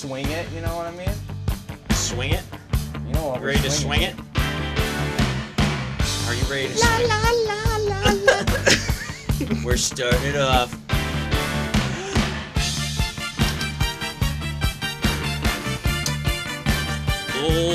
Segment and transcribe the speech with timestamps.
[0.00, 0.50] swing it.
[0.52, 1.10] You know what I mean?
[1.90, 2.42] Swing it.
[3.06, 3.40] You know what?
[3.40, 4.14] You ready to swing it?
[6.26, 7.08] Are you ready to La swing?
[7.08, 9.62] la la la la.
[9.64, 10.74] We're starting it off.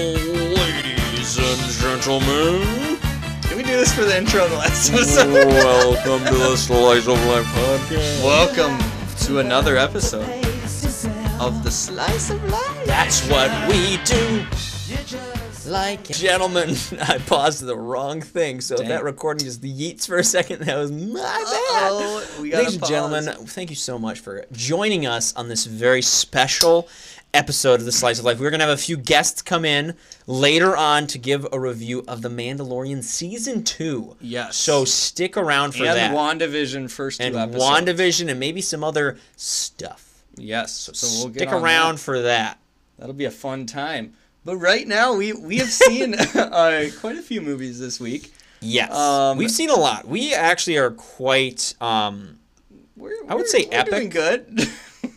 [0.06, 3.00] Ladies and gentlemen,
[3.42, 5.34] Did we do this for the intro of the last episode?
[5.34, 8.24] welcome to the Slice of Life podcast.
[8.24, 8.78] Welcome
[9.26, 10.45] to another episode
[11.46, 12.86] of the Slice of Life.
[12.88, 14.44] That's what we do.
[15.68, 16.70] Like gentlemen,
[17.08, 18.88] I paused the wrong thing, so Dang.
[18.88, 20.62] that recording is just yeets for a second.
[20.62, 21.92] That was my bad.
[21.92, 26.90] Uh-oh, Ladies and gentlemen, thank you so much for joining us on this very special
[27.32, 28.40] episode of the Slice of Life.
[28.40, 29.94] We're gonna have a few guests come in
[30.26, 34.16] later on to give a review of The Mandalorian season two.
[34.20, 34.56] Yes.
[34.56, 36.12] So stick around for and that.
[36.12, 37.64] WandaVision first two and episodes.
[37.64, 40.05] WandaVision and maybe some other stuff.
[40.38, 40.90] Yes.
[40.94, 42.02] So we'll stick around that.
[42.02, 42.60] for that.
[42.98, 44.14] That'll be a fun time.
[44.44, 48.32] But right now, we we have seen uh, quite a few movies this week.
[48.62, 50.08] Yes, Um, we've seen a lot.
[50.08, 51.74] We actually are quite.
[51.82, 52.40] Um,
[52.96, 54.12] We're, I would say we're doing epic.
[54.12, 54.70] good.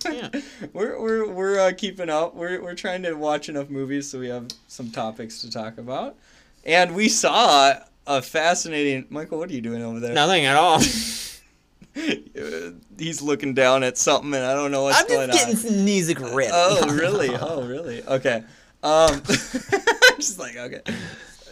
[0.05, 0.29] Yeah.
[0.73, 2.35] we're we're we're uh, keeping up.
[2.35, 6.17] We're we're trying to watch enough movies so we have some topics to talk about.
[6.65, 7.75] And we saw
[8.07, 9.07] a fascinating.
[9.11, 10.13] Michael, what are you doing over there?
[10.15, 10.81] nothing at all.
[12.99, 15.61] He's looking down at something, and I don't know what's I'm going just getting on.
[15.77, 16.51] some music ready.
[16.53, 17.31] Oh really?
[17.35, 18.03] Oh really?
[18.03, 18.43] Okay.
[18.83, 19.23] Um,
[20.17, 20.81] just like okay.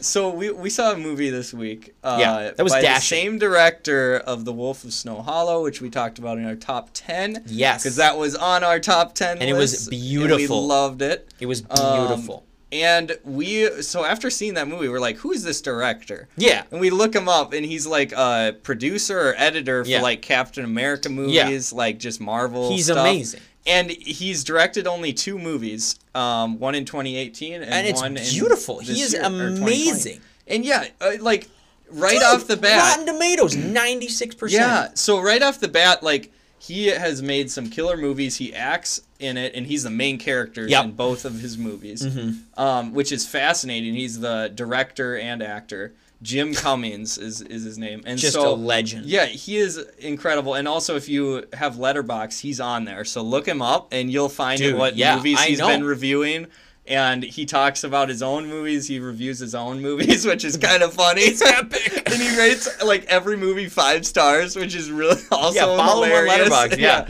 [0.01, 1.95] So we, we saw a movie this week.
[2.05, 5.81] Uh, Yeah, that was by the same director of The Wolf of Snow Hollow, which
[5.81, 7.43] we talked about in our top ten.
[7.47, 7.83] Yes.
[7.83, 10.63] because that was on our top ten, And it was list, and beautiful.
[10.63, 11.33] we loved it.
[11.41, 12.46] It was Um, beautiful.
[12.83, 16.29] And we so after seeing that movie, we're like, who's this director?
[16.37, 16.65] yeah.
[16.71, 20.03] And we look him up, and he's like a producer or editor for Yeah.
[20.03, 22.71] like Captain America movies, like just Marvel.
[22.71, 22.99] He's stuff.
[22.99, 23.41] amazing.
[23.69, 28.79] And he's directed only two movies, um, one in 2018 and, And it's one beautiful.
[28.79, 30.21] in He is year, amazing.
[30.47, 31.49] And yeah, uh, like
[31.91, 34.51] right Dude, off the bat, Rotten Tomatoes, 96%.
[34.53, 34.89] yeah.
[34.95, 38.37] So right off the bat, like he has made some killer movies.
[38.37, 40.85] He acts in it, and he's the main character Yep.
[40.85, 42.39] in both of his movies, Mhm.
[42.59, 43.95] um, which is fascinating.
[43.95, 45.93] He's the director and actor.
[46.23, 49.05] Jim Cummings is, is his name, and Just so a legend.
[49.07, 50.55] yeah, he is incredible.
[50.55, 53.05] And also, if you have Letterboxd, he's on there.
[53.05, 55.69] So look him up, and you'll find Dude, what yeah, movies I he's know.
[55.69, 56.47] been reviewing.
[56.89, 58.87] And he talks about his own movies.
[58.87, 61.23] He reviews his own movies, which is kind of funny.
[61.23, 62.03] It's epic.
[62.13, 66.29] and he rates like every movie five stars, which is really also Yeah, follow him
[66.29, 66.39] on.
[66.39, 67.09] Letterboxd, yeah.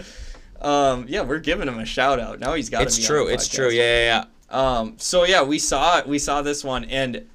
[0.61, 2.41] Um, yeah, we're giving him a shout out.
[2.41, 2.83] Now he's got.
[2.83, 3.27] It's true.
[3.27, 3.69] the It's true.
[3.71, 4.79] Yeah, yeah, yeah.
[4.79, 7.27] Um, so yeah, we saw we saw this one, and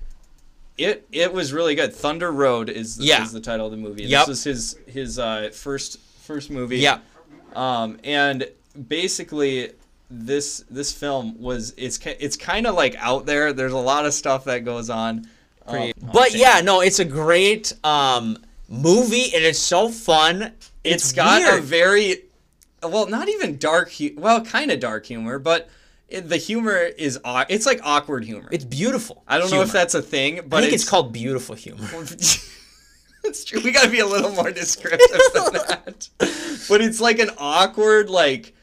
[0.77, 1.93] it it was really good.
[1.93, 3.21] Thunder Road is, Yeah.
[3.23, 4.03] is the title of the movie.
[4.05, 4.21] Yep.
[4.21, 6.79] This was his his uh, first first movie.
[6.79, 6.99] Yeah.
[7.55, 8.49] Um, and
[8.87, 9.71] basically,
[10.13, 13.53] this this film was it's it's kind of like out there.
[13.53, 15.27] There's a lot of stuff that goes on.
[15.67, 20.51] Pretty- Um, but yeah, no, it's a great um, movie, and it's so fun.
[20.83, 22.23] it's got a very
[22.83, 23.91] well, not even dark.
[23.93, 25.69] Hu- well, kind of dark humor, but
[26.09, 28.49] it, the humor is it's like awkward humor.
[28.51, 29.23] It's beautiful.
[29.27, 31.87] I don't know if that's a thing, but I think it's, called beautiful humor.
[33.23, 33.61] It's true.
[33.63, 36.09] We gotta be a little more descriptive than that.
[36.67, 38.55] But it's like an awkward, like,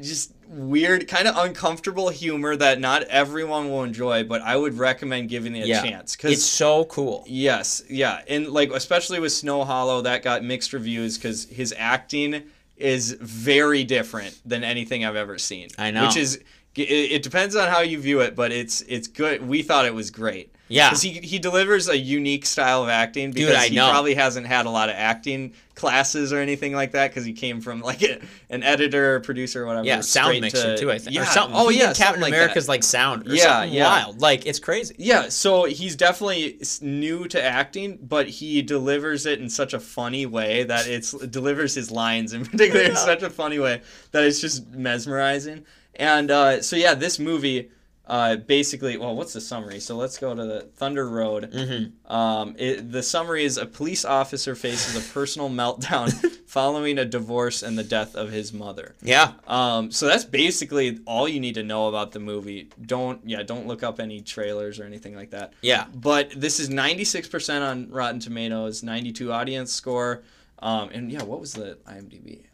[0.00, 4.24] just weird, kind of uncomfortable humor that not everyone will enjoy.
[4.24, 5.82] But I would recommend giving it a Yeah.
[5.82, 7.24] chance It's so cool.
[7.26, 12.42] yes, yeah, and like especially with Snow Hollow, that got mixed reviews because his acting
[12.76, 15.68] is very different than anything I've ever seen.
[15.78, 16.06] I know.
[16.06, 16.40] which is.
[16.76, 16.82] It,
[17.12, 19.48] it depends on how you view it, but it's it's good.
[19.48, 20.52] We thought it was great.
[20.68, 20.88] Yeah.
[20.88, 23.88] Because he, he delivers a unique style of acting Dude, because I he know.
[23.90, 27.60] probably hasn't had a lot of acting classes or anything like that because he came
[27.60, 29.86] from like a, an editor or producer or whatever.
[29.86, 30.90] Yeah, sound mixer to- too.
[30.90, 31.14] I think.
[31.14, 31.30] Yeah.
[31.36, 32.72] Oh yeah, Captain like America's that.
[32.72, 33.28] like sound.
[33.28, 33.84] Or Yeah, something yeah.
[33.88, 34.20] wild.
[34.20, 34.96] Like it's crazy.
[34.98, 40.26] Yeah, so he's definitely new to acting, but he delivers it in such a funny
[40.26, 43.82] way that it's delivers his lines in particular in such a funny way
[44.12, 45.64] that it's just mesmerizing.
[45.94, 47.70] And uh, so yeah, this movie
[48.06, 49.80] uh, basically, well, what's the summary?
[49.80, 51.50] So let's go to the Thunder Road.
[51.50, 52.12] Mm-hmm.
[52.12, 56.12] Um, it, the summary is a police officer faces a personal meltdown
[56.46, 58.94] following a divorce and the death of his mother.
[59.02, 59.32] Yeah.
[59.48, 62.70] Um, so that's basically all you need to know about the movie.
[62.80, 65.54] Don't yeah, don't look up any trailers or anything like that.
[65.60, 65.86] Yeah.
[65.92, 70.22] But this is 96% on Rotten Tomatoes, 92 audience score.
[70.60, 72.44] Um, and yeah, what was the IMDb?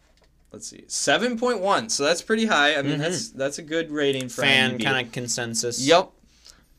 [0.53, 1.91] Let's see, 7.1.
[1.91, 2.75] So that's pretty high.
[2.77, 2.99] I mean, Mhm.
[2.99, 5.81] that's that's a good rating for Fan kind of consensus.
[5.87, 6.11] Yep.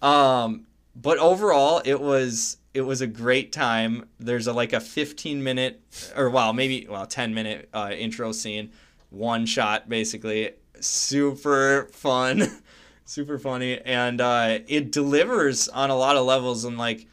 [0.02, 4.08] Um, but overall, it was it was a great time.
[4.20, 5.82] There's a like a 15 minute
[6.16, 8.72] or well maybe well 10 minute uh, intro scene,
[9.10, 10.52] one shot basically.
[10.80, 12.44] super fun,
[13.06, 17.08] super funny, and uh, it delivers on a lot of levels and like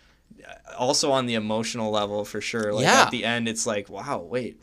[0.79, 2.73] also on the emotional level for sure.
[2.73, 3.03] Like Yeah.
[3.03, 4.61] at the end, it's like, wow, wait,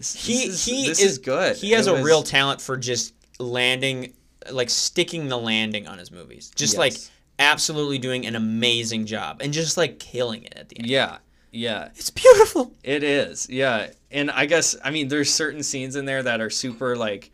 [0.00, 1.56] this, he this is, he this is, is good.
[1.56, 4.12] He has It a was- real talent for just landing,
[4.50, 6.50] like sticking the landing on his movies.
[6.56, 6.94] Just like
[7.38, 10.88] absolutely doing an amazing job and just like killing it at the end.
[10.88, 11.18] Yeah,
[11.52, 11.88] yeah.
[11.96, 12.72] It's beautiful.
[12.82, 13.90] It is, yeah.
[14.10, 17.30] And I guess I mean there's certain scenes in there that are super like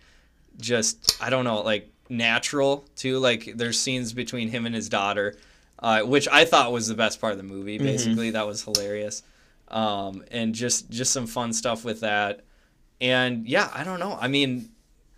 [0.59, 3.19] just I don't know, like natural too.
[3.19, 5.37] Like there's scenes between him and his daughter,
[5.79, 7.79] uh, which I thought was the best part of the movie.
[7.79, 9.23] Basically, that was hilarious.
[9.69, 12.43] Um, and just just some fun stuff with that.
[13.01, 14.17] And yeah, I don't know.
[14.21, 14.71] I mean,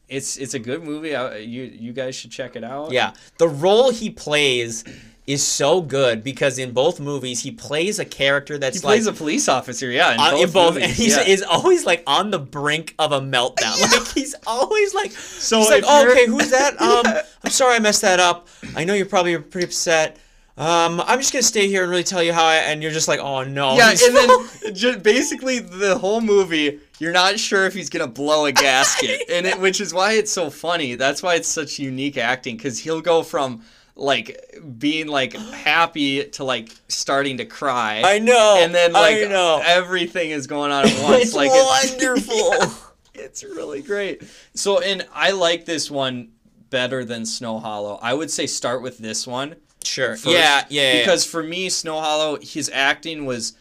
[0.08, 1.14] it's it's a good movie.
[1.14, 2.92] I, you you guys should check it out.
[2.92, 4.84] Yeah, the role he plays
[5.28, 9.14] is so good because in both movies he plays a character that's He plays like
[9.14, 11.22] a police officer, yeah, in on- both, in both, movies, and he's yeah.
[11.24, 13.78] is always like on the brink of a meltdown.
[13.92, 16.80] Like he's always like, So he's like, oh, okay, who's that?
[16.88, 17.04] Um,
[17.44, 18.48] I'm sorry I messed that up.
[18.74, 20.16] I know you're probably pretty upset.
[20.58, 22.56] Um, I'm just gonna stay here and really tell you how I.
[22.56, 23.76] And you're just like, oh no.
[23.76, 28.44] Yeah, and then ju- basically the whole movie, you're not sure if he's gonna blow
[28.46, 30.96] a gasket, and it, which is why it's so funny.
[30.96, 33.62] That's why it's such unique acting because he'll go from
[33.94, 38.02] like being like happy to like starting to cry.
[38.04, 38.58] I know.
[38.60, 39.62] and then like I know.
[39.64, 41.22] everything is going on at once.
[41.22, 42.34] it's like wonderful.
[42.34, 42.68] Yeah,
[43.14, 44.24] it's really great.
[44.54, 46.30] So, and I like this one
[46.70, 47.98] better than Snow Hollow.
[48.02, 49.54] I would say start with this one
[49.88, 50.10] Sure.
[50.16, 50.26] first.
[50.26, 50.98] yeah, yeah, yeah.
[51.00, 53.54] Because for me, Snow Hollow, his acting was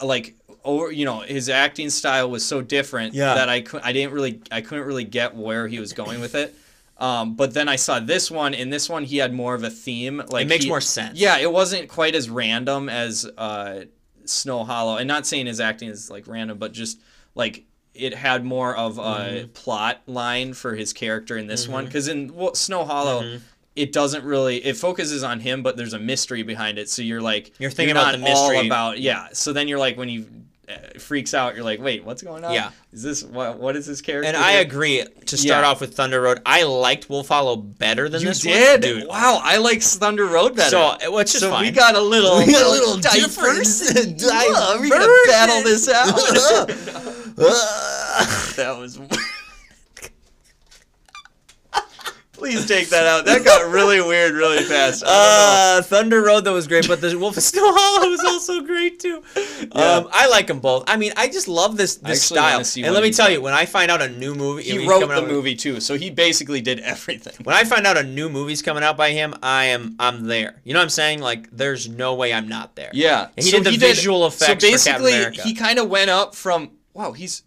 [0.00, 0.34] uh, like
[0.64, 0.90] over.
[0.90, 3.34] You know, his acting style was so different Yeah.
[3.34, 6.34] that I could I didn't really I couldn't really get where he was going with
[6.34, 6.54] it.
[6.98, 8.54] Um, but then I saw this one.
[8.54, 10.22] In this one, he had more of a theme.
[10.28, 11.18] Like it makes he- more sense.
[11.18, 13.84] Yeah, it wasn't quite as random as uh,
[14.24, 17.00] Snow Hollow, and not saying his acting is like random, but just
[17.34, 17.64] like
[17.94, 19.52] it had more of a Mm-hmm.
[19.52, 21.84] plot line for his character in this one.
[21.86, 23.36] Because in well, Snow Hollow, Mm-hmm.
[23.76, 26.88] It doesn't really it focuses on him, but there's a mystery behind it.
[26.90, 28.56] So you're like You're thinking about not the mystery.
[28.58, 29.28] all about yeah.
[29.32, 30.26] So then you're like when he
[30.68, 32.52] uh, freaks out, you're like, wait, what's going on?
[32.54, 32.70] Yeah.
[32.92, 33.58] is this what?
[33.58, 34.28] What is this character?
[34.28, 35.04] And I agree.
[35.26, 35.68] To start Yeah.
[35.70, 38.80] off with Thunder Road, I liked Wolf Hollow better than You this did, one.
[39.00, 39.08] Dude.
[39.08, 40.70] Wow, I like Thunder Road better.
[40.70, 41.62] So, which is so fine.
[41.64, 43.92] we got a little, We got a little diverse.
[43.94, 46.14] Yeah, we gotta battle this out.
[48.56, 48.98] that was.
[52.42, 53.24] Please take that out.
[53.24, 55.04] That got really weird really fast.
[55.06, 55.78] I don't know.
[55.78, 58.98] Uh, Thunder Road that was great, but the Wolf of Snow Hollow was also great
[58.98, 59.22] too.
[59.70, 60.82] Um, I like them both.
[60.88, 62.58] I mean, I just love this this style.
[62.58, 63.34] And let me tell done.
[63.34, 65.96] you, when I find out a new movie, he wrote the out- movie too, so
[65.96, 67.44] he basically did everything.
[67.44, 70.60] When I find out a new movie's coming out by him, I am I'm there.
[70.64, 71.20] You know what I'm saying?
[71.20, 72.90] Like, there's no way I'm not there.
[72.92, 76.10] Yeah, And he did the visual effects So for Captain basically, he kind of went
[76.10, 77.12] up from wow.
[77.12, 77.44] He's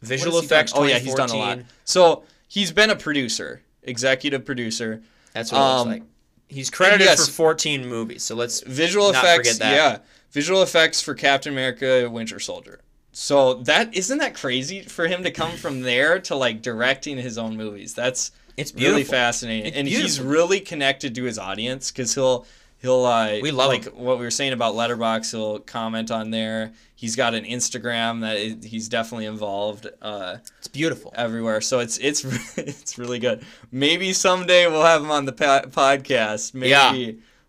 [0.00, 0.72] Visual what he effects.
[0.74, 1.58] Oh yeah, he's done a lot.
[1.84, 5.02] So he's been a producer, executive producer.
[5.32, 6.08] That's what it Um, looks like.
[6.48, 7.26] He's credited yes.
[7.26, 9.98] for 14 movies, so let's visual effects yeah
[10.30, 12.80] visual effects for captain america winter soldier
[13.12, 17.38] so that isn't that crazy for him to come from there to like directing his
[17.38, 22.14] own movies that's It's really fascinating It's and he's really connected to his audience because
[22.14, 22.46] he'll
[22.82, 23.94] he'll uh We love like him.
[23.94, 28.64] what we were saying about Letterboxd he'll comment on there he's got an instagram that
[28.68, 31.12] he's definitely involved uh It's beautiful.
[31.16, 32.24] everywhere so it's it's
[32.58, 36.92] it's really good maybe someday we'll have him on the pa- podcast maybe Yeah.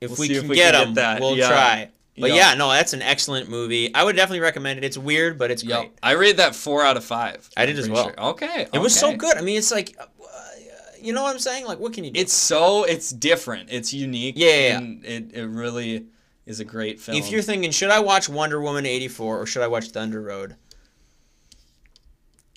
[0.02, 1.22] If We'll we can if we get can get him, that.
[1.22, 1.48] we'll Yeah.
[1.48, 1.90] try.
[2.18, 2.52] But Yeah.
[2.52, 3.96] yeah, no, that's an excellent movie.
[3.96, 4.84] I would definitely recommend it.
[4.84, 5.80] It's weird, but it's Yep.
[5.80, 5.92] great.
[6.04, 7.50] I rated that four out of five.
[7.56, 8.04] I did as well.
[8.08, 8.20] sure.
[8.32, 8.68] Okay.
[8.74, 9.38] It was so good.
[9.38, 10.06] I mean, it's like, uh,
[11.04, 11.66] you know what I'm saying?
[11.66, 12.20] Like, what can you do?
[12.20, 13.70] It's so it's different.
[13.72, 14.36] It's unique.
[14.38, 14.78] Yeah, yeah.
[14.78, 16.06] And it, it really
[16.46, 17.18] is a great film.
[17.18, 20.56] if you're thinking, should I watch Wonder Woman 84 or should I watch Thunder Road?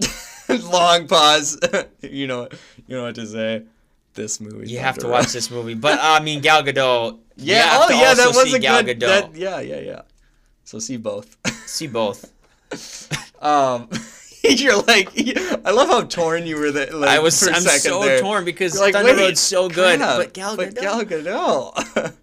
[0.48, 1.58] long pause,
[2.02, 2.48] you know
[2.86, 3.64] you know what to say.
[4.14, 4.70] This movie.
[4.70, 5.74] You have to watch this movie.
[5.74, 7.18] But, I mean, Gal Gadot.
[7.38, 7.82] Yeah.
[7.82, 8.98] Oh yeah, that was a Gal good.
[8.98, 9.34] Gadot.
[9.34, 10.02] That, yeah, yeah, yeah.
[10.64, 11.36] So see both.
[11.66, 12.32] See both.
[13.42, 13.90] um,
[14.60, 15.08] you're like,
[15.66, 18.02] I love how torn you were That Like, I was for a I'm second so
[18.02, 18.20] there.
[18.20, 20.80] torn because You're like, Thunder wait, Road's so good, but Gal but Gadot.
[20.80, 22.14] Gal Gadot.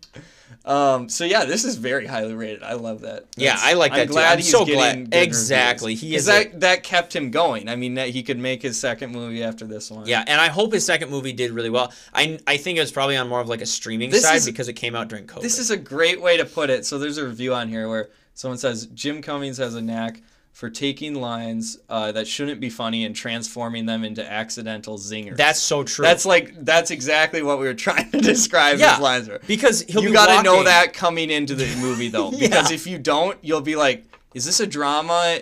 [0.66, 2.64] um, so yeah, this is very highly rated.
[2.64, 3.26] I love that.
[3.36, 4.14] Yeah, I like that I'm too.
[4.14, 7.32] glad I'm he's so getting glad- good exactly, he is a- that that kept him
[7.32, 7.68] going.
[7.68, 10.08] I mean, that he could make his second movie after this one.
[10.08, 11.92] Yeah, and I hope his second movie did really well.
[12.14, 14.46] I I think it was probably on more of like a streaming This side is-
[14.46, 15.42] because it came out during COVID.
[15.42, 16.86] This is a great way to put it.
[16.86, 20.22] So there's a review on here where someone says Jim Cummings has a knack
[20.54, 25.36] for taking lines uh, that shouldn't be funny and transforming them into accidental zingers.
[25.36, 26.06] That's so true.
[26.06, 29.40] that's like that's exactly what we were trying to describe Yeah, lines were.
[29.48, 32.48] because he'll you be gotta know that coming into the movie though, Yeah.
[32.50, 34.06] because if you don't, you'll be like,
[34.36, 35.40] "Is this a drama,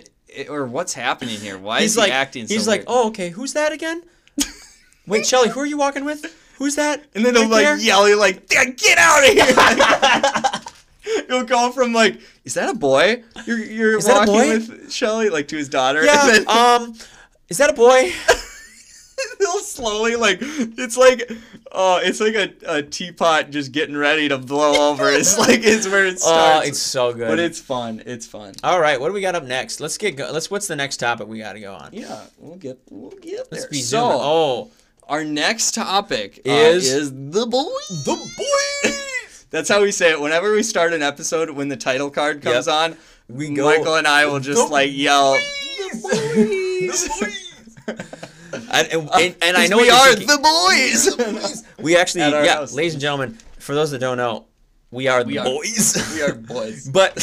[0.50, 1.58] or what's happening here?
[1.58, 4.02] Why He's is like he acting?" he's so like, weird?" oh okay, who's that again?
[5.08, 6.26] Wait, Shelly, who are you walking with?
[6.58, 7.04] Who's that?
[7.16, 7.78] And then they'll like there?
[7.78, 10.61] yelling like, "Get out of here!"
[11.28, 14.50] He'll go from like, "Is that a boy?" You're you're Is walking boy?
[14.50, 16.04] with Shelly like to his daughter.
[16.04, 16.26] Yeah.
[16.28, 16.96] Then Um,
[17.50, 18.12] is that a boy?
[19.38, 21.32] he'll slowly like it's like
[21.72, 25.10] oh it's like a, a teapot just getting ready to blow over.
[25.12, 26.66] It's like it's where it starts.
[26.66, 27.28] Oh, it's so good.
[27.28, 28.02] but it's fun.
[28.06, 28.54] It's fun.
[28.64, 29.00] all right.
[29.00, 29.80] What do we got up next?
[29.80, 30.50] Let's get go- let's.
[30.50, 31.90] What's the next topic we got to go on?
[31.94, 33.60] Yeah, we'll get we'll get there.
[33.60, 34.18] Let's be so, zooming.
[34.22, 34.72] Oh,
[35.08, 39.08] our next topic uh, Is- is the boy the boys.
[39.52, 40.20] That's how we say it.
[40.20, 42.76] Whenever we start an episode, when the title card comes Yep.
[42.76, 42.98] on,
[43.30, 45.34] We go, Michael and I will just "The like yell.
[45.34, 47.32] The
[48.72, 50.28] and, and, and, and I know we are you're thinking.
[50.28, 51.64] the boys.
[51.82, 52.74] We actually, yeah, house.
[52.74, 54.46] ladies and gentlemen, for those that don't know,
[54.92, 56.12] we are We the are- boys.
[56.14, 57.18] we are boys but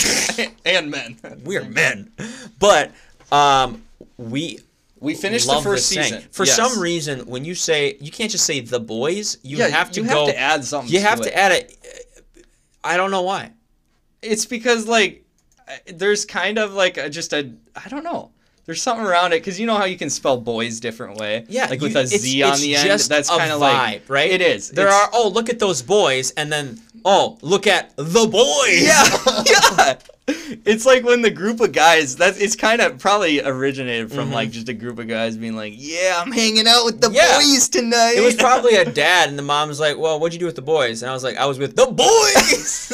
[0.64, 1.16] and men.
[1.44, 2.11] we are men.
[2.58, 2.90] But
[3.30, 3.82] um,
[4.16, 4.58] we
[5.00, 6.56] We finished the first season For Yes.
[6.56, 10.00] some reason, when you say you can't just say the boys, you yeah, have to
[10.02, 10.26] you go.
[10.26, 10.92] have to add something.
[10.92, 11.77] you have to to add it.
[12.85, 13.52] I don't know why.
[14.23, 15.25] It's because like
[15.87, 18.30] there's kind of like a, just a I don't know.
[18.66, 21.47] There's something around it because you know how you can spell boys different way.
[21.49, 23.00] Yeah, like you- with a it's- on it's the end.
[23.00, 24.30] That's kind of like right?
[24.30, 24.70] It is.
[24.70, 28.83] There It's- are oh look at those boys, and then oh look at the boys.
[28.83, 29.05] Yeah,
[29.47, 29.99] yeah.
[30.67, 34.35] It's like when the group of guys that it's kind of probably originated from Mhm.
[34.35, 37.38] like just a group of guys being like, "Yeah, I'm hanging out with the Yeah.
[37.38, 40.45] boys tonight." It was probably a dad, and the mom's like, "Well, what'd you do
[40.47, 42.93] with the boys?" And I was like, "I was with the boys."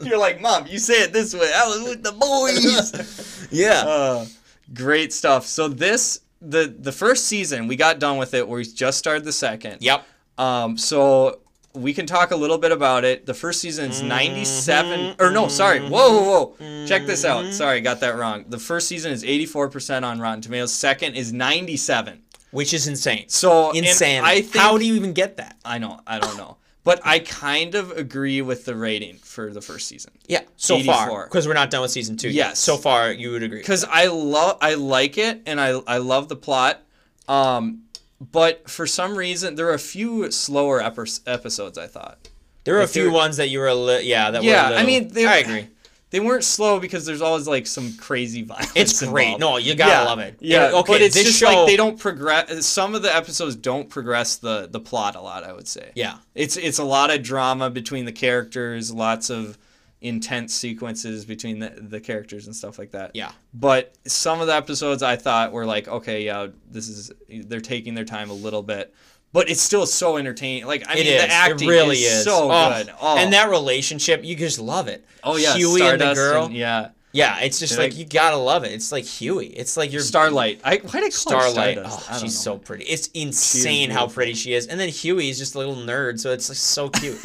[0.06, 1.50] You're like, "Mom, you say it this way.
[1.54, 3.82] I was with the boys." yeah.
[3.86, 4.26] uh,
[4.72, 5.46] great stuff.
[5.46, 8.48] So this the the first season we got done with it.
[8.48, 9.78] We just started the second.
[9.82, 10.06] Yep.
[10.38, 11.40] Um, so
[11.74, 13.26] we can talk a little bit about it.
[13.26, 15.22] The first season is 97 mm-hmm.
[15.22, 15.80] or no, sorry.
[15.80, 15.90] Mm-hmm.
[15.90, 16.86] Whoa, whoa, whoa.
[16.86, 17.44] Check this out.
[17.44, 17.52] Mm-hmm.
[17.52, 18.44] Sorry, got that wrong.
[18.48, 20.72] The first season is 84% on Rotten Tomatoes.
[20.72, 22.22] Second is 97.
[22.52, 23.28] Which is insane.
[23.28, 24.22] So Insane.
[24.22, 25.56] I think How do you even get that?
[25.64, 26.58] I know, I don't know.
[26.84, 30.12] But I kind of agree with the rating for the first season.
[30.28, 30.42] Yeah.
[30.56, 32.28] So far, because we're not done with season two.
[32.28, 32.48] yet.
[32.50, 32.58] Yes.
[32.60, 33.58] So far, you would agree.
[33.58, 36.82] because I love I like it and I I love the plot.
[37.26, 37.83] Um,
[38.32, 41.78] but for some reason there are a few slower epi- episodes.
[41.78, 42.28] I thought
[42.64, 44.48] There were a few ones that you were a li- yeah that were.
[44.48, 45.68] Yeah, a I mean, they- I agree.
[46.10, 48.72] they weren't slow because there's always like some crazy violence.
[48.76, 49.34] It's great.
[49.34, 49.40] involved.
[49.40, 50.36] No, you gotta yeah, love it.
[50.40, 51.46] Yeah, And, okay, but it's this just show.
[51.52, 52.64] like they don't progress.
[52.66, 55.42] Some of the episodes don't progress the the plot a lot.
[55.44, 55.90] I would say.
[55.94, 56.18] Yeah.
[56.34, 59.58] It's it's a lot of drama between the characters, lots of
[60.00, 63.12] intense sequences between the, the characters and stuff like that.
[63.14, 63.32] Yeah.
[63.54, 67.94] But some of the episodes I thought were like, okay, yeah, this is they're taking
[67.94, 68.94] their time a little bit,
[69.32, 70.66] but it's still so entertaining.
[70.66, 71.22] Like I It mean, is.
[71.22, 72.92] the acting it really is, is, so Oh, good.
[73.00, 73.16] Oh.
[73.18, 75.04] And that relationship, you just love it.
[75.22, 76.44] oh yeah, Huey and the girl.
[76.46, 78.72] and- yeah, Yeah, it's just like you gotta love it.
[78.72, 79.46] It's like Huey.
[79.46, 80.60] It's like your Starlight.
[80.64, 81.78] I why did I Starlight.
[81.78, 82.08] Stardust?
[82.10, 82.52] Oh, she's know.
[82.52, 82.84] so pretty.
[82.84, 84.66] It's insane how pretty she is.
[84.66, 87.18] And then Huey is just a little nerd, so it's like, so cute.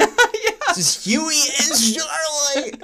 [0.70, 0.82] yeah.
[0.82, 2.80] Just Huey and Starlight,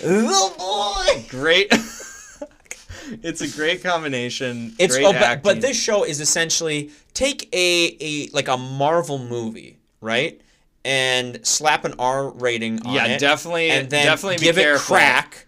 [0.00, 1.24] the boy.
[1.28, 1.68] great.
[3.22, 4.74] it's a great combination.
[4.78, 9.18] It's great oh, but, but this show is essentially take a a like a Marvel
[9.18, 10.40] movie, right,
[10.84, 14.96] and slap an R rating on yeah, it, definitely, and then definitely give it careful.
[14.96, 15.45] crack,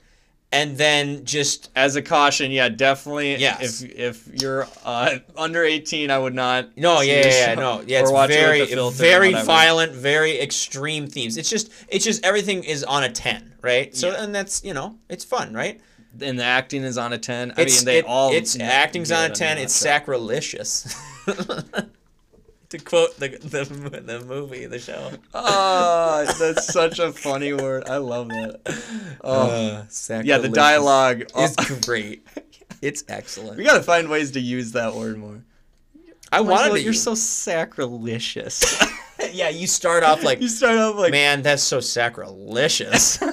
[0.51, 3.37] and then just As a caution, yeah, definitely.
[3.37, 3.83] Yes.
[3.83, 3.93] If
[4.27, 6.77] if you're uh, under 18, I would not.
[6.77, 8.01] No, yeah, yeah, yeah, no, yeah.
[8.01, 11.37] It's watch it very, very violent, very extreme themes.
[11.37, 13.95] It's just, it's just everything is on a ten, right?
[13.95, 14.23] So, Yeah.
[14.25, 15.81] and that's you know, it's fun, right?
[16.21, 17.53] And the acting is on a 10.
[17.57, 18.33] I It's mean, they it- all.
[18.33, 19.59] it's acting's on a ten.
[19.59, 20.97] It's sacrilegious.
[22.71, 23.65] to quote the, the
[24.01, 25.13] the movie, the show.
[25.35, 27.89] Ah, that's such a funny word.
[27.89, 28.61] I love that.
[29.23, 31.25] Oh, Uh, yeah, the dialogue.
[31.35, 32.27] oh, is great.
[32.81, 33.57] It's excellent.
[33.57, 35.43] we gotta find ways to use that word more.
[36.31, 36.81] I wanted Michael, to.
[36.83, 38.63] You're use- so sacrilegious.
[39.33, 43.19] yeah, you start off like, you start off like, man, that's so sacrilegious.
[43.21, 43.33] oh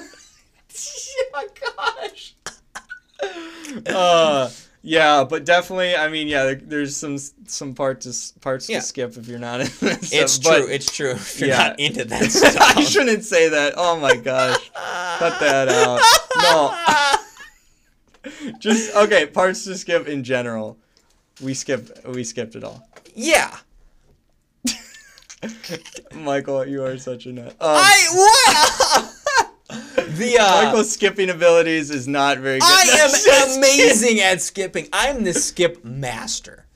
[1.32, 2.34] my gosh.
[3.86, 4.50] uh,
[4.86, 5.96] yeah, but definitely.
[5.96, 8.78] I mean, yeah, there, there's some some parts to, parts Yeah.
[8.78, 10.68] to skip if you're not in it's stuff, true.
[10.68, 11.10] It's true.
[11.10, 11.58] If you're yeah.
[11.58, 13.74] not into that stuff, I shouldn't say that.
[13.76, 14.70] Oh my gosh.
[15.18, 16.00] Cut that out.
[16.40, 16.72] No.
[18.60, 20.78] Just okay, parts to skip in general.
[21.42, 22.88] We skipped we skipped it all.
[23.14, 23.56] Yeah.
[26.14, 27.56] Michael, you are such a nut.
[27.60, 29.10] Um, I wow.
[29.96, 32.66] the uh, Michael's skipping abilities is not very good.
[32.66, 34.88] I am amazing at skipping.
[34.92, 36.66] I'm the skip master.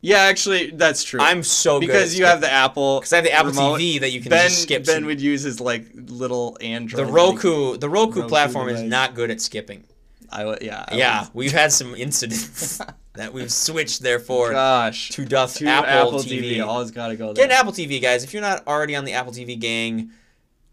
[0.00, 1.18] Yeah, actually, that's true.
[1.18, 3.00] I'm so good because you have the Apple.
[3.00, 3.80] because I have the Apple remote.
[3.80, 4.84] TV that you can Ben just skip.
[4.84, 7.06] Ben some- would use his like little Android.
[7.06, 9.84] the Roku, the Roku, Roku platform is not good at skipping.
[10.30, 10.58] I.
[10.60, 10.84] Yeah.
[10.88, 12.82] I Yeah, we've had some incidents
[13.14, 14.02] that we've switched.
[14.02, 15.08] Therefore, Gosh.
[15.10, 16.56] to doth Apple, Apple, TV.
[16.56, 16.66] TV.
[16.66, 18.24] Always gotta go Get an Apple TV, guys.
[18.24, 20.10] If you're not already on the Apple TV gang,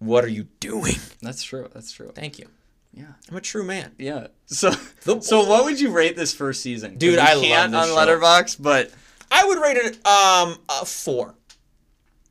[0.01, 0.95] what are you doing?
[1.21, 1.69] That's true.
[1.73, 2.11] That's true.
[2.13, 2.47] Thank you.
[2.93, 3.05] Yeah.
[3.29, 3.91] I'm a true man.
[3.97, 4.27] Yeah.
[4.47, 4.71] So,
[5.03, 6.97] The- so what would you rate this first season?
[6.97, 8.07] Dude, I love can't this on.
[8.07, 8.91] Letterboxd, but
[9.31, 11.35] I would rate it um a four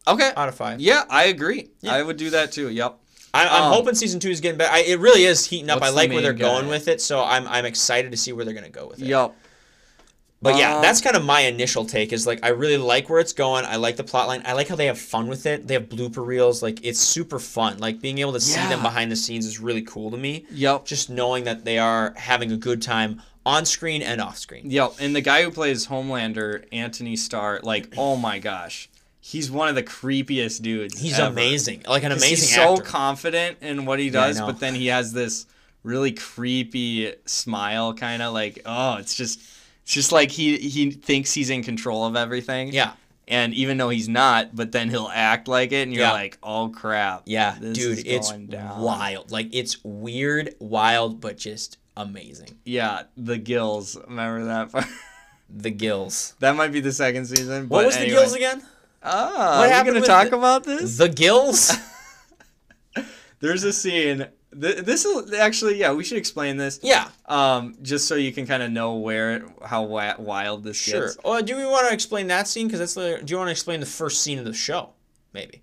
[0.07, 0.33] okay.
[0.37, 0.81] out of five.
[0.81, 1.71] Yeah, I agree.
[1.81, 1.95] Yeah.
[1.95, 2.69] I would do that too.
[2.69, 2.99] Yep.
[3.33, 4.73] I, I'm Um, hoping season two is getting better.
[4.75, 5.81] I, it really is heating up.
[5.81, 6.41] What's I the like where they're guy?
[6.53, 9.07] going with it, so I'm I'm excited to see where they're gonna go with it.
[9.07, 9.35] Yep.
[10.43, 12.13] But yeah, Um, that's kind of my initial take.
[12.15, 13.65] Is like I really like where it's going.
[13.67, 14.43] I like the plot line.
[14.47, 15.67] I like how they have fun with it.
[15.67, 16.63] They have blooper reels.
[16.63, 17.79] Like it's super fun.
[17.79, 20.47] Like being able to see them behind the scenes is really cool to me.
[20.51, 20.87] Yep.
[20.87, 24.71] Just knowing that they are having a good time on screen and off screen.
[24.71, 24.95] Yep.
[24.99, 28.89] And the guy who plays Homelander, Anthony Starr, like, oh my gosh,
[29.21, 30.99] he's one of the creepiest dudes.
[30.99, 31.31] He's ever.
[31.33, 31.83] amazing.
[31.87, 34.47] Like an amazing He's so confident in what he does, know.
[34.47, 35.47] but then he has this
[35.83, 39.41] really creepy smile, kind of like, oh, it's just,
[39.91, 42.69] it's just like he he thinks he's in control of everything.
[42.73, 42.93] yeah.
[43.27, 46.13] And even though he's not, but then he'll act like it, and you're Yeah.
[46.13, 47.23] like, oh crap.
[47.27, 48.81] Yeah, dude, it's down.
[48.81, 49.33] wild.
[49.33, 52.57] Like it's weird, wild, but just amazing.
[52.65, 53.97] Yeah, the gills.
[54.07, 54.85] Remember that part?
[55.49, 56.35] The gills.
[56.41, 57.69] that might be the second season.
[57.69, 58.11] What was anyway.
[58.11, 58.63] the gills again?
[59.03, 60.99] Ah, What are we gonna talk the- about this?
[60.99, 61.73] The gills.
[63.41, 64.29] There's a scene.
[64.59, 66.81] Th- this is actually, yeah, we should explain this.
[66.83, 71.03] yeah, Um, just so you can kind of know where, how wi- wild this sure.
[71.07, 71.19] gets.
[71.25, 72.67] Oh, do we want to explain that scene?
[72.67, 73.21] Because that's the.
[73.25, 74.91] Do you want to explain the first scene of the show?
[75.33, 75.63] Maybe.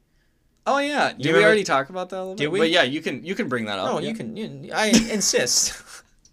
[0.65, 2.51] Oh yeah, did we remember- already talk about that a little Did bit?
[2.51, 2.59] we?
[2.59, 3.87] But yeah, you can you can bring that up.
[3.93, 4.09] No, yeah.
[4.09, 4.35] you can.
[4.37, 5.73] You, I insist.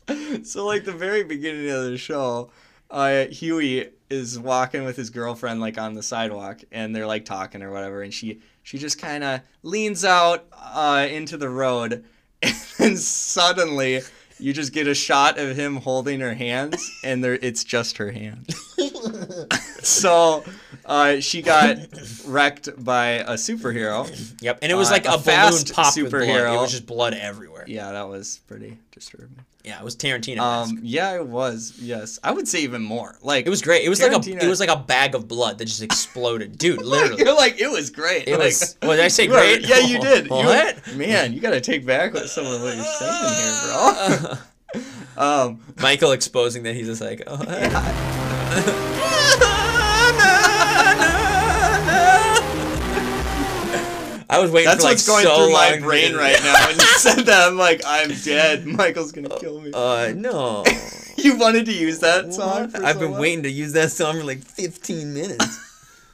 [0.44, 2.50] so like the very beginning of the show,
[2.90, 7.62] uh, Huey is walking with his girlfriend like on the sidewalk, and they're like talking
[7.62, 12.04] or whatever, and she she just kind of leans out uh, into the road,
[12.78, 14.00] and suddenly
[14.38, 18.10] you just get a shot of him holding her hands, and there it's just her
[18.10, 18.52] hand.
[19.80, 20.44] so
[20.84, 21.76] uh, she got
[22.26, 24.10] wrecked by a superhero.
[24.42, 25.24] Yep, and it was Uh, like a a, balloon
[26.02, 26.10] with
[26.46, 26.54] blood.
[26.54, 27.53] It was just blood everywhere.
[27.68, 29.44] Yeah, that was pretty disturbing.
[29.64, 30.40] Yeah, it was Tarantino.
[30.40, 31.78] Um, yeah, it was.
[31.80, 33.16] Yes, I would say even more.
[33.22, 33.84] Like it was great.
[33.84, 34.44] It was like a.
[34.44, 36.82] It was like a bag of blood that just exploded, dude.
[36.82, 37.24] Literally.
[37.24, 38.28] You're like it was great.
[38.28, 38.76] It Like, was.
[38.82, 39.24] What did I say?
[39.24, 39.66] you Great.
[39.66, 40.26] Yeah, you did.
[40.26, 40.94] You- What?
[40.96, 44.38] man, you got to take back what some of what you're saying here,
[45.16, 45.22] bro.
[45.22, 47.36] um, Michael exposing that he's a psycho.
[54.28, 56.40] I was waiting that's for like what's going so through my long to brain right
[56.42, 56.66] now.
[56.66, 58.66] When you said that, I'm like, I'm dead.
[58.66, 59.70] Michael's gonna kill me.
[59.72, 60.64] Uh, no.
[61.16, 62.68] you wanted to use that song?
[62.68, 63.20] for I've so been long?
[63.20, 65.60] waiting to use that song for like 15 minutes.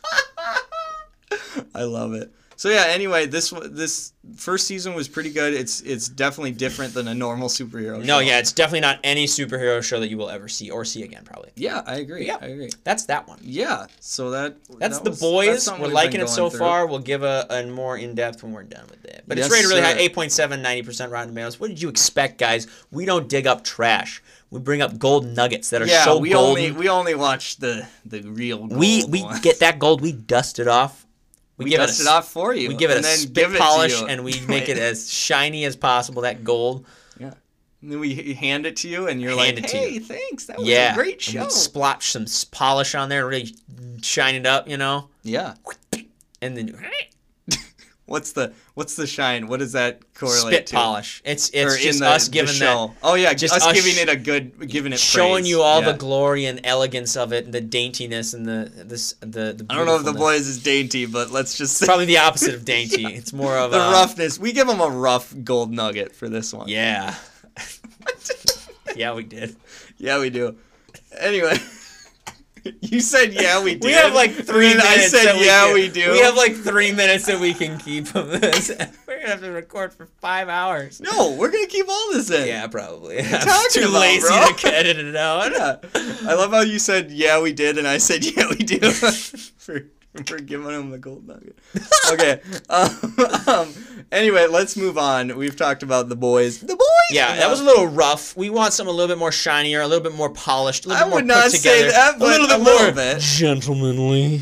[1.74, 2.30] I love it.
[2.60, 2.84] So yeah.
[2.88, 5.54] Anyway, this this first season was pretty good.
[5.54, 8.04] It's it's definitely different than a normal superhero.
[8.04, 8.18] no, show.
[8.18, 11.22] yeah, it's definitely not any superhero show that you will ever see or see again,
[11.24, 11.52] probably.
[11.56, 12.26] Yeah, I agree.
[12.26, 12.36] Yeah.
[12.38, 12.68] I agree.
[12.84, 13.38] That's that one.
[13.40, 13.86] Yeah.
[14.00, 15.64] So that That's that the was- boys.
[15.64, 16.58] that's we're liking it so through.
[16.58, 16.86] far.
[16.86, 19.24] We'll give a, a more in depth when we're done with it.
[19.26, 20.48] But Yes, it's rated really high sir.
[20.48, 21.58] 8.7, 90% Rotten Tomatoes.
[21.58, 22.66] What did you expect, guys?
[22.90, 24.22] We don't dig up trash.
[24.50, 26.62] We bring up gold nuggets that are Yeah, so we golden.
[26.62, 28.58] only we only watch the the real.
[28.66, 31.06] Gold we we get that gold, we dust it off.
[31.64, 32.68] We, give dust it it, a, off for you.
[32.68, 35.64] We give it and a then spit it polish and we make it as shiny
[35.64, 36.22] as possible.
[36.22, 36.86] That gold.
[37.18, 37.34] yeah.
[37.82, 40.00] And then we hand it to you, and you're Hand like, it to "Hey, you.
[40.00, 40.44] thanks.
[40.46, 40.92] That was yeah.
[40.92, 43.54] a great And show." we splotch some polish on there, really
[44.02, 45.54] shine it up, you know, yeah.
[46.42, 46.76] and then
[48.10, 49.46] What's the what's the shine?
[49.46, 50.74] What does that correlate spit to?
[50.74, 51.22] polish.
[51.24, 52.90] It's it's in just the, us giving that.
[53.04, 55.48] Oh yeah, just us, us giving it a good, giving it showing praise.
[55.48, 55.92] you all Yeah.
[55.92, 59.54] the glory and elegance of it, and the daintiness and the this the.
[59.54, 62.18] the I don't know if the boys is dainty, but let's just say Probably the
[62.18, 63.06] opposite of dainty.
[63.06, 64.40] It's more of the a roughness.
[64.40, 66.66] We give them a rough gold nugget for this one.
[66.66, 67.14] Yeah.
[68.96, 69.54] yeah, we did.
[69.98, 70.56] Yeah, we do.
[71.16, 71.56] Anyway,
[72.80, 73.86] you said yeah, we do.
[73.90, 76.12] We have like three And I said that we yeah, can- we do.
[76.12, 78.70] We have like three minutes that we can keep of this.
[79.06, 81.00] We're gonna have to record for five hours.
[81.00, 82.46] no, we're gonna keep all this in.
[82.46, 83.16] Yeah, probably.
[83.16, 84.46] you I'm too about, lazy bro?
[84.56, 85.50] to edit it out.
[85.52, 85.76] Yeah.
[86.30, 88.78] I love how you said yeah, we did, and I said yeah, we do.
[88.92, 89.80] for
[90.26, 91.56] for giving him the gold nugget.
[92.12, 92.40] Okay.
[92.70, 93.16] Um,
[93.48, 93.74] um,
[94.12, 95.36] anyway, let's move on.
[95.36, 96.60] We've talked about the boys.
[96.60, 96.86] The boys.
[97.10, 98.36] Yeah, that was a little rough.
[98.36, 101.02] We want something a little bit more shinier, a little bit more polished, a little
[101.02, 102.92] I bit more would put not say that, but a little bit a little more
[102.92, 103.20] bit.
[103.20, 104.40] gentlemanly.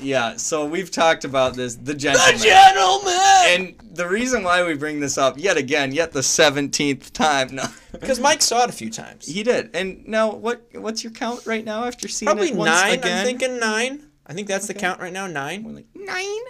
[0.00, 0.36] Yeah.
[0.36, 1.74] So we've talked about this.
[1.76, 2.38] The gentleman.
[2.40, 3.14] gentleman.
[3.46, 7.64] And the reason why we bring this up yet again, yet the seventeenth time, no,
[7.92, 9.26] Because Mike saw it a few times.
[9.26, 9.70] he did.
[9.74, 12.98] And now, what what's your count right now after seeing Probably it once nine.
[12.98, 13.18] again?
[13.18, 14.06] I'm thinking nine.
[14.32, 15.26] I think that's the count right now.
[15.26, 15.74] We're Nine.
[15.74, 16.40] like nine.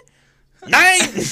[0.67, 1.23] Nine.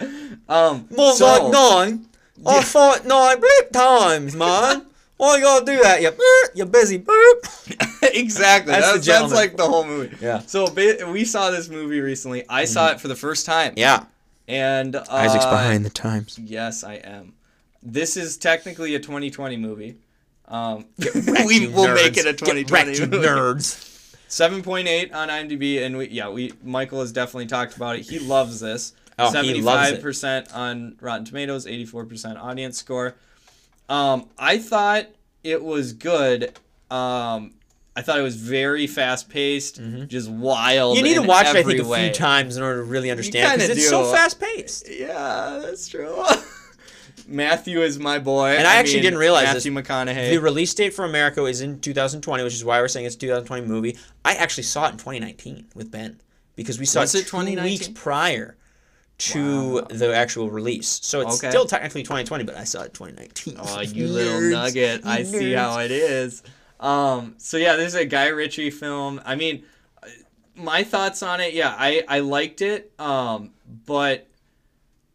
[0.48, 2.06] Um, More so, like nine.
[2.46, 2.60] I Yeah.
[2.62, 4.86] fought nine blip times, man.
[5.18, 6.00] Why you gonna do that?
[6.02, 7.04] You, er, you busy.
[8.02, 8.72] Exactly.
[8.72, 10.16] That's That's, that's, like the whole movie.
[10.20, 10.38] Yeah.
[10.40, 12.44] So we saw this movie recently.
[12.48, 13.74] I saw it for the first time.
[13.76, 14.04] Yeah.
[14.48, 16.38] And uh, Isaac's behind the times.
[16.38, 17.34] Yes, I am.
[17.82, 19.96] This is technically a 2020 movie.
[20.46, 20.86] Um,
[21.46, 22.64] we will make it a Get 2020
[23.00, 23.26] wrecked, movie.
[23.26, 23.97] nerds.
[24.28, 28.02] 7.8 on IMDb, and we yeah we Michael has definitely talked about it.
[28.02, 28.92] He loves this.
[29.18, 30.00] Oh, he loves it.
[30.00, 33.16] 75% on Rotten Tomatoes, 84% audience score.
[33.88, 35.06] Um, I thought
[35.42, 36.56] it was good.
[36.88, 37.54] Um,
[37.96, 40.96] I thought it was very fast paced, just wild.
[40.96, 41.06] Mm-hmm.
[41.06, 43.60] You need to watch it, I think, a few times in order to really understand
[43.60, 44.88] because it's so fast paced.
[44.88, 46.14] Yeah, that's true.
[47.28, 48.50] Matthew is my boy.
[48.56, 50.30] And I actually didn't realize Matthew McConaughey.
[50.30, 53.18] The release date for America is in 2020, which is why we're saying it's a
[53.18, 53.96] 2020 movie.
[54.24, 56.20] I actually saw it in 2019 with Ben
[56.56, 57.64] because we saw Was it it two 2019?
[57.70, 58.56] weeks prior
[59.18, 61.00] to the actual release.
[61.02, 61.50] So it's Okay.
[61.50, 63.56] still technically 2020, but I saw it 2019.
[63.58, 64.50] Oh, you little Nerds.
[64.52, 65.00] nugget.
[65.04, 66.42] I You see how it is.
[66.80, 69.20] Um, so yeah, this is a Guy Ritchie film.
[69.24, 69.64] I mean,
[70.54, 72.92] my thoughts on it, yeah, I, I liked it.
[73.00, 73.50] Um,
[73.86, 74.27] but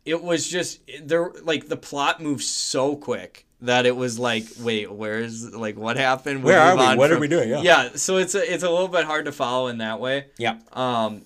[0.06, 4.92] it was just there like the plot moves so quick that it was like, wait,
[4.92, 6.44] where's like what happened?
[6.44, 6.98] Where are we?
[6.98, 7.50] What are we doing?
[7.50, 7.62] Yeah.
[7.62, 10.26] Yeah, so it's a, it's a little bit hard to follow in that way.
[10.38, 10.58] Yeah.
[10.74, 11.22] Um,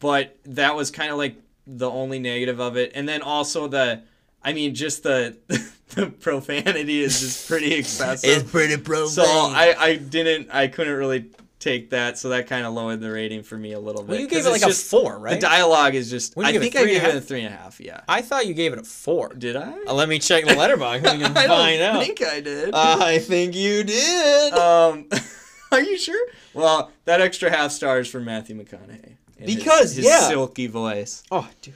[0.00, 1.36] but that was kind of like
[1.66, 4.02] the only negative of it, and then also the,
[4.42, 5.36] I mean, just the
[5.90, 8.30] the profanity is just pretty excessive.
[8.30, 9.06] It's pretty pro.
[9.06, 11.26] so I I didn't I couldn't really
[11.58, 14.10] take that, so that kind of lowered the rating for me a little bit.
[14.10, 16.36] well, you 'cause gave it like it's a just- four, The dialogue is just.
[16.38, 17.80] I you give it, think I gave a it a three and a half.
[17.80, 18.00] Yeah.
[18.08, 19.30] I thought you gave it a four.
[19.30, 19.72] Did I?
[19.86, 21.02] Uh, let me check the Letterboxd.
[21.02, 22.02] We can I find don't out.
[22.04, 22.70] think I did.
[22.74, 24.52] I think you did.
[24.54, 25.08] um,
[25.72, 26.28] are you sure?
[26.54, 29.16] Well, that extra half star is for Matthew McConaughey.
[29.38, 30.28] and his- Because, his, yeah.
[30.28, 31.22] silky voice.
[31.30, 31.74] oh, dude.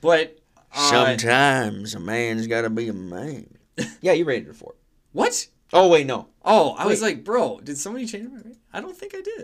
[0.00, 0.38] But
[0.74, 3.46] uh, Sometimes a man's got to be a man.
[4.00, 4.74] yeah, you rated it a four.
[5.12, 5.46] what?
[5.72, 6.26] Oh wait, no.
[6.44, 8.56] Oh, I was like, bro, did somebody change my rating?
[8.72, 9.40] I don't think I did.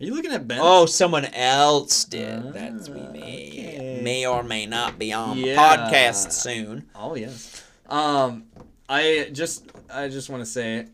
[0.00, 0.58] Are you looking at Ben?
[0.62, 2.38] Oh, someone else did.
[2.46, 3.00] Ah, That's me.
[3.00, 4.00] okay.
[4.02, 6.88] May or may not be on the podcast soon.
[6.94, 7.62] Oh yes.
[7.88, 8.44] Um,
[8.88, 10.86] I just I just want to say,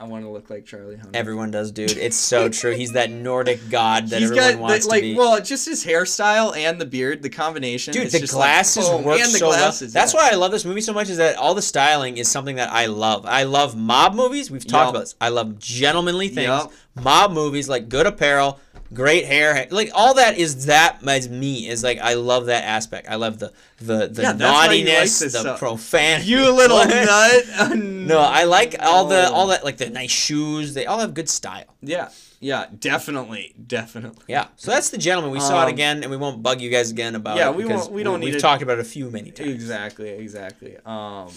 [0.00, 1.10] I want to look like Charlie Hunnam.
[1.12, 1.90] Everyone does, dude.
[1.90, 2.74] It's so true.
[2.74, 5.14] He's that Nordic god that He's everyone got wants the, like to be.
[5.14, 7.92] well, just his hairstyle and the beard, the combination.
[7.92, 10.00] Dude, the just glasses like, boom, work and the so glasses, well.
[10.00, 10.20] That's yeah.
[10.20, 11.10] why I love this movie so much.
[11.10, 13.26] Is that all the styling is something that I love.
[13.26, 14.50] I love mob movies.
[14.50, 14.90] We've talked Yup.
[14.90, 15.16] about this.
[15.20, 16.46] I love gentlemanly things.
[16.46, 16.72] Yup.
[16.94, 18.58] Mob movies like good apparel,
[18.92, 21.68] great hair, like all that is that is me.
[21.68, 23.08] Is like I love that aspect.
[23.08, 25.58] I love the the the Yeah, you like naughtiness, the stuff.
[25.58, 26.28] profanity.
[26.30, 27.76] You little nut.
[28.10, 30.74] No, I like all the all that like the nice shoes.
[30.74, 31.76] They all have good style.
[31.82, 32.08] Yeah,
[32.40, 34.24] yeah, definitely, definitely.
[34.26, 34.48] Yeah.
[34.56, 35.30] So that's the gentleman.
[35.30, 37.54] We saw it Um, again, and we won't bug you guys again about Yeah, it.
[37.56, 39.50] we won't- we don't We've need to- talked about it a few many times.
[39.50, 40.76] Exactly, exactly.
[40.84, 41.28] Um,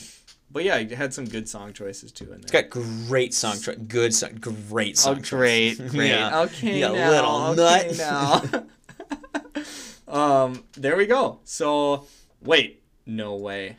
[0.54, 2.40] but yeah, it had some good song choices too in there.
[2.42, 3.76] It's got great song choice.
[3.88, 4.36] Good song.
[4.70, 5.22] Great Oh, song.
[5.22, 5.92] great, choice.
[5.92, 6.10] great.
[6.10, 6.42] Yeah.
[6.42, 8.66] Okay, You now, little okay nut.
[10.08, 10.08] now.
[10.44, 11.40] um, there we go.
[11.44, 12.06] So,
[12.42, 13.78] wait, no way.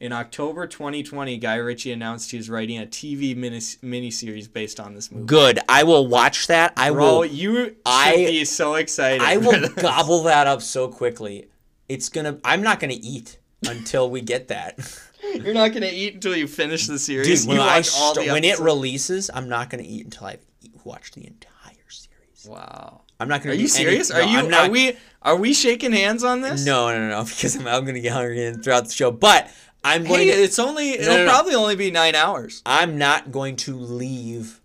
[0.00, 4.94] In October 2020, Guy Ritchie announced he was writing a TV mini miniseries based on
[4.94, 5.26] this movie.
[5.26, 5.58] Good.
[5.68, 6.72] I will watch that.
[6.76, 7.24] I Bro, will.
[7.24, 9.22] you should I- be so excited.
[9.22, 11.48] I will gobble that up so quickly.
[11.88, 12.38] It's gonna.
[12.44, 14.78] I'm not gonna eat until we get that.
[15.34, 17.46] You're not gonna eat until you finish the Dude, series.
[17.46, 20.44] when, I st- when it releases, I'm not gonna eat until I've
[20.84, 22.46] watched the entire series.
[22.48, 23.02] Wow.
[23.20, 23.52] I'm not gonna.
[23.52, 24.10] Are you any- serious?
[24.10, 24.38] no, are you?
[24.38, 24.96] I'm not, Are we?
[25.22, 26.64] Are we shaking hands on this?
[26.64, 29.10] No, no, no, because I'm, I'm gonna get hungry throughout the show.
[29.10, 29.50] But
[29.84, 30.28] I'm going.
[30.28, 30.90] Hey, to, it's only.
[30.90, 31.30] It'll no, no.
[31.30, 32.62] probably only be nine hours.
[32.64, 34.60] I'm not going to leave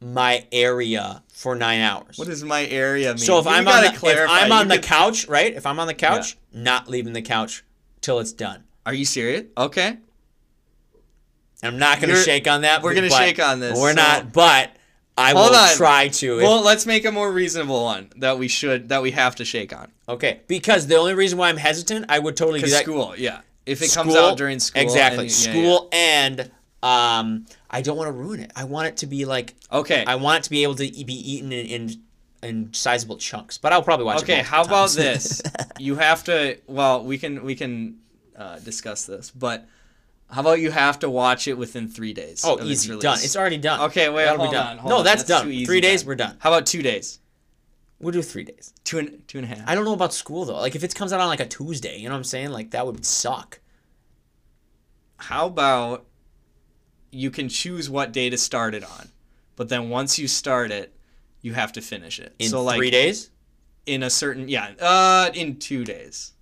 [0.00, 2.18] my area for nine hours.
[2.18, 3.18] What does my area mean?
[3.18, 4.28] so if You I'm on the, if.
[4.30, 5.54] I'm on the couch, right?
[5.54, 7.64] If I'm on the couch, not leaving the couch
[8.00, 8.64] till it's done.
[8.86, 9.44] Are you serious?
[9.58, 9.98] Okay.
[11.62, 12.82] I'm not going to shake on that.
[12.82, 14.70] we're gonna shake on this, We're so- not, but
[15.18, 15.74] I Hold will on.
[15.74, 16.36] try to.
[16.38, 19.44] if- Well, let's make a more reasonable one that we should that we have to
[19.44, 19.90] shake on.
[20.08, 22.82] okay, because the only reason why I'm hesitant, I would totally do that.
[22.82, 23.40] school, yeah.
[23.64, 25.24] If it comes out during school, exactly.
[25.26, 26.50] and- yeah, school and
[26.82, 28.52] um, I don't want to ruin it.
[28.54, 29.54] I want it to be like.
[29.72, 30.04] Okay.
[30.06, 32.02] I want it to be able to be eaten in in,
[32.42, 33.56] in sizable chunks.
[33.58, 34.22] But I'll probably watch it.
[34.24, 34.42] okay.
[34.42, 35.40] How about this?
[35.78, 36.58] you have to.
[36.68, 37.96] Well, we can we can
[38.36, 39.66] uh, discuss this, but
[40.30, 42.42] how about you have to watch it within three days?
[42.44, 43.18] oh, its easy done.
[43.20, 43.80] It's already done.
[43.82, 44.66] Okay, wait, That'll hold be done.
[44.66, 45.04] on, hold no, on.
[45.04, 45.52] that's, That's done.
[45.52, 46.36] easy Three days, we're done.
[46.40, 47.20] How about two days?
[48.00, 48.74] We'll do three days.
[48.84, 49.68] Two and two and a half.
[49.68, 50.56] I don't know about school though.
[50.56, 52.50] Like if it comes out on like a Tuesday, you know what I'm saying?
[52.50, 53.60] Like that would suck.
[55.16, 56.04] how about
[57.10, 59.08] you can choose what day to start it on,
[59.54, 60.92] but then once you start it,
[61.40, 62.34] you have to finish it.
[62.38, 63.30] In so like three days.
[63.86, 66.32] in a certain yeah, uh, in two days.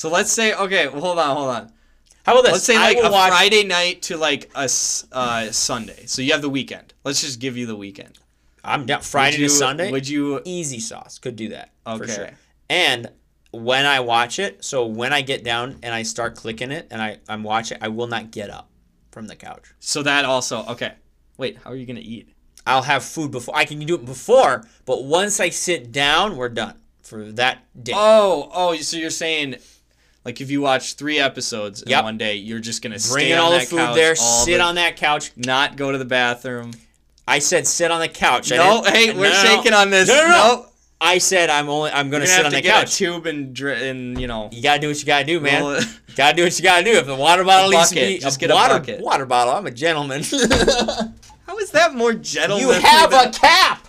[0.00, 1.72] So let's say okay, well, hold on, hold on.
[2.24, 2.52] How about this?
[2.52, 4.66] Let's say like a watch- Friday night to like a
[5.12, 6.06] uh, Sunday.
[6.06, 6.94] So you have the weekend.
[7.04, 8.18] Let's just give you the weekend.
[8.64, 9.90] I'm down Friday you, to Sunday.
[9.90, 10.40] Would you?
[10.46, 11.18] Easy sauce.
[11.18, 11.72] Could do that.
[11.84, 12.14] For Okay.
[12.14, 12.30] sure.
[12.70, 13.10] And
[13.50, 17.02] when I watch it, so when I get down and I start clicking it and
[17.02, 18.70] I, I'm watching, I will not get up
[19.10, 19.74] from the couch.
[19.80, 20.94] So that also okay.
[21.36, 22.30] Wait, how are you gonna eat?
[22.66, 23.54] I'll have food before.
[23.54, 27.92] I can do it before, but once I sit down, we're done for that day.
[27.94, 29.56] Oh, oh, so you're saying,
[30.24, 31.98] like, if you watch three episodes Yep.
[32.00, 34.60] in one day, you're just gonna Bring stay in all the food there, sit the-
[34.60, 35.32] on that couch.
[35.36, 36.72] not go to the bathroom.
[37.28, 38.50] I said sit on the couch.
[38.50, 40.08] No, hey, we're no, shaking on this.
[40.08, 40.66] No, no, no.
[41.00, 41.90] I said I'm only.
[41.92, 42.92] I'm gonna You're sit gonna on the couch.
[42.94, 44.48] a tube and, dr- and you know.
[44.52, 45.76] You gotta do what you gotta do, man.
[45.76, 45.84] it.
[46.10, 46.90] You gotta do what you gotta do.
[46.90, 49.00] If the water bottle needs to be Just a get a bucket.
[49.00, 50.22] water bottle, I'm a gentleman.
[51.46, 52.74] How is that more gentlemanly?
[52.74, 53.86] you have a cap.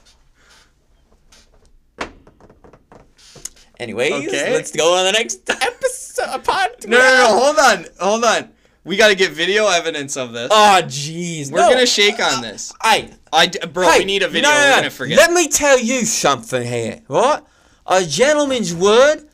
[3.82, 4.54] Anyways, Okay.
[4.54, 6.86] let's go on the next episode.
[6.88, 8.50] No, no, no, hold on, hold on.
[8.84, 10.50] We got to get video evidence of this.
[10.52, 11.52] Oh, jeez.
[11.52, 11.70] We're no.
[11.70, 12.72] gonna shake on this.
[12.84, 14.50] Hey, I, d- bro, hey, we need a video.
[14.50, 15.18] no, no, We're gonna forget.
[15.18, 17.42] Let me tell you something here, right?
[17.88, 19.28] A gentleman's word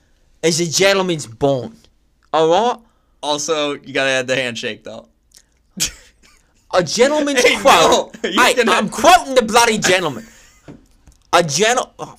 [0.43, 1.77] is a gentleman's bond.
[2.33, 2.79] All right.
[3.23, 5.07] also, you gotta add the handshake though.
[6.73, 8.13] A gentleman's Hey, quote.
[8.23, 10.27] no, Hey, gonna- I'm quoting the bloody gentleman.
[11.33, 11.93] A gentle.
[11.99, 12.15] Oh,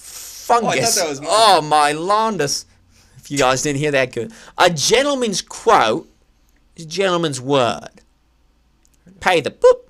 [0.49, 0.97] fungus.
[0.97, 1.31] that was mine.
[1.31, 2.65] oh, my Londus.
[3.19, 4.33] If you guys didn't hear that good.
[4.57, 6.09] A gentleman's quote
[6.77, 8.01] is a gentleman's word.
[9.21, 9.85] Pay the boop.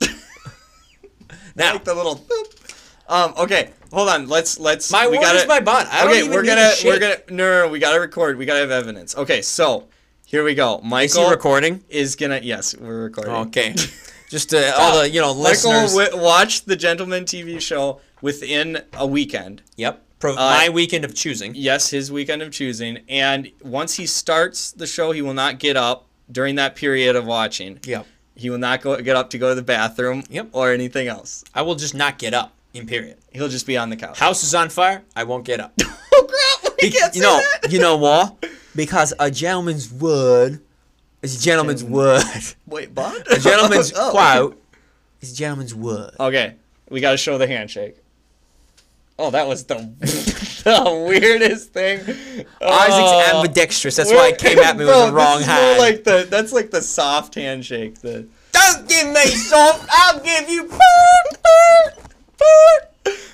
[1.56, 2.76] now, like the little boop.
[3.08, 3.34] Um.
[3.38, 3.70] Okay.
[3.92, 4.28] Hold on.
[4.28, 4.90] Let's let's.
[4.90, 5.88] my we word gotta, is my bond.
[5.90, 8.36] I don't okay, we're gonna to we're gonna no, no we gotta record.
[8.36, 9.16] We gotta have evidence.
[9.16, 9.88] Okay, so
[10.26, 10.78] here we go.
[10.78, 11.84] Is Michael recording?
[11.88, 13.34] is gonna yes, we're recording.
[13.34, 13.74] Okay.
[14.32, 15.94] Just uh, all the, you know, Michael listeners.
[15.94, 19.60] w- watched the Gentleman TV show within a weekend.
[19.76, 20.02] yep.
[20.18, 21.52] Pro- Uh, my weekend of choosing.
[21.56, 23.00] Yes, his weekend of choosing.
[23.08, 27.26] And once he starts the show, he will not get up during that period of
[27.26, 27.80] watching.
[27.84, 28.06] Yep.
[28.36, 30.50] He will not go get up to go to the bathroom Yep.
[30.52, 31.42] or anything else.
[31.54, 33.18] I will just not get up, in period.
[33.32, 34.18] He'll just be on the couch.
[34.20, 35.02] House is on fire.
[35.16, 35.72] I won't get up.
[35.82, 36.26] oh
[36.62, 36.72] crap!
[36.80, 37.72] We Be- can't you know, that.
[37.72, 38.46] you know what?
[38.76, 40.60] Because a gentleman's word
[41.20, 42.22] is a gentleman's word.
[42.66, 43.24] Wait, Bond?
[43.30, 44.12] A gentleman's Oh.
[44.12, 44.62] quote
[45.20, 46.14] is a gentleman's word.
[46.20, 46.54] Okay,
[46.88, 47.96] we got to show the handshake.
[49.22, 49.76] Oh, that was the,
[50.64, 52.00] the weirdest thing.
[52.00, 53.32] Isaac's Oh.
[53.36, 53.96] ambidextrous.
[53.96, 55.78] That's why it came at me with the wrong this is more hand.
[55.78, 58.00] Like the that's like the soft handshake.
[58.00, 59.88] The Don't give me soft.
[59.92, 60.68] I'll give you.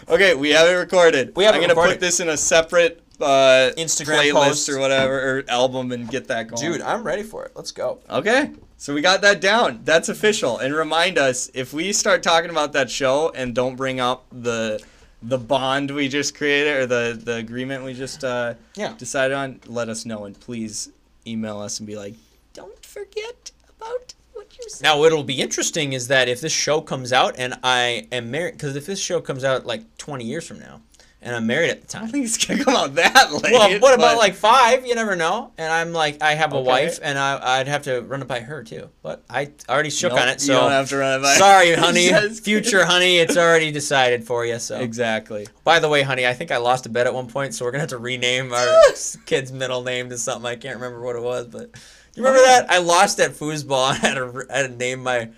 [0.09, 1.35] okay, we have it recorded.
[1.37, 1.95] We have I'm gonna recorded.
[1.95, 4.69] put this in a separate uh, Instagram playlist post.
[4.69, 6.73] or whatever or album and get that going.
[6.73, 7.53] Dude, I'm ready for it.
[7.55, 7.99] Let's go.
[8.11, 8.53] Okay.
[8.77, 9.81] So we got that down.
[9.85, 10.59] That's official.
[10.59, 14.81] And remind us if we start talking about that show and don't bring up the
[15.23, 18.95] the bond we just created or the the agreement we just uh, Yeah.
[18.97, 20.91] decided on, let us know and please
[21.27, 22.15] email us and be like,
[22.55, 24.83] don't forget about what you said.
[24.85, 28.53] Now, what'll be interesting is that if this show comes out and I am married,
[28.55, 30.81] because if this show comes out like 20 years from now,
[31.21, 32.03] and I'm married at the time.
[32.03, 33.53] don't think it's gonna come out that late.
[33.53, 34.87] Well, what about like five?
[34.87, 35.53] You never know.
[35.59, 36.67] And I'm like, I have a Okay.
[36.69, 38.89] wife, and I, I'd have to run it by her too.
[39.03, 41.35] But I already shook Nope, on it, so you don't have to run it by.
[41.35, 44.59] sorry, honey, future honey, it's already decided for you.
[44.59, 45.47] So, Exactly.
[45.65, 47.73] by the way, honey, I think I lost a bet at one point, so we're
[47.73, 48.81] gonna have to rename our
[49.27, 51.47] kid's middle name to something I can't remember what it was.
[51.47, 51.71] But
[52.15, 52.47] you remember Oh.
[52.47, 55.31] that I lost at foosball and had to, had to name my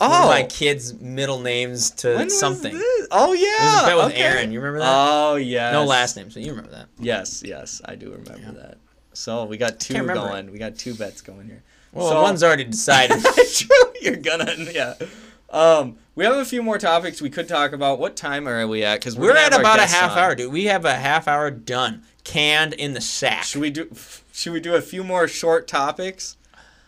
[0.00, 2.74] Oh, my kids' middle names to when something.
[2.76, 3.08] It?
[3.10, 3.74] Oh yeah.
[3.74, 4.22] was a bet with okay.
[4.22, 4.52] Aaron.
[4.52, 4.92] You remember that?
[4.94, 5.72] Oh yeah.
[5.72, 6.88] no last name, so you remember that.
[6.98, 8.78] Yes, yes, I do remember that.
[9.14, 10.50] So we got two going.
[10.50, 11.62] We got two bets going here.
[11.92, 13.24] Well, so, one's already decided.
[13.54, 13.92] true.
[14.02, 14.94] You're gonna yeah.
[15.48, 17.98] Um, we have a few more topics we could talk about.
[17.98, 19.00] What time are we at?
[19.00, 20.52] Because We're at about a half hour, dude.
[20.52, 23.44] We have a half hour done, canned in the sack.
[23.44, 23.90] Should we do?
[24.32, 26.36] Should we do a few more short topics,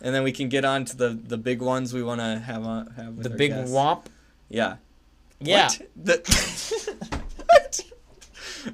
[0.01, 2.65] and then we can get on to the the big ones we want to have
[2.65, 3.75] on have with the our big guests?
[3.75, 4.05] womp.
[4.49, 4.77] Yeah.
[5.41, 5.69] Yeah.
[5.69, 5.81] What?
[5.97, 7.81] The, what?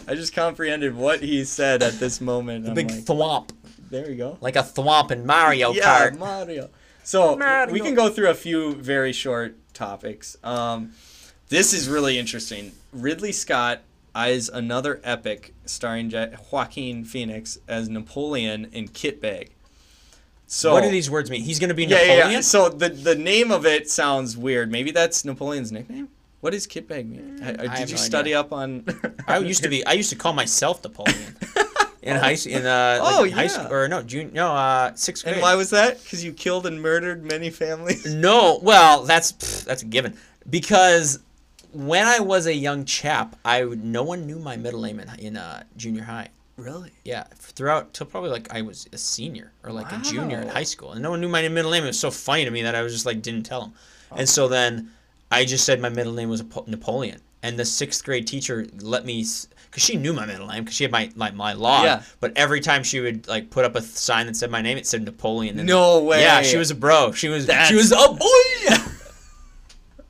[0.09, 2.65] I just comprehended what he said at this moment.
[2.65, 3.51] The I'm big like, thwomp.
[3.91, 4.39] there we go.
[4.41, 6.19] Like a thwomp in Mario yeah, Kart.
[6.19, 6.71] Mario.
[7.03, 7.73] So Mario.
[7.73, 10.37] we can go through a few very short topics.
[10.43, 10.93] Um,
[11.49, 12.73] this is really interesting.
[12.93, 13.83] Ridley Scott
[14.15, 19.51] eyes another epic starring Ja- Joaquin Phoenix as Napoleon in Kitbag.
[20.55, 21.43] So what do these words mean?
[21.43, 22.19] He's gonna be yeah, Napoleon.
[22.19, 22.41] yeah, yeah.
[22.41, 24.71] So the the name of it sounds weird.
[24.71, 26.09] Maybe that's Napoleon's nickname.
[26.43, 27.41] What does Kitbag mean?
[27.43, 28.85] I- I- did Mm, you no study up on?
[29.27, 29.85] I used to be.
[29.85, 31.37] I used to call myself Napoleon.
[32.03, 33.49] In high school, in uh, like Oh, high yeah.
[33.49, 35.37] school, or no, junior, no, uh, sixth grade.
[35.37, 36.03] And why was that?
[36.05, 38.05] Because you killed and murdered many families.
[38.15, 40.15] No, well, that's pff, that's a given.
[40.51, 41.19] Because
[41.73, 45.37] when I was a young chap, I no one knew my middle name in, in
[45.39, 46.29] uh, junior high.
[46.57, 46.93] Really?
[47.05, 50.63] Yeah, throughout till probably like I was a senior or like a junior in high
[50.63, 51.85] school, and no one knew my middle name.
[51.85, 53.73] It was so funny to me that I was just like didn't tell them.
[54.17, 54.91] And so then
[55.33, 59.25] I just said my middle name was Napoleon, and the sixth grade teacher let me
[59.75, 61.85] because she knew my middle name because she had my like my log.
[61.85, 62.03] Yeah.
[62.21, 64.87] But every time she would like put up a sign that said my name, it
[64.87, 65.59] said Napoleon.
[65.59, 66.21] And No way.
[66.21, 67.11] Yeah, she was a bro.
[67.11, 68.85] She was That's- she was a boy.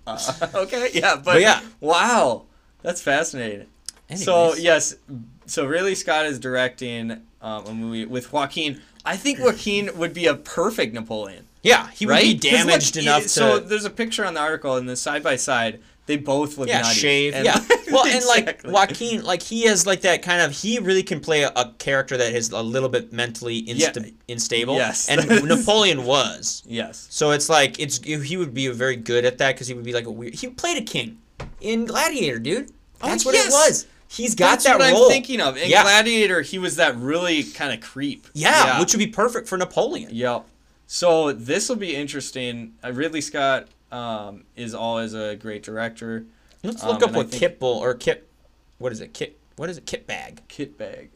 [0.07, 1.63] Uh, okay, yeah, but, But yeah.
[1.81, 2.45] wow,
[2.83, 3.69] that's fascinating.
[4.17, 4.97] So yes,
[5.47, 8.81] so really Scott is directing um, a movie with Joaquin.
[9.05, 12.23] I think Joaquin would be a perfect Napoleon, yeah, he would right?
[12.23, 13.29] be 'Cause look, damaged he- enough to.
[13.29, 16.69] So there's a picture on the article, and the side by side, they both look
[16.69, 16.95] yeah, nutty.
[16.95, 17.35] shave.
[17.35, 17.61] And- yeah.
[17.93, 20.51] Well, and like Joaquin, like he has like that kind of.
[20.51, 24.35] He really can play a, a character that is a little bit mentally insta- Yeah.
[24.35, 24.75] unstable.
[24.75, 25.09] Yes.
[25.09, 26.65] And Napoleon was.
[26.67, 27.07] Yes.
[27.11, 29.93] So it's like it's he would be very good at that because he would be
[29.93, 30.35] like a weird.
[30.35, 31.19] He played a king
[31.61, 32.71] in Gladiator, dude.
[33.01, 33.49] Oh, That's what yes.
[33.49, 33.87] it was.
[34.17, 35.05] He's got That's that what role.
[35.05, 35.57] I'm thinking of.
[35.57, 35.83] In Yeah.
[35.83, 38.27] Gladiator, he was that really kind of creep.
[38.33, 40.11] Yeah, which would be perfect for Napoleon.
[40.13, 40.45] Yep.
[40.87, 42.75] So this will be interesting.
[42.85, 46.25] Uh, Ridley Scott um, is always a great director.
[46.63, 48.29] Let's Um, look up what Bull or Kit.
[48.79, 49.15] What is it?
[49.15, 49.39] Kit.
[49.57, 49.87] What is it?
[49.87, 50.43] Kit bag.
[50.49, 51.11] Kit bag.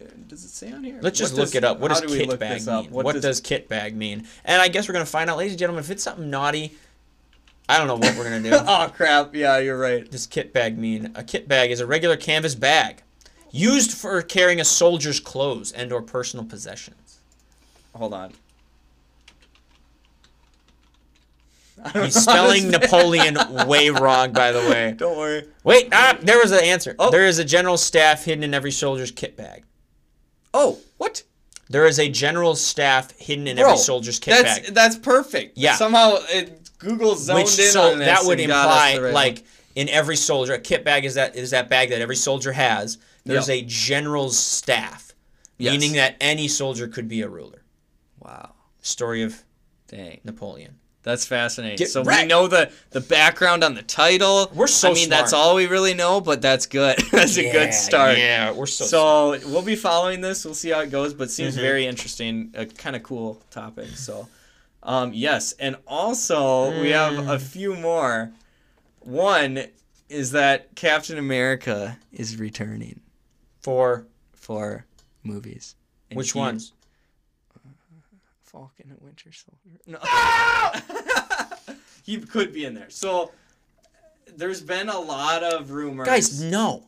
[0.00, 0.98] Uh, Does it say on here?
[1.00, 1.78] Let's just What look does- it up.
[1.80, 2.90] What does do kit bag mean?
[2.90, 4.26] What, does, kit bag mean?
[4.44, 6.74] And I guess we're gonna find out, ladies and gentlemen, if it's something naughty.
[7.68, 8.50] I don't know what we're gonna do.
[8.66, 9.34] oh crap!
[9.34, 10.10] Yeah, you're right.
[10.10, 11.12] does kit bag mean?
[11.14, 13.02] A kit bag is a regular canvas bag
[13.50, 17.20] used for carrying a soldier's clothes and or personal possessions.
[17.94, 18.32] Hold on.
[21.94, 24.92] He's spelling Napoleon way wrong, by the way.
[24.96, 25.48] Don't worry.
[25.64, 26.94] Wait, ah, there was an answer.
[26.98, 27.10] Oh.
[27.10, 29.64] There is a general staff hidden in every soldier's kit bag.
[30.54, 31.22] Oh, what?
[31.68, 34.74] There is a general staff hidden in Bro, every soldier's kit that's bag.
[34.74, 35.56] that's perfect.
[35.56, 35.74] Yeah.
[35.74, 39.04] Somehow it, Google zoned Which in so on this that would and got us imply
[39.06, 39.44] right like one.
[39.76, 42.98] in every soldier, a kit bag is that is that bag that every soldier has.
[43.24, 43.58] There's Yep.
[43.62, 45.14] a general's staff,
[45.58, 45.72] Yes.
[45.72, 47.62] meaning that any soldier could be a ruler.
[48.20, 48.54] Wow.
[48.82, 49.42] Story of
[49.88, 50.20] Dang.
[50.24, 50.76] Napoleon.
[51.04, 51.78] That's fascinating.
[51.78, 54.48] Get so we know the the background on the title.
[54.54, 56.96] We're so I mean, that's all we really know, but that's good.
[57.12, 58.18] that's a good start.
[58.18, 58.84] Yeah, we're so.
[58.84, 60.44] So we'll be following this.
[60.44, 61.60] We'll see how it goes, but seems Mhm.
[61.60, 62.52] very interesting.
[62.54, 63.88] A kind of cool topic.
[63.96, 64.28] So,
[64.82, 67.40] um, yes, and also we have a Mm.
[67.42, 68.32] few more.
[69.00, 69.64] One
[70.08, 73.00] is that Captain America is returning
[73.60, 74.86] for for
[75.22, 75.76] movies.
[76.10, 76.72] And which ones?
[78.44, 79.78] Falcon and Winter Soldier.
[79.86, 79.98] No.
[82.02, 82.90] he could be in there.
[82.90, 83.32] So
[84.36, 86.06] there's been a lot of rumors.
[86.06, 86.84] Guys, no.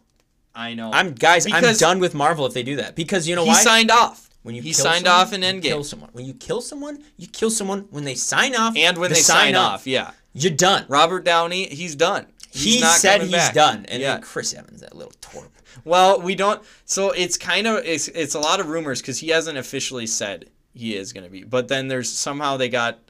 [0.55, 0.91] I know.
[0.93, 1.47] I'm guys.
[1.51, 3.63] I'm done with Marvel if they do that because you know why he why?
[3.63, 4.29] signed off.
[4.45, 5.63] When you he kill signed someone, off in Endgame.
[5.63, 6.11] Kill someone.
[6.13, 7.87] When you kill someone, you kill someone.
[7.91, 10.11] When they sign off, and when the they sign off, yeah.
[10.35, 10.85] you're done.
[10.87, 12.27] Robert Downey, he's done.
[12.51, 13.55] He's he said he's back.
[13.55, 14.13] done, and yeah.
[14.13, 15.49] then Chris Evans, that little twerp.
[15.85, 16.63] Well, we don't.
[16.85, 20.49] So it's kind of it's it's a lot of rumors because he hasn't officially said
[20.73, 21.43] he is going to be.
[21.43, 23.01] But then there's somehow they got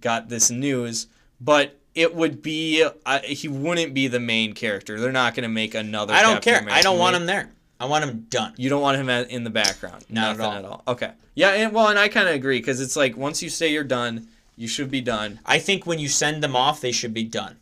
[0.00, 1.06] got this news,
[1.40, 5.00] but it would be uh, he wouldn't be the main character.
[5.00, 6.12] They're not going to make another.
[6.12, 6.76] I don't Captain care.
[6.76, 7.50] I don't want him there.
[7.80, 8.54] I want him done.
[8.56, 10.04] You don't want him in the background.
[10.08, 10.82] Not at Nothing all.
[10.88, 11.10] Okay.
[11.34, 11.50] Yeah.
[11.50, 14.28] And well, and I kind of agree because it's like once you say you're done,
[14.56, 15.40] you should be done.
[15.44, 17.56] I think when you send them off, they should be done.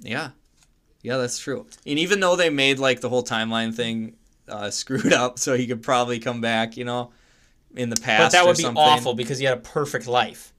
[0.00, 0.30] Yeah.
[1.02, 1.66] Yeah, that's true.
[1.86, 4.16] And even though they made like the whole timeline thing
[4.48, 7.12] uh, screwed up, so he could probably come back, you know,
[7.74, 8.32] in the past.
[8.32, 8.82] But that would be something.
[8.82, 10.52] awful because he had a perfect life.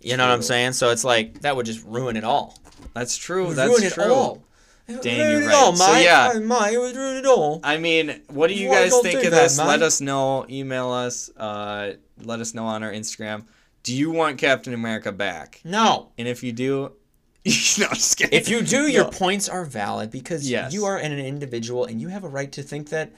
[0.00, 0.74] You know what I'm saying?
[0.74, 2.56] So it's like that would just ruin it all.
[2.94, 3.52] That's true.
[3.54, 4.04] That's ruin true.
[4.04, 4.40] It would
[4.88, 5.54] Dang, you're right.
[5.54, 6.30] all, So, yeah.
[6.34, 7.60] Oh, it it all.
[7.62, 9.58] I mean, what do you Why guys think of that, this?
[9.58, 10.46] Let us know.
[10.48, 11.28] Email us.
[11.36, 13.44] Uh, let us know on our Instagram.
[13.82, 15.60] Do you want Captain America back?
[15.64, 16.10] No.
[16.16, 16.92] And if you do,
[17.44, 17.52] no,
[17.88, 18.32] just kidding.
[18.38, 19.10] If you do, your No.
[19.10, 20.72] points are valid because Yes.
[20.72, 23.12] you are an individual and you have a right to think that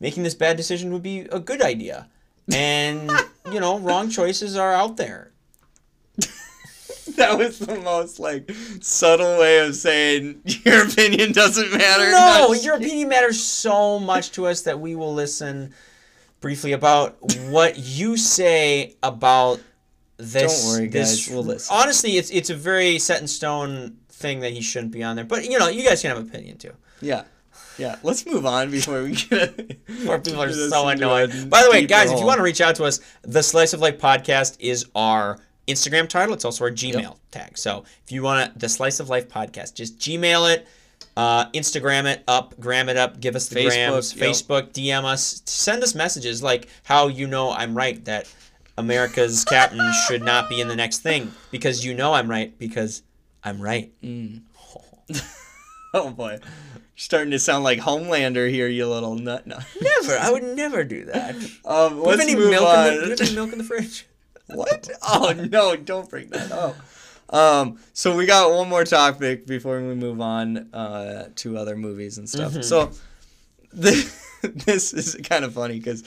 [0.00, 2.08] making this bad decision would be a good idea.
[2.52, 3.10] And,
[3.52, 5.32] you know, wrong choices are out there.
[7.16, 12.10] that was the most like subtle way of saying your opinion doesn't matter.
[12.10, 15.72] No, Not- your opinion matters so much to us that we will listen
[16.40, 17.16] briefly about
[17.48, 19.60] what you say about
[20.18, 20.64] this.
[20.64, 21.76] Don't worry, this- guys, we'll listen.
[21.76, 25.24] Honestly, it's it's a very set in stone thing that he shouldn't be on there.
[25.24, 26.72] But you know, you guys can have an opinion too.
[27.00, 27.24] Yeah.
[27.78, 27.96] Yeah.
[28.02, 29.76] Let's move on before we get.
[30.08, 31.50] Or people are so annoyed.
[31.50, 33.80] By the way, guys, if you want to reach out to us, the Slice of
[33.80, 36.34] Life podcast is our Instagram title.
[36.34, 37.16] It's also our Gmail Yep.
[37.30, 37.58] tag.
[37.58, 40.66] So if you want to, the Slice of Life podcast, just Gmail it,
[41.16, 44.14] uh, Instagram it up, gram it up, give us the Facebook, grams.
[44.14, 48.32] Facebook, DM us, send us messages like how you know I'm right that
[48.78, 53.02] America's captain should not be in the next thing because you know I'm right because
[53.42, 53.90] I'm right.
[55.94, 56.40] Oh boy, you're
[56.96, 59.46] starting to sound like Homelander here, you little nut.
[59.46, 59.56] No.
[59.80, 60.18] Never.
[60.18, 61.34] I would never do that.
[61.64, 62.86] Um, Do you have any milk on.
[62.88, 64.06] in the, do you have any milk in the fridge?
[64.48, 64.88] What?
[65.02, 65.76] Oh no!
[65.76, 66.76] Don't bring that up.
[67.28, 72.18] Um, so we got one more topic before we move on uh, to other movies
[72.18, 72.62] and stuff.
[72.62, 72.92] So
[73.72, 76.04] this, this is kind of funny because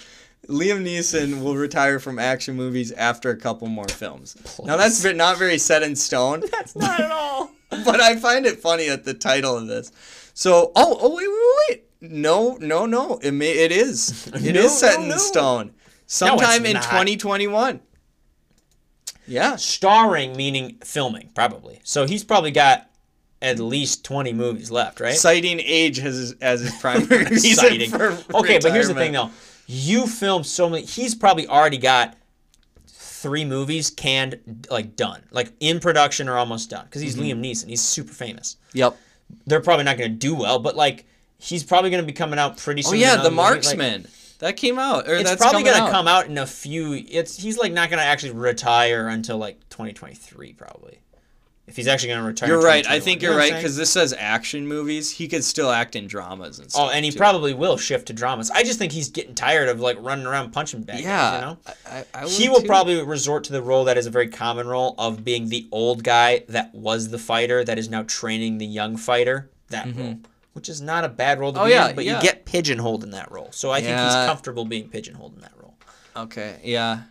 [0.48, 4.38] Liam Neeson will retire from action movies after a couple more films.
[4.64, 6.44] Now that's not very set in stone.
[6.52, 7.52] That's not at all.
[7.70, 9.92] but I find it funny at the title of this.
[10.34, 12.12] So, oh, oh, wait, wait, wait.
[12.12, 13.20] No, no, no.
[13.22, 14.28] It may, it is.
[14.28, 15.18] It is No, set no, in no.
[15.18, 15.74] stone.
[16.08, 17.80] Sometime in 2021.
[19.30, 19.56] Yeah.
[19.56, 21.80] Starring meaning filming, probably.
[21.84, 22.90] So he's probably got
[23.42, 25.14] at least 20 movies left, right?
[25.16, 27.90] Citing age as his, as his primary reason Citing.
[27.92, 29.32] for Okay, but here's the thing though.
[29.68, 30.84] You filmed so many.
[30.86, 32.18] He's probably already got
[32.88, 37.42] three movies canned, like done, like in production or almost done, because he's Mm-hmm.
[37.42, 37.68] Liam Neeson.
[37.70, 38.58] He's super famous.
[38.74, 38.98] Yep.
[39.46, 41.06] They're probably not going to do well, but like
[41.38, 42.96] he's probably going to be coming out pretty soon.
[42.96, 44.08] Oh yeah, the movie, like- Marksman.
[44.40, 45.08] That came out.
[45.08, 45.92] Or it's that's probably gonna out.
[45.92, 46.94] come out in a few.
[46.94, 51.00] It's he's like not gonna actually retire until like 2023 probably.
[51.68, 52.50] If he's actually gonna retire.
[52.50, 52.90] You're right.
[52.90, 55.12] I think You you're know right because this says action movies.
[55.12, 56.90] He could still act in dramas and oh, stuff.
[56.90, 57.18] Oh, and he too.
[57.18, 58.50] probably will shift to dramas.
[58.50, 61.04] I just think he's getting tired of like running around punching bags.
[61.04, 61.36] Yeah.
[61.36, 61.58] you know.
[61.68, 62.68] I, I, I He will too.
[62.68, 66.04] probably resort to the role that is a very common role of being the old
[66.04, 69.52] guy that was the fighter that is now training the young fighter.
[69.68, 70.02] That mm-hmm.
[70.02, 70.20] role,
[70.54, 71.62] which is not a bad role to.
[71.62, 72.18] Oh, be yeah, in, but yeah.
[72.18, 73.50] you get pigeonholed in that role.
[73.52, 75.76] So I think he's comfortable being pigeonholed in that role.
[76.16, 76.60] Okay.
[76.64, 77.04] Yeah.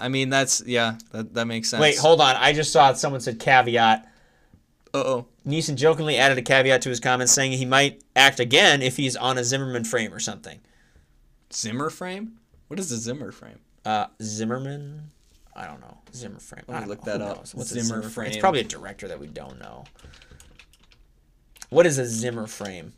[0.00, 0.96] I mean that's yeah.
[1.12, 1.80] That that makes sense.
[1.80, 2.36] Wait, hold on.
[2.36, 4.10] I just saw someone said caveat.
[4.92, 5.26] Uh oh.
[5.46, 9.16] Neeson jokingly added a caveat to his comments saying he might act again if he's
[9.16, 10.60] on a Zimmerman frame or something.
[11.52, 12.38] Zimmer frame?
[12.68, 13.58] What is a Zimmer frame?
[13.84, 15.10] Uh, Zimmerman?
[15.54, 15.98] I don't know.
[16.12, 16.64] Zimmer frame.
[16.66, 17.12] Let me look know.
[17.12, 17.38] that Who up.
[17.54, 18.28] What's Zimmer a Zimmer frame.
[18.28, 19.84] It's probably a director that we don't know.
[21.74, 22.92] What is a Zimmer frame?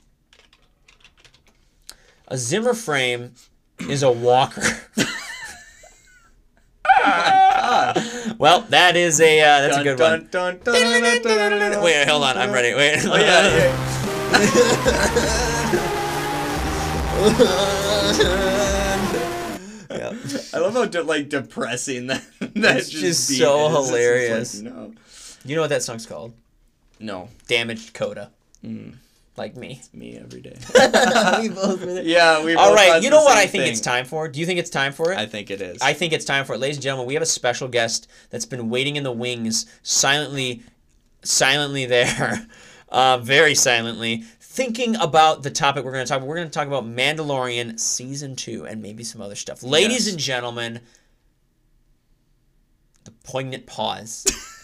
[2.28, 3.32] A Zimmer frame
[3.88, 4.60] is a walker.
[8.38, 10.28] well, that is a uh, that's a good one.
[11.82, 12.36] Wait, hold on.
[12.36, 12.74] I'm ready.
[12.74, 12.98] Wait.
[13.06, 13.56] Oh yeah,
[19.90, 20.12] yeah.
[20.52, 23.72] I love how de- like depressing that that It's just, just so is.
[23.72, 24.60] It's just like, hilarious.
[24.60, 24.92] no.
[25.46, 26.34] You know what that song's called?
[27.00, 28.32] No, Damaged Coda.
[28.62, 28.90] Hmm.
[29.36, 29.82] Like me.
[29.92, 30.56] me every day.
[31.42, 32.02] we both were there.
[32.04, 32.54] yeah, we.
[32.54, 33.72] All right, you know what I think thing.
[33.72, 34.28] it's time for?
[34.28, 35.18] Do you think it's time for it?
[35.18, 35.82] I think it is.
[35.82, 36.58] I think it's time for it.
[36.58, 40.62] Ladies and gentlemen, we have a special guest that's been waiting in the wings, silently,
[41.22, 42.46] silently there,
[42.88, 46.28] uh, very silently, thinking about the topic we're going to talk about.
[46.28, 49.62] We're going to talk about Mandalorian Season 2 and maybe some other stuff.
[49.62, 50.12] Ladies Yes.
[50.14, 50.80] and gentlemen,
[53.04, 54.24] the poignant pause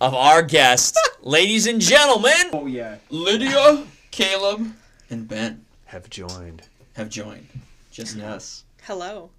[0.00, 0.98] of our guest.
[1.22, 2.96] Ladies and gentlemen, Oh yeah.
[3.10, 4.72] Lydia, Caleb,
[5.10, 6.62] and Ben Have joined.
[6.96, 7.46] have joined.
[7.90, 8.38] Just now.
[8.82, 9.30] Hello.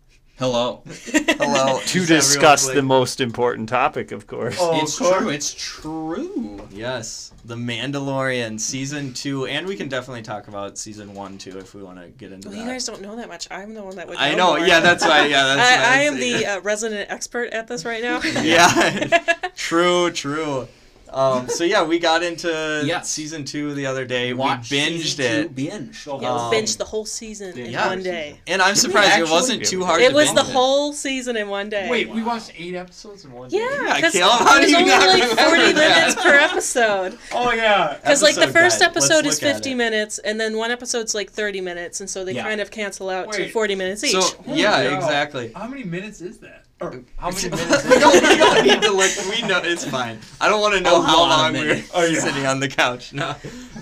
[0.41, 0.81] Hello.
[0.87, 1.79] Hello.
[1.85, 4.57] To discuss the most important topic, of course.
[4.59, 5.19] Oh, it's of course.
[5.19, 5.29] true.
[5.29, 6.67] It's true.
[6.71, 11.75] Yes, The Mandalorian season two, and we can definitely talk about season one too if
[11.75, 12.63] we want to get into Well, that.
[12.63, 13.47] you guys don't know that much.
[13.51, 14.17] I'm the one that would.
[14.17, 14.57] I know know.
[14.57, 14.67] more.
[14.67, 15.27] Yeah, that's why.
[15.27, 15.59] Yeah, that's.
[15.59, 18.19] why I, I am the uh, resident expert at this right now.
[18.41, 19.27] yeah.
[19.55, 20.09] true.
[20.09, 20.67] True.
[21.13, 23.09] Um, so yeah, we got into Yes.
[23.09, 24.33] season two the other day.
[24.33, 26.07] Watch we binged season two, it, Binge.
[26.07, 27.87] Yeah, Um, we binged the whole season in yeah.
[27.87, 28.39] one day.
[28.47, 30.01] and I'm surprised it wasn't too hard.
[30.01, 31.89] It to was binge the whole season in one day.
[31.89, 33.57] Wait, we watched eight episodes in one day.
[33.57, 35.75] Yeah, Yeah, because Caleb, how do there's you only not like 40 that?
[35.75, 37.17] minutes per episode.
[37.33, 37.97] Oh yeah.
[38.01, 38.89] Because like the Episode first guide.
[38.89, 42.33] episode Let's is 50 minutes, and then one episode's like 30 minutes, and so they
[42.33, 42.43] Yeah.
[42.43, 44.11] kind of cancel out to 40 minutes each.
[44.13, 45.51] So yeah, exactly.
[45.55, 46.65] How many minutes is that?
[46.81, 47.83] Or how many we, minutes?
[47.87, 49.11] don't, we don't need to look.
[49.29, 50.19] We know it's fine.
[50.41, 52.21] I don't want to know A how long we were minutes.
[52.23, 53.13] sitting on the couch.
[53.13, 53.35] No.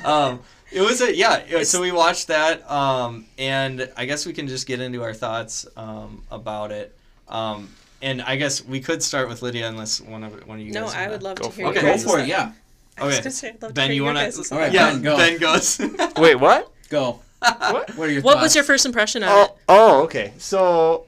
[0.03, 0.41] Um,
[0.71, 1.37] it was a yeah.
[1.37, 5.13] it- So we watched that, um, and I guess we can just get into our
[5.13, 6.95] thoughts um, about it.
[7.29, 7.69] Um,
[8.01, 10.85] and I guess we could start with Lydia, unless one of one of you no,
[10.85, 10.93] guys.
[10.95, 12.51] I wanna- would love Go to hear Okay, Go for it, yeah.
[12.97, 13.23] I was Okay.
[13.23, 14.29] gonna say, I'd love to Ben, you wanna?
[14.51, 14.73] All right.
[14.73, 15.15] Yeah, Ben, go.
[15.17, 15.79] Ben goes.
[16.17, 16.69] Wait, what?
[16.89, 17.21] Go.
[17.39, 17.89] What?
[17.95, 19.51] What are your What was your first impression of Oh, it?
[19.69, 20.33] oh, okay.
[20.37, 21.05] So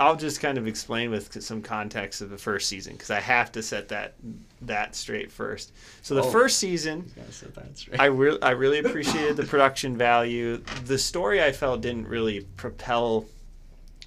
[0.00, 3.52] I'll just kind of explain with some context of the first season because I have
[3.52, 4.14] to set that
[4.62, 5.72] that straight first.
[6.02, 6.30] So the Oh.
[6.30, 8.00] first season, Yeah, so that's right.
[8.00, 10.56] I really I really appreciated the production value.
[10.84, 13.26] The story I felt didn't really propel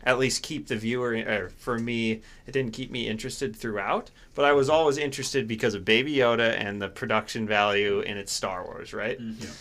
[0.04, 4.10] at least keep the viewer eh, or for me it didn't keep me interested throughout
[4.34, 8.32] but i was always interested because of baby yoda and the production value in its
[8.34, 9.52] star wars right mm-hmm.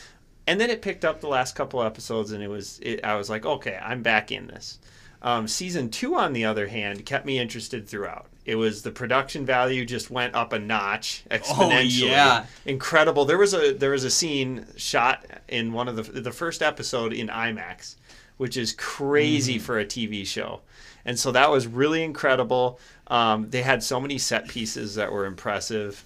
[0.47, 3.29] and then it picked up the last couple episodes and it was it, i was
[3.29, 4.79] like okay i'm back in this
[5.23, 9.45] um, season two on the other hand kept me interested throughout It was the production
[9.45, 12.05] value just went up a notch exponentially.
[12.05, 12.47] Oh, yeah.
[12.65, 13.25] incredible.
[13.25, 17.13] There was a there was a scene shot in one of the the first episode
[17.13, 17.97] in IMAX,
[18.39, 20.63] which is crazy for a TV show,
[21.05, 22.81] and so that was really incredible.
[23.09, 26.05] Um, they had so many set pieces that were impressive.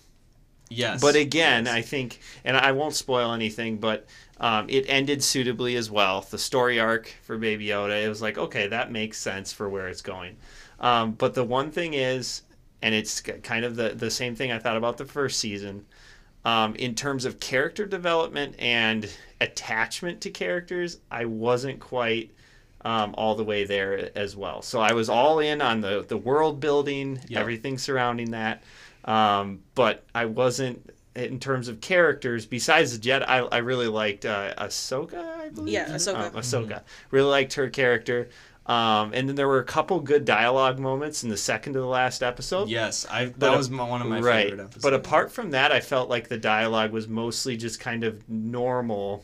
[0.70, 1.00] Yes.
[1.00, 4.06] But again, I think, and I won't spoil anything, but
[4.40, 6.20] um, it ended suitably as well.
[6.22, 9.88] The story arc for Baby Yoda, it was like, okay, that makes sense for where
[9.88, 10.36] it's going.
[10.80, 12.42] Um, but the one thing is,
[12.82, 15.86] and it's kind of the, the same thing I thought about the first season,
[16.44, 19.08] um, in terms of character development and
[19.40, 22.32] attachment to characters, I wasn't quite
[22.84, 24.60] um, all the way there as well.
[24.60, 27.40] So I was all in on the, the world building, Yep.
[27.40, 28.62] everything surrounding that.
[29.06, 32.46] Um, but I wasn't in terms of characters.
[32.46, 35.22] Besides the Jet, I, I really liked uh, Ahsoka.
[35.38, 35.74] I believe.
[35.74, 36.26] Yeah, Ahsoka.
[36.26, 36.82] Um, Ahsoka.
[37.10, 38.28] Really liked her character.
[38.66, 41.86] Um, and then there were a couple good dialogue moments in the second to the
[41.86, 42.68] last episode.
[42.70, 44.44] yes, I that But, was my, one of my right.
[44.48, 44.82] favorite episodes.
[44.82, 49.22] But apart from that, I felt like the dialogue was mostly just kind of normal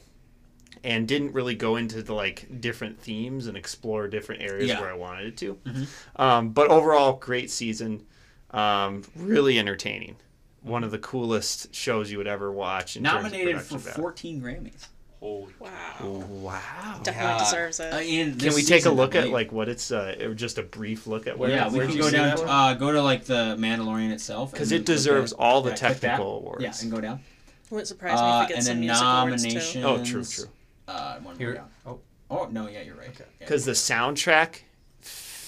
[0.85, 4.81] and didn't really go into the like different themes and explore different areas Yeah.
[4.81, 5.55] where I wanted it to.
[5.67, 6.23] Mm-hmm.
[6.23, 8.05] Um, but overall, great season.
[8.51, 10.17] Um, really entertaining.
[10.63, 12.97] One of the coolest shows you would ever watch.
[12.97, 13.95] In terms of Nominated for production value.
[14.03, 14.87] 14 Grammys.
[15.21, 15.53] Holy.
[15.59, 15.71] Wow.
[16.01, 17.01] Wow.
[17.03, 17.39] Definitely Yeah.
[17.45, 17.93] deserves it.
[17.93, 17.99] Uh,
[18.45, 21.27] Can we take a look at like what it's uh, or just a brief look
[21.27, 21.51] at where?
[21.51, 22.37] yeah, we where'd can go down.
[22.39, 25.77] To, uh, go to like the Mandalorian itself because it deserves that- all the yeah,
[25.77, 26.63] technical awards.
[26.63, 27.21] Yeah, and go down.
[27.69, 29.83] Wouldn't surprise me Uh, if we get and some then music awards too.
[29.85, 30.45] Oh, true, true.
[30.89, 31.69] Uh, one more Here- down.
[31.87, 31.99] oh.
[32.31, 33.11] Oh no, yeah, you're right.
[33.19, 33.25] Yeah.
[33.41, 34.63] Because the soundtrack,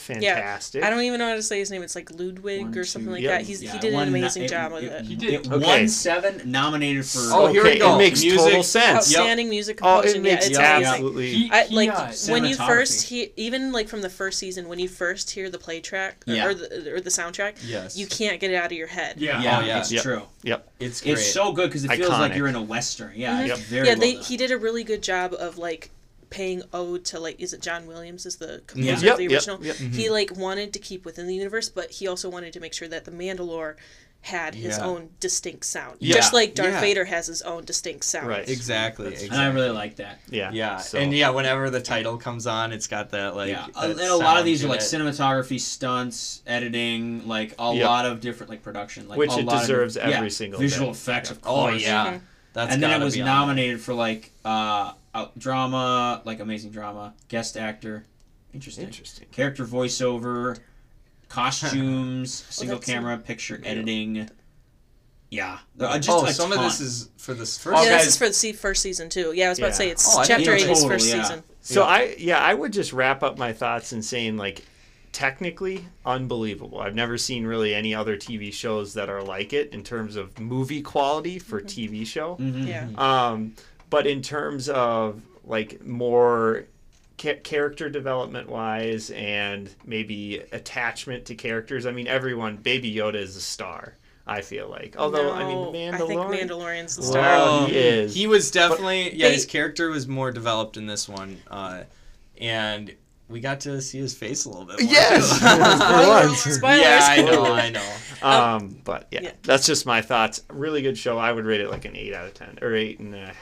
[0.03, 0.83] fantastic.
[0.85, 1.83] I don't even know how to say his name.
[1.83, 3.41] It's like Ludwig One, or something two, like yep.
[3.41, 3.47] that.
[3.47, 5.05] He's, Yeah, he did an amazing no- job it- with it- it.
[5.07, 5.35] He did.
[5.35, 5.65] It Okay.
[5.67, 7.19] won seven, nominated for.
[7.33, 7.95] Oh, here we Okay, go.
[7.95, 8.39] It makes Music.
[8.41, 8.97] total sense.
[8.97, 10.17] Outstanding music composition.
[10.17, 11.33] Oh, it makes yeah, it's absolutely.
[11.33, 14.79] He, I, like uh, when you first hear, even like from the first season, when
[14.79, 16.47] you first hear the play track or, Yeah.
[16.47, 17.97] or the or the soundtrack, Yes.
[17.97, 19.17] you can't get it out of your head.
[19.19, 19.41] yeah.
[19.43, 19.79] Yeah, Oh, yeah.
[19.81, 20.03] it's Yep.
[20.03, 20.23] true.
[20.43, 20.69] Yep.
[20.81, 21.13] It's great.
[21.13, 23.13] It's so good because it feels like you're in a western.
[23.15, 23.59] Yeah, Yep.
[23.59, 25.91] very yeah, they he did a really good job of like
[26.33, 28.95] paying ode to like is it John Williams is the composer Yeah.
[28.97, 29.65] of Yep, the yep, original.
[29.65, 29.77] yep.
[29.77, 32.89] He like wanted to keep within the universe, but he also wanted to make sure
[32.89, 33.75] that the Mandalore
[34.25, 34.85] had his Yeah.
[34.85, 36.81] own distinct sound, Yeah, just like Darth yeah.
[36.81, 38.29] Vader has his own distinct sound.
[38.29, 38.49] Right.
[38.49, 39.07] exactly.
[39.11, 40.21] That's- and I really like that.
[40.31, 40.51] Yeah.
[40.53, 43.51] Yeah, So- and yeah, whenever the title comes on, it's got that like.
[43.51, 44.85] yeah, that and a lot of these are like it.
[44.85, 47.85] cinematography, stunts, editing, like a Yep.
[47.85, 50.61] lot of different like production, like Which a it lot of- deserves yeah, every single
[50.61, 50.93] visual day.
[50.93, 51.53] effects, of course.
[51.67, 51.83] Oh course.
[51.83, 52.21] yeah, Mhm.
[52.53, 56.71] that's and then it was be on nominated for like uh out- drama, like amazing
[56.71, 58.07] drama, guest actor,
[58.55, 59.27] interesting, Interesting.
[59.31, 60.59] character voiceover,
[61.29, 64.29] costumes, single that's a- camera, picture editing.
[65.31, 66.59] Yeah, Uh, just oh, some ton.
[66.59, 67.79] of this is for this first.
[67.79, 69.33] Oh, yeah, guys- this is for the se- first season too.
[69.35, 71.23] Yeah, I was about to say it's Oh, chapter know eight is total, first yeah.
[71.23, 71.43] season.
[71.63, 71.87] So Yeah.
[71.89, 74.63] I yeah I would just wrap up my thoughts in saying like
[75.13, 76.81] technically unbelievable.
[76.81, 80.39] I've never seen really any other TV shows that are like it in terms of
[80.39, 82.37] movie quality for TV show.
[82.37, 82.67] Mhm.
[82.67, 82.89] Yeah.
[82.99, 83.55] Um,
[83.93, 86.65] but in terms of like more
[87.19, 93.37] ca- character development wise and maybe attachment to characters, I mean everyone Baby Yoda is
[93.37, 93.97] a star.
[94.27, 95.95] I feel like, although I mean Mandalorian.
[95.95, 97.25] I think Mandalorian's the star.
[97.27, 98.15] Oh, he is.
[98.15, 99.29] He was definitely yeah.
[99.29, 101.83] they- his character was more developed in this one, uh,
[102.41, 102.95] and
[103.29, 104.81] we got to see his face a little bit.
[104.81, 105.45] More Yes, too.
[105.47, 106.39] for once.
[106.57, 106.81] Spoilers.
[106.81, 107.93] yeah, I know, I know.
[108.23, 109.33] Um, but yeah, yeah.
[109.43, 110.45] that's just my thoughts.
[110.49, 111.19] Really good show.
[111.19, 113.33] I would rate it like an eight out of ten, or eight and a,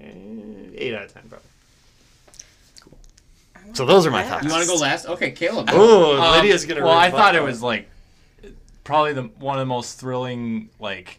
[0.00, 1.48] eight out of ten, probably.
[2.80, 2.98] Cool.
[3.74, 4.44] So those are my thoughts.
[4.44, 5.06] You want to go last?
[5.06, 5.68] Okay, Caleb.
[5.72, 6.82] Oh, Um, Lydia's gonna.
[6.82, 7.88] Well, I rebut thought it was like
[8.84, 11.18] probably the one of the most thrilling like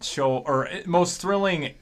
[0.00, 1.74] show or eh, most thrilling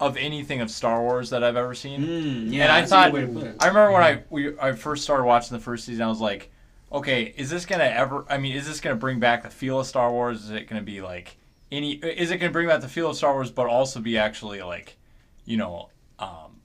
[0.00, 2.02] of anything of Star Wars that I've ever seen.
[2.02, 3.56] Mm, yeah, and I thought good way to put it.
[3.60, 6.50] I remember when I we I first started watching the first season, I was like,
[6.92, 8.24] okay, is this gonna ever?
[8.30, 10.44] I mean, is this gonna bring back the feel of Star Wars?
[10.44, 11.36] Is it gonna be like
[11.70, 11.92] any?
[11.92, 14.96] Is it gonna bring about the feel of Star Wars, but also be actually like,
[15.44, 16.60] you know, um,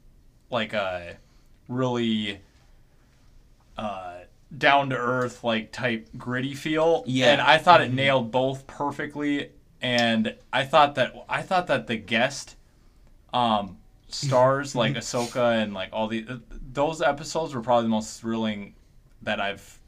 [0.49, 1.17] like a
[1.67, 2.39] really
[3.77, 4.19] uh,
[4.57, 7.03] down to earth like type gritty feel.
[7.05, 7.31] Yeah.
[7.31, 9.49] and I thought it nailed both perfectly.
[9.81, 12.55] And I thought that I thought that the guest
[13.33, 13.77] um,
[14.07, 16.25] stars like Ahsoka and like all the
[16.71, 18.75] those episodes were probably the most thrilling
[19.21, 19.79] that I've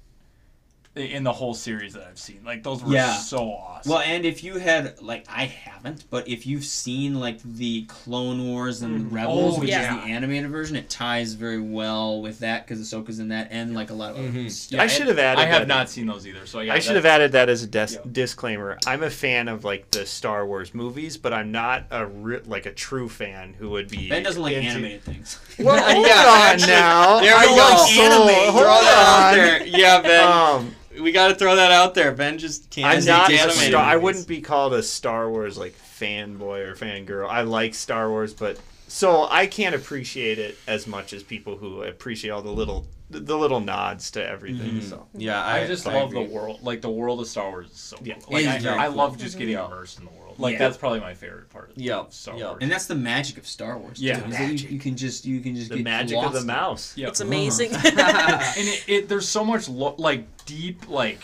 [0.95, 2.39] in the whole series that I've seen.
[2.45, 3.13] Like those were Yeah.
[3.17, 3.91] so awesome.
[3.91, 8.45] Well, and if you had like I haven't, but if you've seen like the Clone
[8.47, 9.97] Wars and Rebels, Oh, which yeah.
[9.97, 13.73] is the animated version, it ties very well with that because Ahsoka's in that, and
[13.75, 14.27] like a lot of other.
[14.29, 14.71] Mhm.
[14.71, 15.41] Yeah, I should have added.
[15.41, 16.45] I have that- not seen those either.
[16.45, 17.99] So yeah, I should have added that as a dis- Yeah.
[18.11, 18.77] disclaimer.
[18.87, 22.65] I'm a fan of like the Star Wars movies, but I'm not a re- like
[22.65, 24.07] a true fan who would be.
[24.09, 25.39] Ben doesn't like into- animated things.
[25.59, 27.19] Well, hold Yeah, on now.
[27.21, 28.01] There I we like go.
[28.01, 28.53] anime.
[28.53, 29.65] Throw that out Hold there.
[29.67, 30.27] Yeah, Ben.
[30.31, 30.75] Um,
[31.05, 32.11] we got to throw that out there.
[32.11, 32.87] Ben just can't.
[32.97, 37.29] I'm not a Star, I wouldn't be called a Star Wars like fanboy or fangirl.
[37.29, 41.83] I like Star Wars, but so I can't appreciate it as much as people who
[41.83, 44.77] appreciate all the little the little nods to everything.
[44.79, 44.89] Mm-hmm.
[44.89, 46.25] So Yeah, I, I, just I love agree.
[46.25, 46.63] the world.
[46.63, 48.15] Like the world of Star Wars is so Yeah.
[48.15, 48.33] cool.
[48.33, 48.95] Like I, I cool.
[48.95, 50.24] love just getting immersed in the world.
[50.37, 50.59] Like Yeah.
[50.59, 52.45] that's probably my favorite part of Yep, Star yep.
[52.47, 52.57] Wars.
[52.61, 53.99] And that's the magic of Star Wars.
[53.99, 54.27] too, Yeah.
[54.27, 56.45] is that you, you can just you can just the get magic of the in
[56.45, 56.95] mouse.
[56.97, 57.09] Yep.
[57.09, 57.71] It's amazing.
[57.83, 61.19] and it, it there's so much lo- like deep like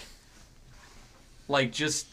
[1.48, 2.08] like just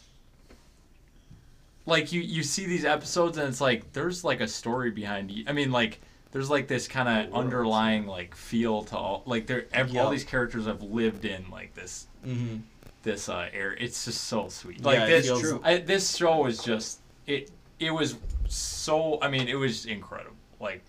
[1.86, 5.44] like you you see these episodes and it's like there's like a story behind you
[5.46, 6.00] i mean like
[6.32, 10.24] there's like this kind of underlying like feel to all like there ev- all these
[10.24, 12.60] characters have lived in like this Mhm.
[13.02, 15.60] This uh air it's just so sweet like Yeah, this True.
[15.64, 18.16] I, this show was just it it was
[18.48, 20.82] so i mean it was incredible like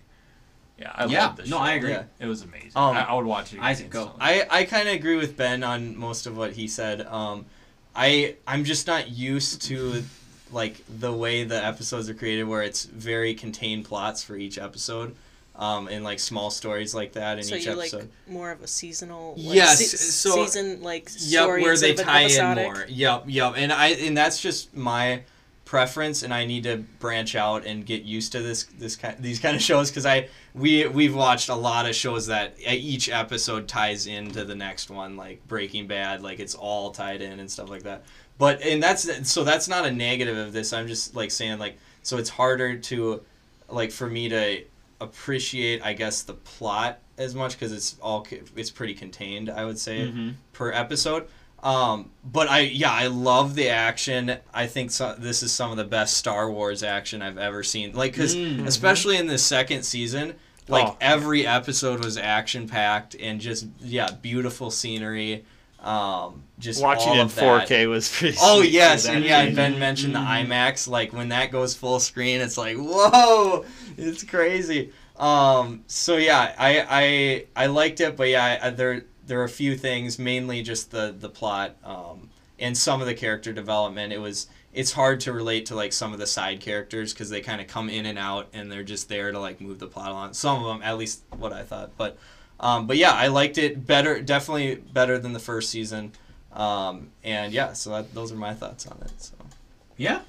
[0.78, 1.62] yeah i Yeah, love this no, show.
[1.62, 1.90] I agree.
[1.90, 2.04] Yeah.
[2.18, 4.12] it was amazing Um, I, I would watch it Isaac, go.
[4.20, 7.06] I, I kind of agree with Ben on most of what he said.
[7.06, 7.46] Um,
[7.94, 10.02] I I'm just not used to
[10.52, 15.14] like the way the episodes are created, where it's very contained plots for each episode,
[15.60, 18.10] um, and like small stories like that in so each you like episode.
[18.26, 21.92] more of a seasonal, like, Yes, se- so- season like Yep, story where they instead
[21.92, 22.64] of an tie episodic.
[22.66, 22.86] in more.
[22.88, 25.22] Yep, yep, and I and that's just my
[25.66, 29.38] preference, and I need to branch out and get used to this this kind these
[29.38, 33.08] kind of shows because I we we've watched a lot of shows that uh, each
[33.08, 37.48] episode ties into the next one, like Breaking Bad, like it's all tied in and
[37.50, 38.02] stuff like that.
[38.38, 40.72] But and that's so that's not a negative of this.
[40.72, 43.20] I'm just like saying like so it's harder to
[43.68, 44.64] like for me to
[45.00, 48.26] appreciate I guess the plot as much because it's all
[48.56, 49.50] it's pretty contained.
[49.50, 50.34] I would say Mhm.
[50.52, 51.26] per episode.
[51.62, 54.36] Um, but I yeah I love the action.
[54.54, 57.92] I think so, this is some of the best Star Wars action I've ever seen.
[57.94, 58.66] Like because Mhm.
[58.66, 60.34] especially in the second season,
[60.68, 60.96] like Oh.
[61.00, 65.44] every episode was action packed and just yeah beautiful scenery.
[65.82, 67.66] Um, just Watching all in of that.
[67.66, 68.36] 4K was pretty.
[68.40, 69.48] Oh yes, and yeah.
[69.48, 70.46] Ben mentioned the Mhm.
[70.46, 70.86] IMAX.
[70.86, 73.64] Like when that goes full screen, it's like whoa,
[74.00, 74.92] it's crazy.
[75.16, 76.86] Um, so yeah, I
[77.56, 80.90] I I liked it, but yeah, I, there there are a few things, mainly just
[80.90, 84.12] the the plot, um, and some of the character development.
[84.12, 87.40] It was it's hard to relate to like some of the side characters because they
[87.40, 90.10] kind of come in and out, and they're just there to like move the plot
[90.10, 90.34] along.
[90.34, 92.18] Some of them, at least what I thought, but.
[92.62, 96.12] Um, but yeah, I liked it better, definitely better than the first season.
[96.52, 99.12] Um, and yeah, so that, those are my thoughts on it.
[99.16, 99.34] So,
[99.96, 100.20] Yeah.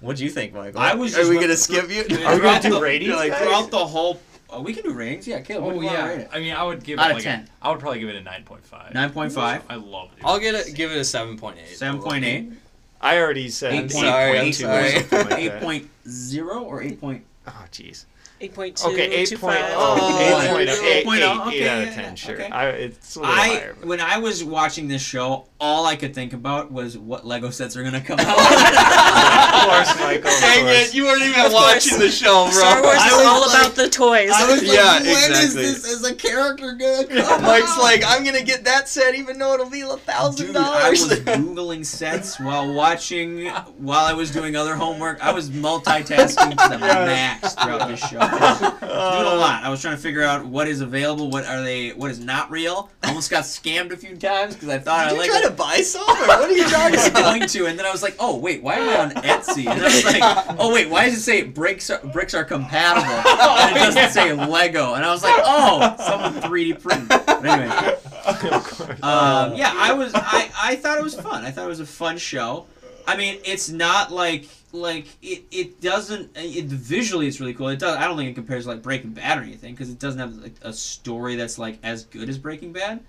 [0.00, 0.80] What do you think, Michael?
[0.80, 2.00] I was Are just we gonna skip you?
[2.26, 3.14] Are we gonna do the- ratings?
[3.14, 3.34] like.
[3.34, 5.26] Throughout the whole, oh, we can do ratings.
[5.28, 5.64] Yeah, Caleb.
[5.64, 6.28] Oh do you wanna yeah, rate it?
[6.32, 7.40] I mean, I would give Out it of like 10.
[7.40, 8.92] A, I would probably give it a nine point five.
[8.94, 9.62] Nine point five.
[9.68, 10.24] I love it.
[10.24, 10.74] I'll get it.
[10.74, 11.76] Give it a seven point eight.
[11.76, 12.50] Seven point eight.
[13.02, 14.90] I already said I'm 8.2 sorry, I'm or sorry.
[14.90, 15.62] something like Eight that.
[15.62, 17.24] point zero or eight point.
[17.46, 18.04] Oh jeez.
[18.42, 18.88] Eight point two.
[18.88, 19.72] Okay, eight two point five.
[19.76, 22.16] oh, eight oh, point oh, eight, 8.0, eight, eight out of ten.
[22.16, 22.48] Sure, okay.
[22.48, 23.76] I, it's a little I higher.
[23.78, 27.50] but- when I was watching this show, all I could think about was what Lego
[27.50, 28.28] sets are gonna come out.
[28.28, 30.30] of course, Michael.
[30.30, 30.88] Of Dang course.
[30.88, 30.94] it!
[30.94, 31.74] You weren't even Of course.
[31.74, 32.52] watching the show, bro.
[32.52, 34.30] Star Wars is all like- about the toys.
[34.32, 35.62] I was like, Yeah, when is exactly.
[35.62, 39.52] this as a character gonna come Mike's like, I'm gonna get that set, even though
[39.52, 44.56] it'll be a thousand Dude, I was googling sets while watching, while I was doing
[44.56, 45.22] other homework.
[45.22, 48.29] I was multitasking to the max throughout this show.
[48.30, 49.62] Doing a lot.
[49.64, 52.50] I was trying to figure out what is available, what are they, what is not
[52.50, 52.90] real.
[53.02, 55.42] I almost got scammed a few times because I thought Did I you liked try
[55.42, 57.22] to buy some, or what are you I talking about?
[57.36, 59.80] going to, and then I was like, "Oh wait, why am I on Etsy?" And
[59.80, 63.76] I was like, "Oh wait, why does it say bricks are, bricks are compatible and
[63.76, 67.96] it doesn't say Lego?" And I was like, "Oh, someone 3D print." But anyway,
[69.02, 71.44] um, yeah, I was, I, I thought it was fun.
[71.44, 72.66] I thought it was a fun show.
[73.06, 77.68] I mean, it's not like like it, it doesn't it, visually it's really cool.
[77.68, 77.96] It does.
[77.96, 80.34] I don't think it compares to like Breaking Bad or anything because it doesn't have
[80.36, 83.00] like a story that's like as good as Breaking Bad,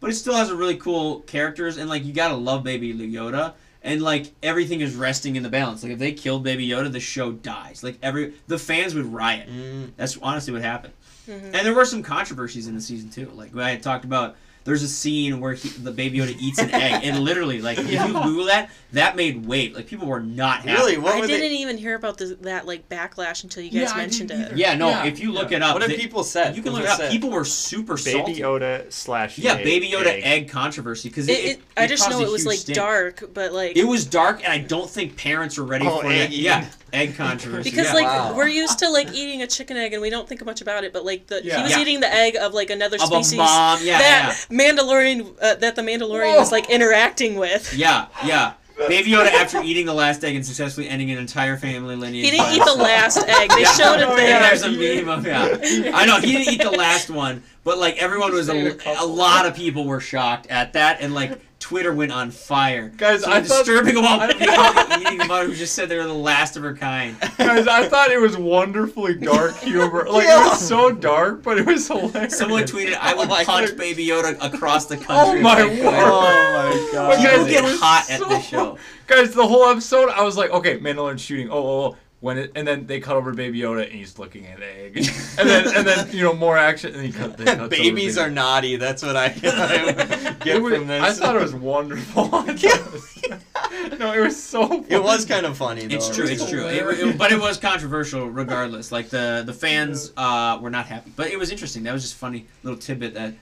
[0.00, 3.54] but it still has a really cool characters and like you gotta love Baby Yoda.
[3.82, 5.82] And like everything is resting in the balance.
[5.82, 7.82] Like if they killed Baby Yoda, the show dies.
[7.82, 9.48] Like every the fans would riot.
[9.48, 10.92] Mm, That's honestly what happened.
[11.26, 11.44] Mhm.
[11.44, 13.30] And there were some controversies in the season too.
[13.34, 14.36] Like I had talked about,
[14.70, 17.90] there's a scene where he, the baby Yoda eats an egg, and literally, like if
[17.90, 19.74] you Google that, that made wave.
[19.74, 20.72] Like people were not happy.
[20.72, 20.98] really?
[20.98, 21.56] What I didn't they?
[21.56, 24.56] even hear about the, that like backlash until you guys I mentioned it.
[24.56, 24.88] Yeah, no.
[24.88, 25.58] Yeah, if you look yeah.
[25.58, 26.56] it up, What have people said?
[26.56, 26.98] you can What look it up.
[26.98, 27.10] said?
[27.12, 28.34] People were super Baby salty.
[28.40, 30.48] Yoda slash yeah, egg- Baby Yoda egg, egg.
[30.50, 32.76] controversy because It, it, it, I just know it was like stink.
[32.76, 36.06] dark, but like It was dark, and I don't think parents were ready Oh, for
[36.08, 36.36] egg it.
[36.38, 36.70] Yeah, eating.
[36.92, 37.70] Egg controversy.
[37.70, 37.94] because yeah.
[37.94, 38.34] like Wow.
[38.36, 40.92] we're used to like eating a chicken egg and we don't think much about it,
[40.92, 41.56] but like the Yeah.
[41.58, 41.80] he was Yeah.
[41.80, 43.78] eating the egg of like another of a species mom.
[43.82, 47.74] Yeah, that Mandalorian uh, that the Mandalorian was like interacting with.
[47.74, 48.88] yeah, yeah, yeah.
[48.88, 52.24] Baby Yoda, after eating the last egg and successfully ending an entire family lineage.
[52.24, 53.50] He didn't eat the last egg.
[53.50, 53.72] They Yeah.
[53.74, 54.40] showed it there.
[54.40, 55.90] there's a meme of yeah.
[55.94, 59.44] I know he didn't eat the last one, but like everyone was a, a lot
[59.44, 61.38] of people were shocked at that, and like
[61.70, 62.88] Twitter went on fire.
[62.96, 66.02] Guys, so I thought- disturbing about I- people eating mud who just said they were
[66.02, 67.16] the last of her kind.
[67.38, 70.04] Guys, I thought it was wonderfully dark humor.
[70.10, 72.36] Like it was so dark, but it was hilarious.
[72.36, 73.76] Someone tweeted, "I would Oh punch God.
[73.78, 75.78] Baby Yoda across the oh country." Oh my I word.
[75.84, 77.16] Oh my god.
[77.18, 78.78] People Guys, get it was hot at so- the show.
[79.06, 81.50] Guys, the whole episode, I was like, okay, Mandalorian shooting.
[81.50, 81.96] Oh, oh, oh.
[82.20, 84.96] When it, and then they cut over Baby Yoda, and he's looking at an egg.
[85.38, 87.38] And then, and then you know, more action, and he cut.
[87.38, 88.76] They cuts Babies Baby- are naughty.
[88.76, 91.02] That's what I, I get was- from this.
[91.02, 92.28] I thought it was wonderful.
[92.46, 92.62] It
[92.92, 94.66] was- no, it was so.
[94.66, 94.86] Funny.
[94.90, 95.86] It was kind of funny.
[95.86, 95.96] Though.
[95.96, 96.26] It's true.
[96.26, 96.66] It's true.
[96.66, 98.92] It, it- but it was controversial, regardless.
[98.92, 101.84] Like the the fans uh, were not happy, but it was interesting.
[101.84, 103.32] That was just funny little tidbit that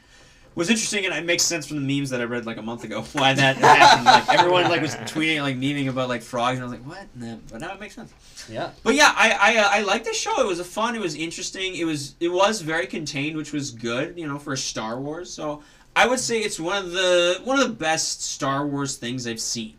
[0.59, 2.85] was interesting, and it makes sense from the memes that I read like a month
[2.85, 4.05] ago why that happened.
[4.05, 7.07] Like everyone like was tweeting like memeing about like frogs, and I was like, what?
[7.15, 8.13] And then, but now it makes sense.
[8.51, 8.71] Yeah.
[8.83, 10.41] But yeah, I I, uh, I like this show.
[10.41, 10.95] It was a fun.
[10.95, 11.77] It was interesting.
[11.77, 14.19] It was it was very contained, which was good.
[14.19, 15.33] You know, for Star Wars.
[15.33, 15.63] So
[15.95, 19.41] I would say it's one of the one of the best Star Wars things I've
[19.41, 19.75] seen.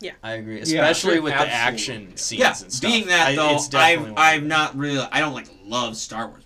[0.00, 2.88] Yeah, I agree, especially with the action scenes Yeah, and stuff.
[2.90, 6.44] being that though, it's definitely I've I've not really I don't like love Star Wars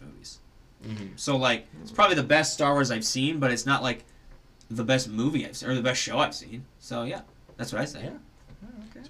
[0.84, 0.98] movies.
[1.08, 1.18] Mhm.
[1.18, 4.04] So like it's probably the best Star Wars I've seen, but it's not like
[4.70, 6.64] the best movie I've seen or the best show I've seen.
[6.78, 7.20] So yeah,
[7.56, 8.04] that's what I say.
[8.04, 8.10] Yeah.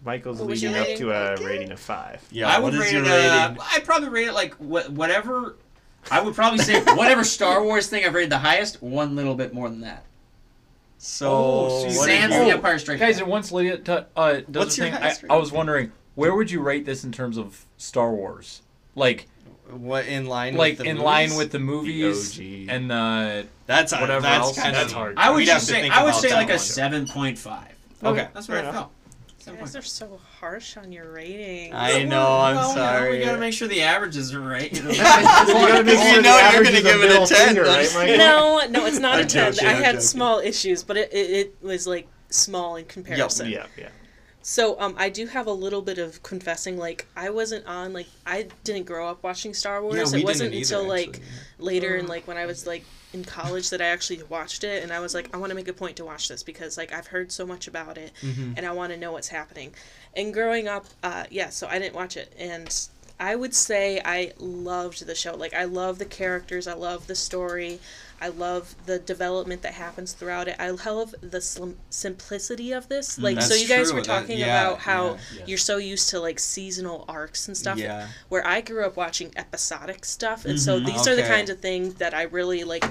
[0.05, 1.45] Michael's What leading up to a Okay.
[1.45, 2.21] rating of five.
[2.31, 2.49] Yeah.
[2.49, 3.09] I would is rate your it.
[3.09, 3.63] Uh, rating?
[3.73, 5.57] I'd probably rate it like wh- whatever.
[6.11, 9.55] I would probably say whatever Star Wars thing I've rated the highest, one little bit
[9.55, 10.05] more than that.
[10.99, 13.23] So, Oh, so you- what did Sans the Empire Strikes Guys, Back.
[13.23, 16.35] and once Lydia t- uh, does What's the your thing, I, I was wondering where
[16.35, 18.63] would you rate this in terms of Star Wars?
[18.95, 19.27] Like,
[19.73, 20.55] what in line?
[20.55, 21.05] like with the in movies?
[21.05, 22.45] line with the movies OG.
[22.69, 24.59] and uh, that's whatever That's else.
[24.59, 25.15] kind That's of hard.
[25.19, 27.73] I would just say I would say like a seven point five.
[28.05, 28.29] Okay.
[28.35, 28.75] That's what fair I enough.
[28.75, 28.93] felt.
[29.45, 31.75] You guys are so harsh on your ratings.
[31.77, 32.39] I know.
[32.39, 33.19] I'm Well, you know, sorry.
[33.19, 34.73] we gotta make sure the averages are right.
[34.73, 34.89] You know?
[34.93, 37.47] You gotta make If sure you the know you're gonna is give it a 10,
[37.47, 38.19] finger, right, Michael?
[38.19, 39.53] No, no, it's not I'm a 10.
[39.55, 40.01] joking, I had joking.
[40.01, 43.51] small issues, but it, it, it was like small in comparison.
[43.51, 43.89] Yeah, yeah.
[44.43, 46.77] So um, I do have a little bit of confessing.
[46.77, 49.97] Like I wasn't on like I didn't grow up watching Star Wars.
[50.13, 51.25] Yeah, we it wasn't didn't until like actually.
[51.59, 54.93] later and like when I was like in college that I actually watched it, and
[54.93, 57.07] I was like, I want to make a point to watch this because like I've
[57.09, 58.55] heard so much about it, Mm-hmm.
[58.57, 59.75] and I want to know what's happening.
[60.17, 62.69] And growing up, uh, yeah, so I didn't watch it, and
[63.23, 65.35] I would say I loved the show.
[65.37, 67.79] Like I love the characters, I love the story,
[68.21, 70.57] I love the development that happens throughout it.
[70.59, 73.19] I love the slim- simplicity of this.
[73.19, 75.49] Like so, Mm, you guys true, were that- talking yeah, about how yeah, yes.
[75.49, 77.79] you're so used to like seasonal arcs and stuff.
[77.79, 78.09] Yeah.
[78.29, 80.87] Where I grew up watching episodic stuff, and so Mhm.
[80.87, 82.85] these are the kinds of things that I really like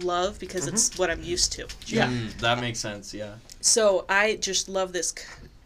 [0.00, 1.66] love because it's what I'm used to.
[1.86, 2.06] Yeah.
[2.08, 3.12] Mm, that makes sense.
[3.12, 3.34] Yeah.
[3.60, 5.12] So I just love this,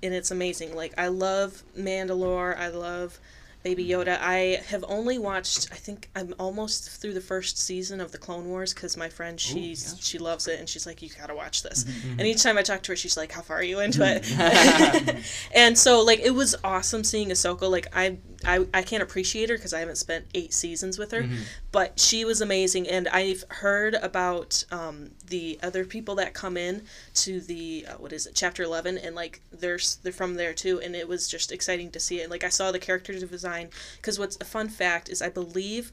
[0.03, 0.75] and it's amazing.
[0.75, 2.57] Like I love Mandalore.
[2.59, 3.19] I love
[3.67, 4.17] Baby Yoda.
[4.21, 5.73] I have only watched.
[5.73, 9.41] I think I'm almost through the first season of the Clone Wars because my friend
[9.41, 11.83] she's she loves it and she's like, you gotta watch this.
[11.83, 12.21] Mm-hmm, mm-hmm.
[12.21, 14.23] And each time I talk to her, she's like, how far are you into it?
[14.23, 15.19] Mm-hmm.
[15.53, 17.69] and so like it was awesome seeing Ahsoka.
[17.69, 21.27] Like I I, I can't appreciate her because I haven't spent eight seasons with her,
[21.73, 22.89] but she was amazing.
[22.89, 26.83] And I've heard about um, the other people that come in
[27.15, 30.81] to the uh, what is it, chapter eleven, and like they're they're from there too.
[30.81, 32.31] And it was just exciting to see it.
[32.31, 35.93] Like I saw the character design because what's a fun fact is I believe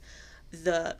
[0.51, 0.97] the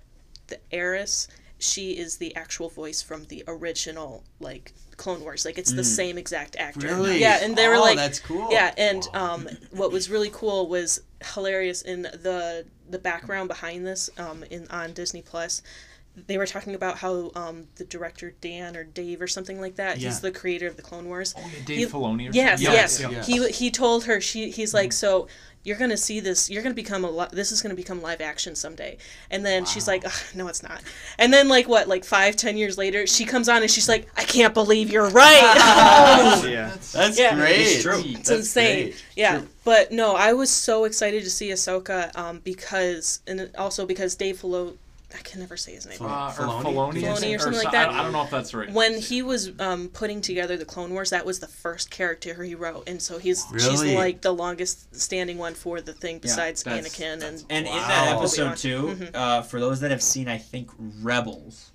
[0.48, 1.28] the heiress
[1.60, 5.46] she is the actual voice from the original like Clone Wars.
[5.46, 6.88] Like it's the same exact actor.
[6.88, 7.20] Really?
[7.20, 8.52] Yeah, and they were Oh, like, that's cool.
[8.52, 11.02] Yeah, and um, what was really cool was
[11.34, 15.62] hilarious in the the background behind this um, in on Disney Plus.
[16.28, 19.98] They were talking about how um, the director Dan or Dave or something like that.
[19.98, 20.10] Yeah.
[20.10, 21.34] He's the creator of the Clone Wars.
[21.36, 22.30] oh, yeah, Dave He- Filoni.
[22.30, 22.74] Or Yes, something?
[22.76, 23.00] yes.
[23.02, 23.24] Yeah, yeah.
[23.24, 25.28] He he told her she he's like so
[25.64, 28.54] you're gonna see this you're gonna become a li- this is gonna become live action
[28.56, 28.98] someday
[29.32, 30.82] and then she's like Ugh, no it's not
[31.18, 34.08] and then like what like five ten years later she comes on and she's like
[34.18, 36.76] I can't believe you're right yeah.
[36.94, 37.36] That's Yeah.
[37.36, 37.62] great.
[37.62, 38.02] It's true.
[38.06, 43.50] it's insane yeah but no I was so excited to see Ahsoka um because and
[43.58, 44.78] also because Dave Filoni
[45.16, 46.64] I can never say his name Uh, or Filoni?
[46.64, 47.90] Filoni, Filoni or something so- like that.
[47.90, 48.72] I, I don't know if that's right.
[48.72, 52.56] when he was um, putting together the Clone Wars, that was the first character he
[52.56, 53.70] wrote, and so he's Really?
[53.90, 57.68] she's like the longest standing one for the thing besides that's- Anakin that's- and And
[57.68, 58.18] in that Obi-Wan.
[58.18, 61.72] episode too, uh, for those that have seen, I think Rebels.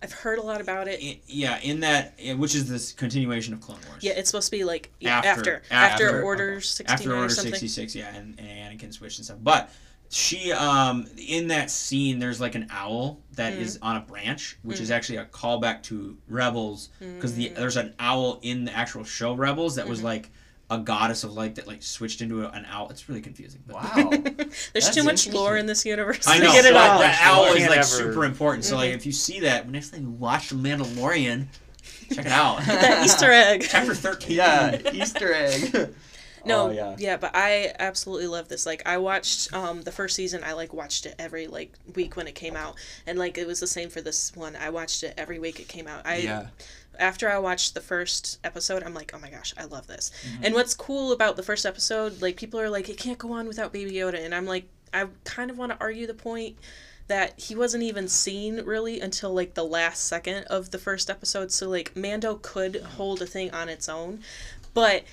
[0.00, 1.00] I've heard a lot about it.
[1.02, 4.02] i yeah, in that, which is this continuation of Clone Wars.
[4.04, 6.60] Yeah, it's supposed to be like After- after after, after- Order okay.
[6.60, 9.38] sixty after nine or Order sixty six, yeah, and, and Anakin switched and stuff.
[9.42, 9.70] But
[10.10, 13.60] she, um, in that scene, there's like an owl that Mm.
[13.60, 17.36] is on a branch, which is actually a callback to Rebels, because Mm.
[17.36, 19.90] the there's an owl in the actual show Rebels that Mm-hmm.
[19.90, 20.30] was like
[20.70, 22.88] a goddess of light that like switched into a, an owl.
[22.90, 23.62] It's really confusing.
[23.66, 24.10] But Wow.
[24.10, 26.52] There's That's too much lore in this universe I to know.
[26.52, 26.98] get it so all.
[26.98, 28.64] That owl is like ever- super important.
[28.64, 28.80] So Mm-hmm.
[28.80, 31.46] like if you see that next time you watch The Mandalorian,
[32.14, 32.62] Check it out.
[32.66, 33.66] that Easter egg.
[33.68, 34.36] Chapter 13.
[34.36, 35.94] Yeah, Easter egg.
[36.48, 36.96] No, Oh, yeah.
[36.98, 37.16] yeah.
[37.16, 38.66] but I absolutely love this.
[38.66, 40.42] Like, I watched um, the first season.
[40.44, 42.76] I like watched it every like week when it came out,
[43.06, 44.56] and like it was the same for this one.
[44.56, 46.06] I watched it every week it came out.
[46.06, 46.46] I Yeah.
[46.98, 50.10] after I watched the first episode, I'm like, oh my gosh, I love this.
[50.26, 50.44] Mm-hmm.
[50.46, 53.46] And what's cool about the first episode, like people are like, it can't go on
[53.46, 56.56] without Baby Yoda, and I'm like, I kind of want to argue the point
[57.08, 61.50] that he wasn't even seen really until like the last second of the first episode.
[61.50, 64.20] So like Mando could hold a thing on its own,
[64.74, 65.04] but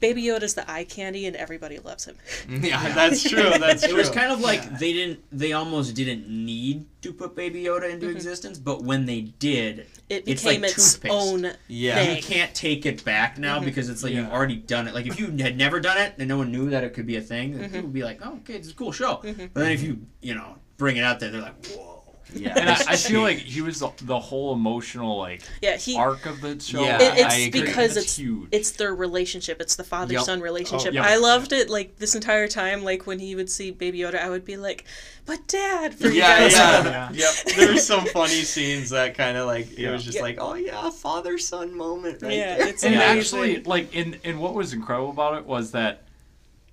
[0.00, 2.16] Baby Yoda's the eye candy, and everybody loves him.
[2.48, 3.50] Yeah, that's true.
[3.58, 5.20] That's It was kind of like they didn't.
[5.32, 8.16] They almost didn't need to put Baby Yoda into mm-hmm.
[8.16, 11.14] existence, but when they did, It It's became like its toothpaste.
[11.14, 11.96] own Yeah.
[11.96, 12.16] thing.
[12.16, 13.66] you can't take it back now mm-hmm.
[13.66, 14.94] because it's like you've already done it.
[14.94, 17.16] Like if you had never done it and no one knew that it could be
[17.16, 17.72] a thing, then mm-hmm.
[17.72, 20.34] people would be like, "Oh, okay, it's a cool show." But then if you, you
[20.34, 21.97] know, bring it out there, they're like, "Whoa."
[22.34, 22.54] Yeah.
[22.58, 25.96] And I, I feel like he was the, the whole emotional like Yeah, he.
[25.96, 26.82] arc of the show.
[26.82, 27.60] Yeah, It, it's I agree.
[27.62, 28.48] because That's it's huge.
[28.52, 29.60] it's their relationship.
[29.60, 30.22] It's the father Yep.
[30.24, 30.90] son oh, relationship.
[30.90, 31.04] Oh, yep.
[31.04, 32.84] I loved it like this entire time.
[32.84, 34.84] Like when he would see Baby Yoda, I would be like,
[35.26, 36.52] "But Dad," for you yeah, guys.
[36.52, 37.34] yeah, yep.
[37.56, 39.92] There were some funny scenes that kind of like it Yeah.
[39.92, 40.22] was just Yeah.
[40.22, 42.68] like, oh yeah, father son moment right Yeah, there.
[42.68, 43.18] it's and amazing.
[43.18, 46.02] actually, like, in and what was incredible about it was that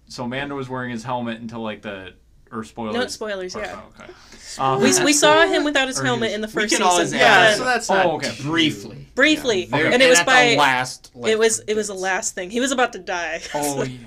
[0.07, 2.13] so Mando was wearing his helmet until like the
[2.51, 2.95] or spoilers.
[2.95, 3.55] No spoilers.
[3.55, 4.11] Or- Yeah, Okay.
[4.57, 6.83] Um, we, we saw him without his helmet in the first can season.
[6.83, 8.33] always yeah, so that's not oh, okay.
[8.41, 9.05] briefly.
[9.13, 11.11] briefly, Very- and it was at by the last.
[11.13, 12.49] Like, it was it was the last thing.
[12.49, 13.41] He was about to die.
[13.53, 13.97] Oh yeah.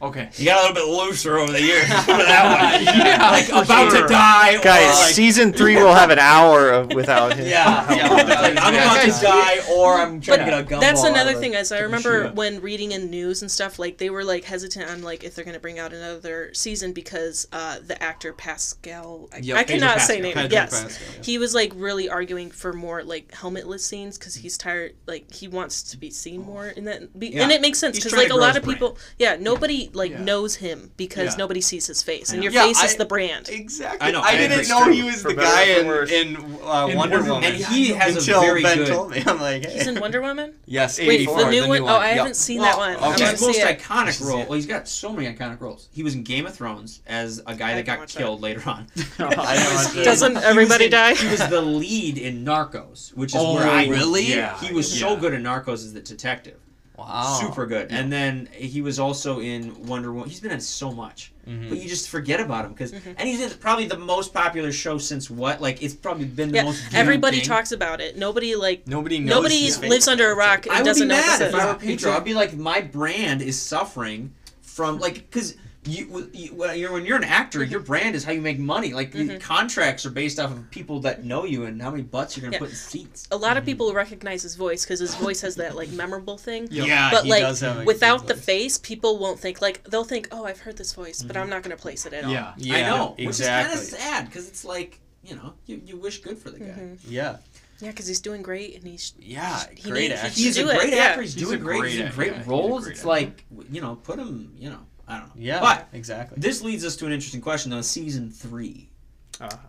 [0.00, 0.30] Okay.
[0.36, 1.88] You got a little bit looser over the years.
[2.28, 2.84] That way.
[2.84, 4.02] Yeah, like about sure.
[4.02, 4.56] to die.
[4.56, 7.46] or, Guys, like, season three will have an hour of without him.
[7.46, 8.08] Yeah, yeah.
[8.08, 10.80] Like, I'm about to die, or I'm trying to get a gumball.
[10.80, 11.54] That's another thing.
[11.54, 15.02] As I remember when reading in news and stuff, like they were like hesitant on
[15.02, 19.56] like if they're gonna bring out another season because uh, the actor Pascal, I, Yep,
[19.56, 20.22] I Pedro cannot say Pascal.
[20.22, 20.34] name.
[20.34, 21.22] Pedro yes, Pascal, yeah.
[21.24, 24.94] he was like really arguing for more like helmetless scenes because he's tired.
[25.06, 27.42] Like he wants to be seen more in that, be, Yeah.
[27.42, 30.22] and it makes sense because like a lot of people, yeah, nobody like Yeah.
[30.22, 31.38] knows him because Yeah.
[31.38, 33.48] nobody sees his face, and your Yeah, face is the brand.
[33.48, 34.06] Exactly.
[34.06, 34.92] I know, I, I didn't know True.
[34.92, 37.44] he was For the guy in, in uh, In Wonder Wonder Woman.
[37.44, 38.88] and he has until a very Ben good.
[38.88, 39.22] told me.
[39.26, 39.72] I'm like, hey.
[39.72, 40.54] He's in Wonder Woman.
[40.66, 41.82] yes, Wait, 84, the new one?
[41.82, 42.16] Oh, I Yep.
[42.18, 42.90] haven't seen that one.
[42.96, 43.78] I His want to most see it.
[43.80, 44.38] iconic see role.
[44.40, 44.48] it.
[44.48, 45.88] Well, he's got so many iconic roles.
[45.92, 48.86] He was in Game of Thrones as a guy that got killed later on.
[49.18, 49.22] I
[49.56, 51.14] know it's the- Doesn't everybody die?
[51.14, 54.22] He was the lead in Narcos, which is Oh, where I really?
[54.24, 54.58] Yeah.
[54.60, 56.56] He was so good in Narcos as the detective.
[56.98, 57.38] Wow.
[57.40, 57.92] Super good.
[57.92, 60.28] And then he was also in Wonder Woman.
[60.28, 61.68] He's been in so much, Mm-hmm.
[61.70, 64.98] but you just forget about him because, and he's in probably the most popular show
[64.98, 65.62] since what?
[65.62, 66.80] Like it's probably been the Yeah, most.
[66.82, 67.46] viewed everybody thing.
[67.46, 68.18] talks about it.
[68.18, 69.30] Nobody like Nobody knows.
[69.30, 69.88] nobody his face.
[69.88, 71.72] lives under a rock and I would be doesn't know mad if I is.
[71.72, 72.12] were Pedro.
[72.12, 75.56] I'd be like, my brand is suffering from like because.
[75.84, 76.76] You, you, when
[77.06, 77.70] you're an actor, Mm-hmm.
[77.70, 78.92] your brand is how you make money.
[78.92, 82.36] Like the contracts are based off of people that know you and how many butts
[82.36, 82.58] you're gonna Yeah.
[82.58, 83.26] put in seats.
[83.30, 86.68] a lot of people recognize his voice because his voice has that like memorable thing.
[86.70, 88.44] Yeah, but he like does have without the voice.
[88.44, 91.62] face, people won't think like they'll think, "Oh, I've heard this voice," but I'm not
[91.62, 92.32] gonna place it at all.
[92.32, 92.52] Yeah.
[92.58, 93.26] Yeah, I know, exactly.
[93.26, 96.50] which is kind of sad because it's like you know you, you wish good for
[96.50, 96.66] the guy.
[96.66, 96.94] Mm-hmm.
[97.10, 97.36] Yeah,
[97.80, 100.28] Yeah, because he's doing great and he's yeah, He great needs- actor.
[100.40, 100.98] He's a do it, great yeah.
[101.02, 101.22] actor.
[101.22, 101.80] He's, He's doing a great.
[101.80, 102.86] great He's in actor, great yeah, he's a roles.
[102.88, 104.52] it's like you know, put him.
[104.58, 105.32] You know, I don't know.
[105.36, 106.36] Yeah, but exactly.
[106.40, 107.80] this leads us to an interesting question though.
[107.80, 108.88] Season three.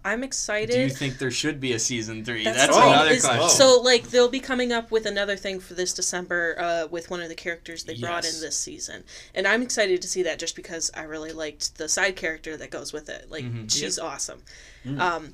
[0.04, 0.74] I'm excited.
[0.74, 2.44] Do you think there should be a season three?
[2.44, 3.50] That's, That's, another is- question.
[3.50, 7.22] So like they'll be coming up with another thing for this December uh, with one
[7.22, 9.04] of the characters they brought in this season,
[9.36, 12.72] and I'm excited to see that just because I really liked the side character that
[12.72, 13.30] goes with it.
[13.30, 13.68] Like Mm-hmm.
[13.68, 14.42] she's awesome.
[14.86, 15.00] Mm.
[15.00, 15.34] Um,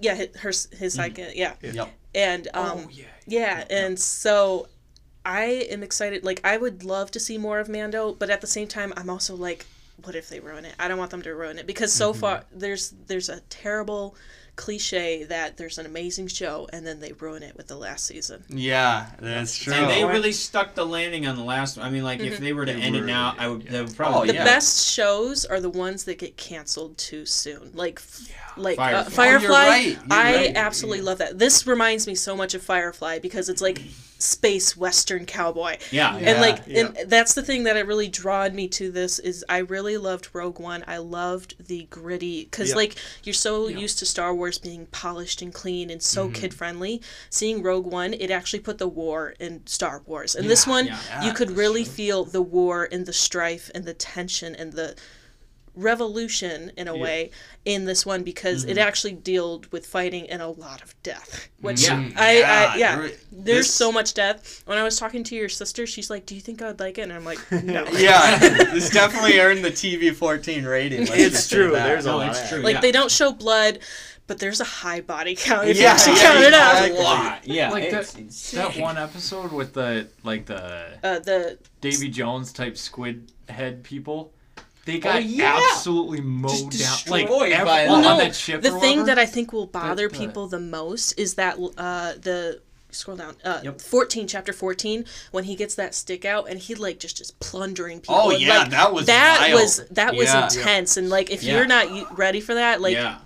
[0.00, 1.30] yeah, his, her his side Mm-hmm.
[1.38, 1.88] yeah, Yep.
[2.14, 3.04] and um, Oh yeah.
[3.26, 4.66] yeah, and so
[5.24, 6.24] I am excited.
[6.24, 9.10] Like, I would love to see more of Mando, but at the same time, I'm
[9.10, 9.66] also like,
[10.02, 10.74] what if they ruin it?
[10.78, 12.20] I don't want them to ruin it because so Mm-hmm.
[12.20, 14.16] far there's there's a terrible
[14.56, 18.44] cliche that there's an amazing show and then they ruin it with the last season.
[18.48, 19.74] Yeah, that's true.
[19.74, 21.86] And they really stuck the landing on the last one.
[21.86, 23.64] I mean, like if they were to They end it now, I would.
[23.64, 23.70] yeah.
[23.72, 24.20] They would probably.
[24.20, 24.44] Oh, The yeah.
[24.44, 27.70] best shows are the ones that get canceled too soon.
[27.74, 29.04] Like, f like Firefly.
[29.06, 30.56] Uh, Oh, you're right, you're I right.
[30.56, 31.38] absolutely love that.
[31.38, 33.80] This reminds me so much of Firefly because it's like
[34.20, 35.76] space western cowboy.
[35.90, 36.10] Yeah.
[36.18, 36.30] Yeah.
[36.30, 36.86] and like yeah.
[36.86, 40.28] and that's the thing that it really drawed me to this is i really loved
[40.32, 42.76] rogue one i loved the gritty because Yeah.
[42.76, 46.34] like you're so used to star wars being polished and clean and so mm-hmm.
[46.34, 50.66] kid friendly seeing rogue one it actually put the war in star wars and this
[50.66, 51.92] one yeah, you could really true.
[51.92, 54.94] feel the war and the strife and the tension and the
[55.80, 57.30] revolution in a way
[57.64, 61.48] in this one because it actually dealt with fighting and a lot of death.
[61.60, 62.08] Which Yeah.
[62.16, 64.62] I, Yeah, I yeah, there- there's this- so much death.
[64.66, 66.98] When I was talking to your sister, she's like, "Do you think I would like
[66.98, 68.38] it?" And I'm like, "No." Yeah,
[68.72, 71.00] this definitely earned the TV 14 rating.
[71.06, 71.72] let's It's true.
[71.72, 71.84] that.
[71.86, 72.30] There's a lot.
[72.30, 72.60] it's true.
[72.62, 72.80] Like yeah.
[72.80, 73.80] they don't show blood,
[74.26, 76.90] but there's a high body count if Yeah, you actually yeah, count it up.
[76.90, 77.46] a lot.
[77.46, 82.52] Yeah, Like it's that, that one episode with the like the Uh, the Davy Jones
[82.52, 84.32] type squid head people.
[84.86, 85.60] They got yeah.
[85.72, 86.90] absolutely mowed down.
[87.08, 88.18] Like destroyed every- by on that.
[88.18, 88.62] that ship.
[88.62, 89.06] the or thing whatever.
[89.06, 92.60] that I think will bother the- people the most is that uh, the
[92.92, 93.80] scroll down uh, Yep.
[93.80, 98.00] 14 chapter 14 when he gets that stick out and he like just is plundering
[98.00, 99.60] people Oh, yeah, like, that was that wild.
[99.62, 100.44] was that was Yeah.
[100.44, 101.56] intense and like if Yeah.
[101.58, 103.18] you're not ready for that like yeah,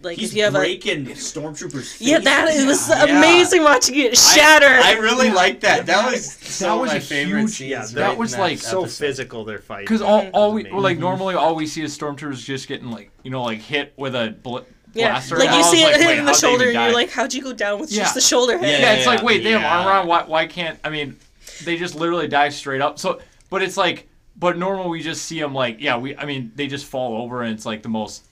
[0.00, 1.96] like he's if you have a breaking stormtroopers.
[2.00, 3.04] yeah that it was Yeah.
[3.18, 5.86] amazing watching it shatter I really like that.
[5.86, 7.70] That was some That was of my a favorite huge- scenes.
[7.70, 9.04] yeah, that in was, like, so episode.
[9.06, 9.80] physical their fight.
[9.80, 13.10] Because all, all we well, like normally all we see is stormtroopers just getting like
[13.24, 14.58] you know like hit with a bl-
[14.94, 15.36] yeah blaster.
[15.36, 17.42] like and you see it like, hit in the shoulder and you're like how'd you
[17.42, 18.02] go down with Yeah.
[18.04, 19.78] just the shoulder hit yeah, it's like wait they have yeah.
[19.78, 20.06] armor on.
[20.06, 21.16] Why why can't I mean
[21.64, 22.98] they just literally die straight up.
[23.00, 23.20] So
[23.50, 26.68] but it's like but normal we just see them like yeah we I mean they
[26.68, 28.24] just fall over and it's like the most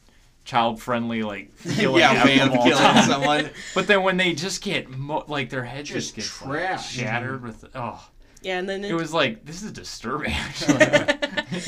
[0.47, 3.05] child friendly like feeling Yeah, way all killing time.
[3.05, 3.51] someone.
[3.74, 7.42] But then when they just get mo- like their head Just just, gets like, shattered
[7.42, 8.09] with oh
[8.42, 10.78] yeah and then it was like this is disturbing actually.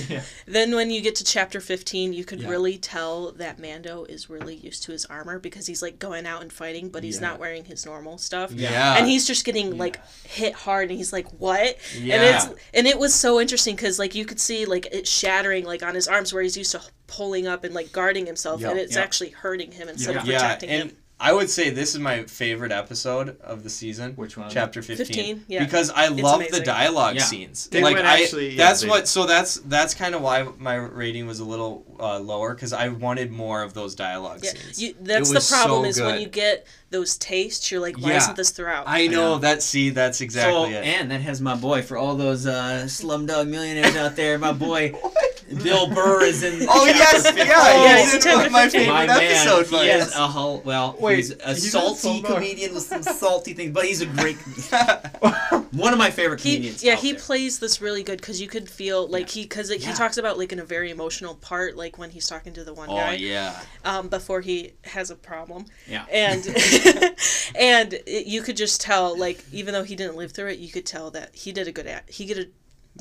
[0.09, 0.23] yeah.
[0.47, 2.49] Then when you get to chapter 15, you could Yeah.
[2.51, 6.43] really tell that Mando is really used to his armor because he's like going out
[6.43, 7.29] and fighting, but he's Yeah.
[7.29, 8.53] not wearing his normal stuff.
[8.53, 8.97] Yeah.
[8.97, 12.15] And he's just getting like hit hard and he's like, "What?" Yeah.
[12.17, 12.23] And
[12.53, 15.83] it's and it was so interesting cuz like you could see like it shattering like
[15.83, 18.71] on his arms where he's used to pulling up and like guarding himself Yep.
[18.71, 19.05] and it's Yep.
[19.05, 20.97] actuly hurting him instead of yeah, protecting and him.
[21.21, 24.13] I would say this is my favorite episode of the season.
[24.15, 24.49] Which one?
[24.51, 25.05] Chapter 15.
[25.05, 25.65] 15, yeah.
[25.65, 27.25] Because I It's love the dialogue Yeah.
[27.25, 27.67] scenes.
[27.67, 29.09] They like I, actually- yeah, that's they- what.
[29.09, 32.87] So that's that's kind of why my rating was a little uh, lower because I
[32.91, 34.81] wanted more of those dialogue Yeah, scenes.
[34.81, 38.11] you, that's It the problem so is when you get those tastes, you're like, "Why
[38.11, 38.17] Yeah.
[38.19, 39.41] isn't this throughout?" I know Yeah.
[39.41, 39.63] that.
[39.63, 40.85] See, that's exactly so, it.
[40.85, 44.39] and that has my boy for all those uh, Slumdog millionaires out there.
[44.39, 44.95] My boy
[45.63, 46.67] Bill Burr is in.
[46.71, 47.47] oh yes, 15.
[47.47, 49.71] yeah, Yeah, he's he's in one my chapter favorite My man, episodes.
[49.71, 53.73] he is a whole, well, Wait, he's a he's salty comedian with some salty things,
[53.73, 54.37] but he's a great,
[55.73, 56.83] one of my favorite he comedians.
[56.85, 57.21] yeah out he there.
[57.21, 60.53] plays this really good because you could feel like he because he talks about like
[60.53, 63.17] in a very emotional part like when he's talking to the one oh guy Oh
[63.17, 63.61] yeah.
[63.85, 66.05] um before he has a problem Yeah.
[66.11, 66.45] and
[67.59, 70.69] and it, you could just tell like even though he didn't live through it you
[70.71, 72.47] could tell that he did a good act he did a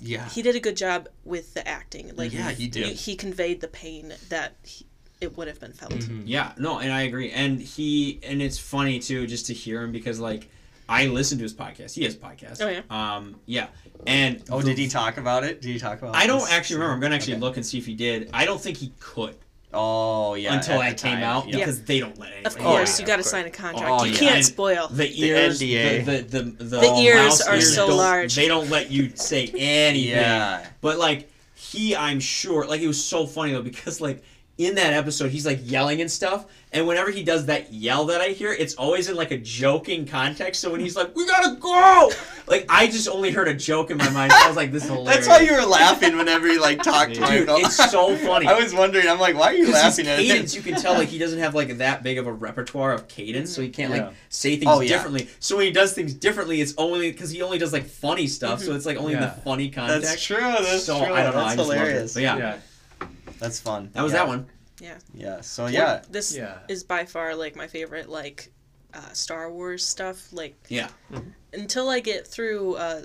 [0.01, 0.27] Yeah.
[0.29, 2.95] he did a good job with the acting like Yeah, he did.
[2.95, 4.85] he conveyed the pain that he,
[5.21, 6.21] it would have been felt Mm-hmm.
[6.25, 7.31] Yeah, no, and I agree.
[7.31, 10.47] And he, and it's funny too, just to hear him because like
[10.89, 11.95] I listen to his podcast.
[11.95, 12.61] He has a podcast.
[12.61, 12.81] Oh, yeah?
[12.89, 13.67] Um, yeah,
[14.05, 15.59] and Oh, the- did he talk about it?
[15.61, 16.15] Did he talk about?
[16.15, 16.51] I don't this?
[16.51, 16.93] actually remember.
[16.93, 17.41] I'm gonna actually Okay.
[17.41, 18.29] look and see if he did.
[18.33, 19.35] I don't think he could
[19.77, 20.55] Oh yeah.
[20.55, 21.57] until I came time, out yeah.
[21.57, 22.55] because they don't let anybody.
[22.55, 24.17] of course yeah, you got to sign a contract Oh, you yeah.
[24.19, 26.05] can't And spoil The ears, NDA.
[26.05, 28.35] the the the, the, The ears are ears so large.
[28.35, 30.09] They don't let you say anything.
[30.11, 30.65] Yeah.
[30.81, 34.23] But like he, I'm sure, like it was so funny though because like
[34.57, 38.21] in that episode he's like yelling and stuff, and whenever he does that yell that
[38.21, 40.61] I hear, it's always in like a joking context.
[40.61, 42.11] So when he's like, "We gotta go,"
[42.47, 44.31] like I just only heard a joke in my mind.
[44.31, 46.81] So I was like, "This is hilarious." That's why you were laughing whenever he like
[46.81, 48.47] talked to Dude, it's so funny.
[48.47, 49.07] I was wondering.
[49.07, 50.57] I'm like, why are you Because his laughing at cadence, it?
[50.57, 53.53] you can tell like he doesn't have like that big of a repertoire of cadence,
[53.53, 54.05] so he can't Yeah.
[54.07, 54.89] like say things Oh, yeah.
[54.89, 55.29] differently.
[55.39, 58.59] So when he does things differently, it's only because he only does like funny stuff,
[58.61, 58.75] so mm-hmm.
[58.77, 59.27] it's like only in Yeah.
[59.27, 60.03] the funny context.
[60.09, 60.37] That's true.
[60.39, 61.13] That's so true.
[61.13, 61.41] I don't know.
[61.41, 61.77] That's I just loved it.
[61.77, 62.13] hilarious.
[62.15, 62.57] But yeah, Yeah.
[63.39, 63.89] That's fun.
[63.93, 64.19] that was yeah.
[64.19, 64.47] that one.
[64.79, 64.97] Yeah.
[65.13, 65.41] Yeah.
[65.41, 66.01] So yeah.
[66.09, 66.59] this Yeah.
[66.67, 68.51] is by far like my favorite like
[68.93, 70.31] uh, Star Wars stuff.
[70.31, 70.89] Like Yeah.
[71.53, 73.01] until I get through uh,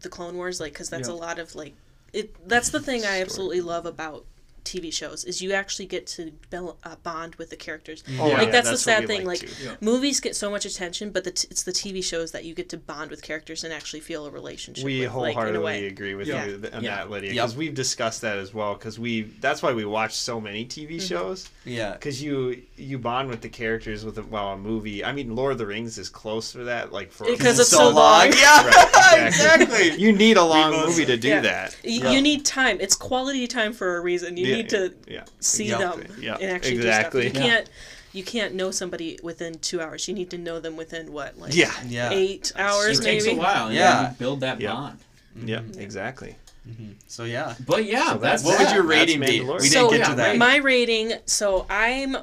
[0.00, 1.14] the Clone Wars, like because that's Yeah.
[1.14, 1.74] a lot of like
[2.12, 2.34] it.
[2.48, 4.24] That's the thing I absolutely love about
[4.66, 8.02] TV shows is you actually get to bel- uh, bond with the characters.
[8.18, 9.24] Oh, like yeah, that's, the sad thing.
[9.24, 9.76] Like too.
[9.80, 12.68] movies get so much attention, but the t- it's the TV shows that you get
[12.70, 14.84] to bond with characters and actually feel a relationship.
[14.84, 15.86] we with, like, in a wholeheartedly way.
[15.86, 16.44] agree with Yeah.
[16.46, 16.96] you th- on Yeah.
[16.96, 17.44] that, Lydia, Yep.
[17.44, 18.74] because we've discussed that as well.
[18.74, 21.06] Because we that's why we watch so many TV Mm-hmm.
[21.06, 21.48] shows.
[21.64, 21.92] Yeah.
[21.92, 25.04] Because you you bond with the characters with a, well a movie.
[25.04, 26.92] I mean, Lord of the Rings is close for that.
[26.92, 28.32] Like for Because it's so long.
[28.36, 28.66] Yeah.
[28.66, 29.90] Right, exactly.
[29.98, 31.40] You need a long both- movie to do Yeah.
[31.40, 31.76] that.
[31.84, 32.10] Y- Yeah.
[32.10, 32.78] You need time.
[32.80, 34.36] It's quality time for a reason.
[34.36, 35.24] You Yeah, need to yeah.
[35.40, 36.04] see Exactly.
[36.04, 37.22] them Yeah, and actually exactly.
[37.22, 37.42] do stuff.
[37.42, 37.56] You Yeah.
[37.56, 37.70] can't
[38.12, 40.08] you can't know somebody within two hours.
[40.08, 41.72] You need to know them within what like Yeah.
[41.86, 42.10] Yeah.
[42.12, 43.72] eight hours It takes a while.
[43.72, 43.78] Yeah.
[44.02, 44.10] Yeah.
[44.10, 44.72] You build that Yeah.
[44.72, 44.98] bond.
[45.36, 45.48] Mm-hmm.
[45.48, 46.36] Yeah, exactly.
[46.68, 46.92] Mm-hmm.
[47.06, 47.54] So yeah.
[47.66, 48.74] But yeah, So that's What would that.
[48.74, 49.40] your That's rating be?
[49.40, 50.36] We so didn't get yeah, to that.
[50.38, 51.12] my rating.
[51.26, 52.16] So I'm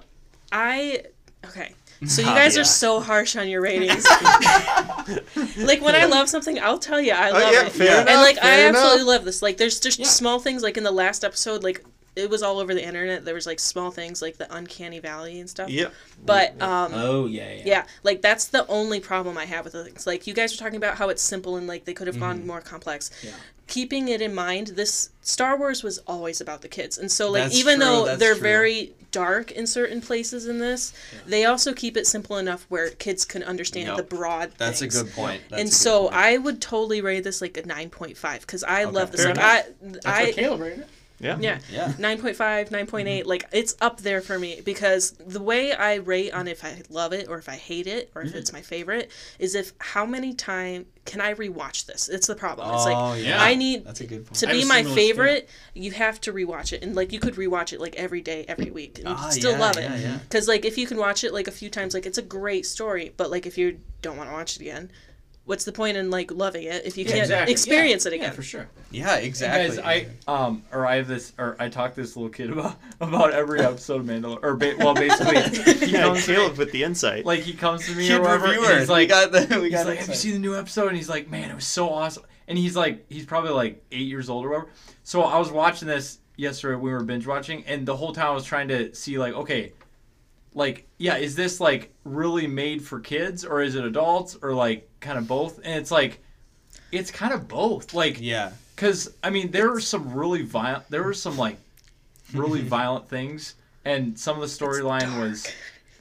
[0.53, 1.03] I
[1.47, 1.73] okay.
[2.05, 2.61] So you Oh, guys yeah.
[2.61, 4.05] are so harsh on your ratings.
[5.57, 7.71] like when I love something, I'll tell you I love Oh, love yeah, it.
[7.71, 9.07] fair and enough, like I absolutely enough.
[9.07, 9.41] love this.
[9.41, 10.05] Like there's just Yeah.
[10.07, 11.83] small things like in the last episode, like
[12.15, 13.25] it was all over the internet.
[13.25, 15.69] There was like small things like the uncanny valley and stuff.
[15.69, 15.93] Yep.
[16.23, 17.61] But um, Oh yeah, yeah.
[17.65, 20.05] yeah, like that's the only problem I have with the things.
[20.05, 22.45] Like you guys were talking about how it's simple and like they could have gone
[22.45, 23.09] more complex.
[23.23, 23.31] Yeah.
[23.67, 27.43] Keeping it in mind, this Star Wars was always about the kids, and so like
[27.43, 28.41] That's even true, though they're true.
[28.43, 30.91] very dark in certain places in this,
[31.25, 33.97] they also keep it simple enough where kids can understand Yep.
[33.97, 34.51] the broad.
[34.57, 34.99] That's things.
[34.99, 35.41] a good point.
[35.49, 36.13] That's and good so point.
[36.15, 39.23] I would totally rate this like a nine point five because I love this.
[39.23, 40.89] fair Like I, That's I what Caleb rated it.
[41.19, 41.37] Yeah.
[41.39, 41.59] yeah.
[41.71, 41.93] Yeah.
[41.93, 46.65] 9.5, 9.8, like it's up there for me because the way I rate on if
[46.65, 49.09] I love it or if I hate it or if it's my favorite
[49.39, 52.09] is if how many times can I rewatch this?
[52.09, 52.73] It's the problem.
[52.73, 53.41] It's Oh, like yeah.
[53.43, 54.35] I need That's a good point.
[54.39, 57.35] to I be my similar favorite, you have to rewatch it and like you could
[57.35, 60.01] rewatch it like every day, every week and Ah, still yeah, love yeah, it.
[60.01, 60.19] yeah.
[60.29, 62.65] Cuz like if you can watch it like a few times like it's a great
[62.65, 64.91] story, but like if you don't want to watch it again,
[65.45, 67.51] what's the point in like loving it if you can't exactly.
[67.51, 68.11] experience Yeah.
[68.11, 68.29] it again?
[68.29, 68.67] Yeah, for sure.
[68.91, 69.75] Yeah, exactly.
[69.77, 72.77] Guys, I um or I have this or I talk to this little kid about
[73.01, 75.41] about every episode of Mandalorian or ba- well basically
[75.85, 77.25] he Yeah, comes to me, with the insight.
[77.25, 78.79] like he comes to me Kid or whatever and reviewer.
[78.79, 80.87] he's like we got the we he's got like have you seen the new episode
[80.87, 84.07] and he's like man it was so awesome and he's like he's probably like eight
[84.07, 84.69] years old or whatever
[85.03, 88.31] so I was watching this yesterday we were binge watching and the whole time I
[88.31, 89.73] was trying to see like okay
[90.55, 94.87] like yeah is this like really made for kids or is it adults or like
[94.99, 96.19] kind of both and it's like
[96.91, 98.51] it's kind of both like Yeah.
[98.75, 100.87] because I mean, there were some really violent.
[100.89, 101.57] There were some like
[102.33, 105.47] really violent things, and some of the storyline was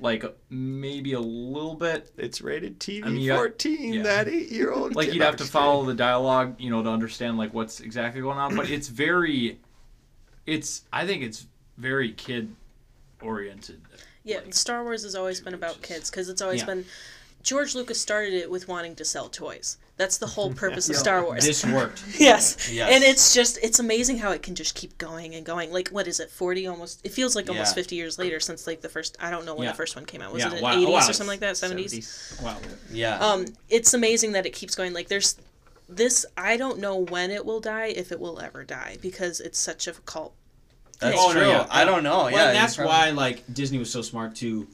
[0.00, 3.92] like maybe a little bit It's rated TV I mean, 14.
[3.94, 4.02] yeah.
[4.02, 4.94] That eight-year-old.
[4.96, 8.36] like you'd have to follow the dialogue, you know, to understand like what's exactly going
[8.38, 8.54] on.
[8.56, 9.58] But it's very,
[10.46, 11.46] it's I think it's
[11.78, 12.54] very kid
[13.22, 13.80] oriented.
[14.24, 16.66] Yeah, Star Wars has always been about kids because it's always Yeah.
[16.66, 16.84] been.
[17.42, 19.76] George Lucas started it with wanting to sell toys.
[19.96, 21.44] That's the whole purpose of Star Wars.
[21.44, 22.04] This worked.
[22.18, 22.70] yes.
[22.72, 22.90] Yes.
[22.92, 25.72] and it's just it's amazing how it can just keep going and going.
[25.72, 27.00] Like what is it, forty almost?
[27.04, 27.82] It feels like almost Yeah.
[27.82, 29.16] fifty years later since like the first.
[29.18, 29.72] I don't know when Yeah.
[29.72, 30.32] the first one came out.
[30.32, 31.56] Was Yeah, it in wow, eighties wow, or something like that?
[31.56, 32.38] Seventies.
[32.42, 32.58] Wow.
[32.92, 33.18] Yeah.
[33.18, 34.92] Um, it's amazing that it keeps going.
[34.92, 35.34] Like there's
[35.88, 36.24] this.
[36.36, 39.88] I don't know when it will die, if it will ever die, because it's such
[39.88, 40.32] a cult.
[41.02, 41.48] That's Oh, no, true.
[41.48, 41.66] yeah.
[41.70, 42.24] I don't know.
[42.24, 44.66] Well, yeah, and that's probably- why like Disney was so smart to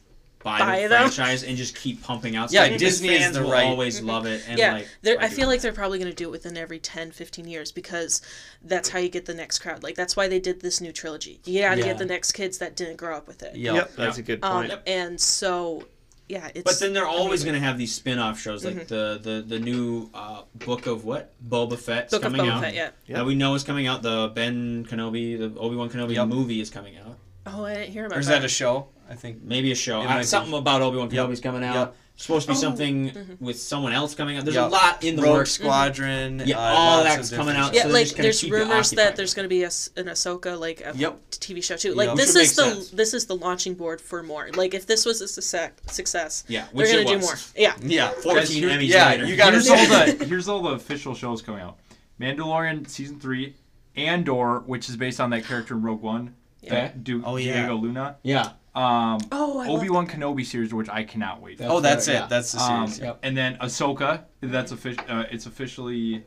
[0.45, 0.99] buy, Buy the them.
[1.11, 2.53] franchise and just keep pumping out.
[2.53, 4.43] Yeah, stuff because Disney is the will right- always love it.
[4.47, 5.53] And yeah, like, they're, I feel it?
[5.55, 8.23] like they're probably going to do it within every 10, 15 years because
[8.63, 9.83] that's how you get the next crowd.
[9.83, 11.41] Like that's why they did this new trilogy.
[11.45, 11.87] You got to Yeah.
[11.87, 13.57] get the next kids that didn't grow up with it.
[13.57, 13.75] Yep.
[13.75, 14.81] Yep, that's a good Um, point.
[14.87, 15.87] and so,
[16.29, 16.63] yeah, it's.
[16.65, 20.11] But then they're always going to have these spin-off shows like the, the the new
[20.15, 22.61] uh, book of what Boba Fett's Book of coming Boba out.
[22.63, 22.91] Fett, yeah.
[23.09, 24.03] That we know is coming out.
[24.03, 26.29] The Ben Kenobi, the Obi Wan Kenobi Yep.
[26.29, 27.17] movie is coming out.
[27.47, 28.41] Oh, I didn't hear about Or is that.
[28.41, 28.89] that a show?
[29.09, 29.43] I think.
[29.43, 30.01] Maybe a show.
[30.03, 30.25] Uh, might be.
[30.25, 31.29] something about Obi Wan Yep.
[31.29, 31.95] Kenobi's coming out.
[32.19, 32.23] Yep.
[32.25, 32.61] Supposed to be Oh.
[32.61, 34.45] something with someone else coming out.
[34.45, 34.67] There's Yep.
[34.71, 35.53] a lot in the Rogue works.
[35.53, 36.43] Squadron.
[36.45, 37.73] Yeah, uh, all that's coming out.
[37.75, 40.81] yeah, so like there's rumors that there's going to be a, s- an Ahsoka like
[40.81, 41.21] a Yep.
[41.31, 41.95] TV show too.
[41.95, 42.17] Like Yep.
[42.17, 42.91] this is the sense.
[42.91, 44.49] this is the launching board for more.
[44.55, 47.37] Like if this was a success, success Yeah, they're going to do more.
[47.57, 47.75] Yeah.
[47.83, 48.11] Yeah.
[48.11, 49.25] 14 Guys, Emmys yeah, later.
[49.27, 51.79] you gotta here's all the here's all the official shows coming out.
[52.21, 53.55] Mandalorian season three,
[53.97, 56.35] Andor, which is based on that character in Rogue One,
[56.67, 56.93] Okay.
[57.01, 57.55] Du- Oh, yeah.
[57.61, 58.17] Diego Luna.
[58.25, 58.51] Yeah.
[58.79, 61.57] Um, Oh, Obi Wan Kenobi series, which I cannot wait.
[61.57, 61.63] for.
[61.65, 62.19] That's Oh, that's right, it.
[62.21, 62.27] yeah.
[62.27, 63.15] That's the Um, series.
[63.23, 65.05] And then Ahsoka, that's official.
[65.09, 66.25] Uh, it's officially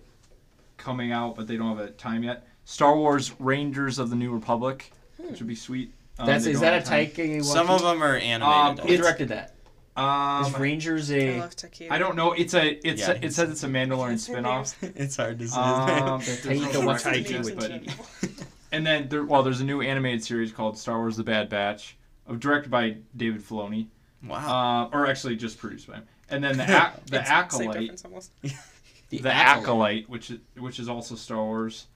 [0.78, 2.46] coming out, but they don't have a time yet.
[2.66, 5.94] Star Wars Rangers of the New Republic, which would be sweet.
[6.20, 7.08] Um, That's is that a have time.
[7.08, 7.44] Taika?
[7.44, 8.42] Some of them are animated.
[8.44, 8.84] Um, though.
[8.84, 9.56] Who directed that?
[9.96, 11.40] Um, Is Rangers I a?
[11.40, 11.90] love Taika.
[11.92, 12.32] I don't know.
[12.34, 12.86] It's a.
[12.88, 14.74] It's Yeah, a, it says it's a Mandalorian spinoff.
[14.96, 15.60] it's hard to say.
[15.60, 17.06] Um, Taika there's no Waititi.
[17.06, 17.90] record to it,
[18.22, 18.30] but-
[18.72, 21.92] and then there, well, there's a new animated series called Star Wars: The Bad Batch,
[21.92, 21.98] of
[22.40, 23.88] directed by David Filoni,
[24.26, 24.90] wow.
[24.92, 26.04] uh, or actually just produced by him.
[26.30, 28.32] And then the ac- the It's acolyte, difference almost.
[29.10, 31.88] the acolyte, which is which is also Star Wars.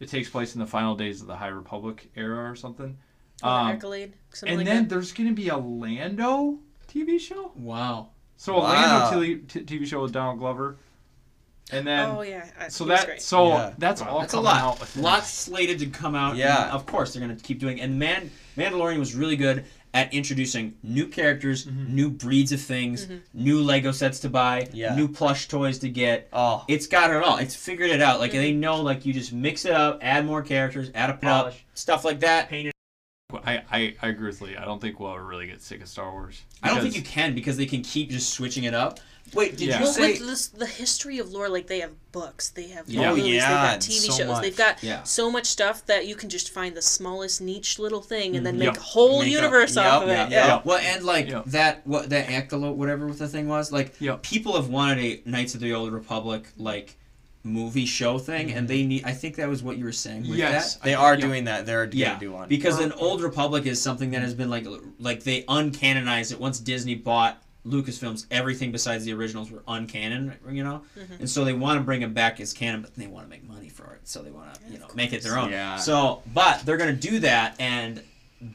[0.00, 2.96] It takes place in the final days of the High Republic era or something.
[3.42, 4.88] Or Um, Accolade, something and like then that.
[4.94, 6.58] there's gonna be a Lando
[6.88, 7.52] TV show.
[7.54, 8.10] Wow.
[8.36, 8.72] So a Wow.
[9.10, 10.76] Lando TV, t- TV show with Donald Glover.
[11.72, 13.22] And then oh yeah, I- so that great.
[13.22, 13.74] so Yeah.
[13.78, 14.80] that's all That's a lot.
[14.80, 16.36] out Lots slated to come out.
[16.36, 16.64] Yeah.
[16.64, 17.80] and of course they're gonna keep doing.
[17.80, 18.30] And Man,
[18.60, 23.16] Mandalorian was really good at introducing new characters, new breeds of things, mm-hmm.
[23.32, 24.94] new Lego sets to buy, Yeah.
[24.94, 26.28] new plush toys to get.
[26.32, 26.64] Oh.
[26.68, 27.38] It's got it all.
[27.38, 28.20] It's figured it out.
[28.20, 28.60] Like they mm-hmm.
[28.60, 31.64] know, like you just mix it up, add more characters, add a prop, Polish.
[31.74, 32.52] stuff like that.
[32.52, 34.56] I, I, I agree with Lee.
[34.56, 36.42] I don't think we'll ever really get sick of Star Wars.
[36.62, 39.00] I don't think you can because they can keep just switching it up.
[39.34, 39.78] Wait, did Yeah.
[39.78, 40.12] you Well, say?
[40.12, 43.10] with this, the history of lore, like they have books, they have Yeah.
[43.10, 44.42] Oh, movies, yeah, they've got TV so shows, much.
[44.42, 45.02] they've got Yeah.
[45.04, 48.54] so much stuff that you can just find the smallest niche little thing and then
[48.54, 48.62] mm-hmm.
[48.64, 48.72] Yep.
[48.74, 50.12] make a whole Make universe yep, off of it.
[50.12, 50.46] yep, yeah.
[50.54, 50.64] yep.
[50.64, 51.42] Well, and like Yeah.
[51.46, 54.22] that, what that Actolo, whatever the thing was, like Yep.
[54.22, 56.96] people have wanted a Knights of the Old Republic like
[57.42, 58.66] movie show thing, and mm-hmm.
[58.66, 59.04] they need.
[59.04, 60.28] I think that was what you were saying.
[60.28, 60.74] With Yes.
[60.74, 60.82] that.
[60.82, 61.20] They are Yeah.
[61.20, 61.64] doing that.
[61.64, 62.48] They're Yeah, gonna do one.
[62.48, 64.66] because an old Republic is something that has been like
[64.98, 68.26] like they uncanonized it once Disney bought Lucasfilms.
[68.30, 71.14] Everything besides the originals were uncanon, you know, mm-hmm.
[71.14, 73.46] and so they want to bring them back as canon, but they want to make
[73.46, 75.50] money for it, so they want to you know make it their own.
[75.50, 75.76] Yeah.
[75.76, 78.02] So, but they're gonna do that, and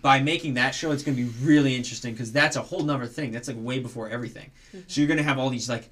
[0.02, 3.32] by making that show, it's gonna be really interesting because that's a whole nother thing.
[3.32, 4.50] That's like way before everything.
[4.70, 4.80] Mm-hmm.
[4.88, 5.90] So you're gonna have all these like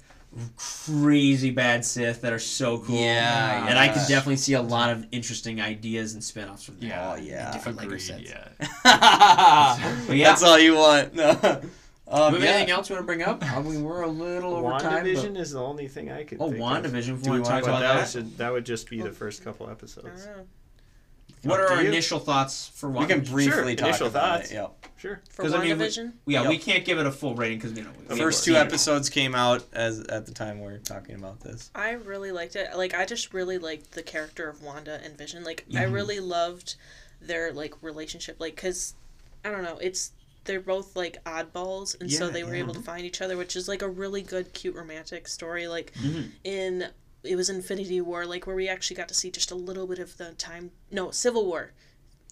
[0.56, 2.96] crazy bad Sith that are so cool.
[2.96, 4.08] Yeah, and I could yes.
[4.08, 6.86] definitely see a lot of interesting ideas and spin-offs from that.
[6.86, 7.12] Yeah.
[7.12, 7.52] Oh, yeah.
[7.52, 8.00] different Lego Agreed.
[8.00, 8.22] sets.
[8.22, 8.48] Yeah.
[10.06, 10.28] But yeah.
[10.28, 11.14] That's all you want.
[12.06, 12.12] No.
[12.24, 12.50] Um, Do we yeah.
[12.52, 13.42] anything else you want to bring up?
[13.42, 15.04] I mean, we're a little over time.
[15.04, 15.40] WandaVision But...
[15.40, 16.66] is the only thing I could Oh, think of.
[16.66, 17.14] WandaVision.
[17.14, 18.08] If Do we we want to wanna talk about that, that.
[18.10, 20.28] should, that would just be the first couple episodes.
[21.42, 21.88] What are our you.
[21.88, 24.50] initial thoughts for We can briefly Sure, talk initial about thoughts.
[24.50, 24.54] it.
[24.54, 24.86] Yep.
[24.96, 25.20] Sure.
[25.28, 26.48] For 'Cause, I mean, we- Yeah, Yep.
[26.48, 29.34] we can't give it a full rating because we know The first two episodes came
[29.34, 31.70] out as at the time we're talking about this.
[31.74, 32.74] I really liked it.
[32.76, 35.44] Like I just really liked the character of Wanda and Vision.
[35.44, 35.92] Like I Mhm.
[35.92, 36.76] really loved
[37.20, 38.36] their like relationship.
[38.38, 38.94] Like cuz
[39.44, 40.12] I don't know, it's
[40.44, 42.60] they're both like oddballs and so they were yeah.
[42.62, 45.92] able to find each other, which is like a really good cute romantic story like
[46.02, 46.30] Mhm.
[46.44, 46.88] in
[47.22, 49.98] it was Infinity War like where we actually got to see just a little bit
[49.98, 51.72] of the time no, Civil War.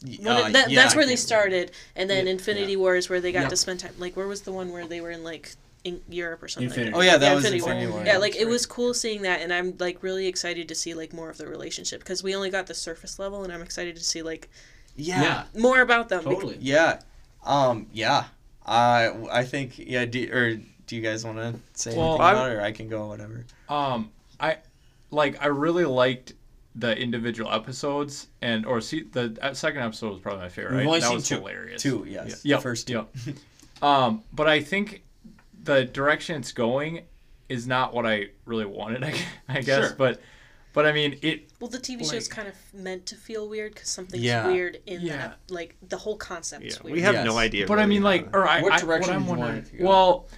[0.05, 3.09] When Uh, it- that, yeah, that's where they can't- started and then Infinity War is
[3.09, 3.51] where they got Yep.
[3.51, 5.52] to spend time like where was the one where they were in like
[5.84, 6.68] in Europe or something.
[6.68, 6.94] Infinity?
[6.94, 7.72] Oh yeah, that Yeah, was Infinity War.
[7.72, 8.06] Infinity War.
[8.06, 8.52] Yeah, like that's it right.
[8.52, 11.47] was cool seeing that, and I'm like really excited to see like more of the
[11.48, 14.48] relationship because we only got the surface level, and I'm excited to see like
[14.94, 15.22] Yeah.
[15.22, 16.22] Yeah, more about them.
[16.24, 16.59] bec- totally.
[16.60, 17.01] Yeah.
[17.44, 17.86] Um.
[17.93, 18.24] Yeah.
[18.64, 20.05] I I think yeah.
[20.05, 20.55] Do, or
[20.86, 23.06] do you guys want to say Well, anything I'm- about it, or I can go
[23.09, 23.44] whatever.
[23.69, 24.59] Um, I
[25.10, 26.35] like I really liked
[26.74, 30.77] the individual episodes and or see the uh, second episode was probably my favorite.
[30.77, 30.86] Right?
[30.86, 31.36] only that was two.
[31.36, 31.82] hilarious.
[31.82, 32.06] Two.
[32.09, 32.44] Yes.
[32.44, 32.56] Yeah.
[32.56, 32.93] The first two.
[33.27, 33.36] Yep.
[33.82, 35.02] um, but I think
[35.64, 37.02] the direction it's going
[37.48, 39.05] is not what I really wanted.
[39.05, 39.14] I,
[39.48, 39.94] I guess, Sure.
[39.98, 40.20] but
[40.72, 41.48] but I mean it.
[41.60, 44.46] Well, the TV Like- show's kind of meant to feel weird because something's Yeah.
[44.46, 45.16] weird in Yeah.
[45.16, 45.38] that.
[45.50, 46.94] Like the whole concept Yeah, weird.
[46.94, 47.24] we have Yes.
[47.26, 47.66] no idea.
[47.66, 49.56] But I mean, like, to- or I, What I direction what I'm you wondering.
[49.58, 49.84] it to go?
[49.88, 50.28] Well,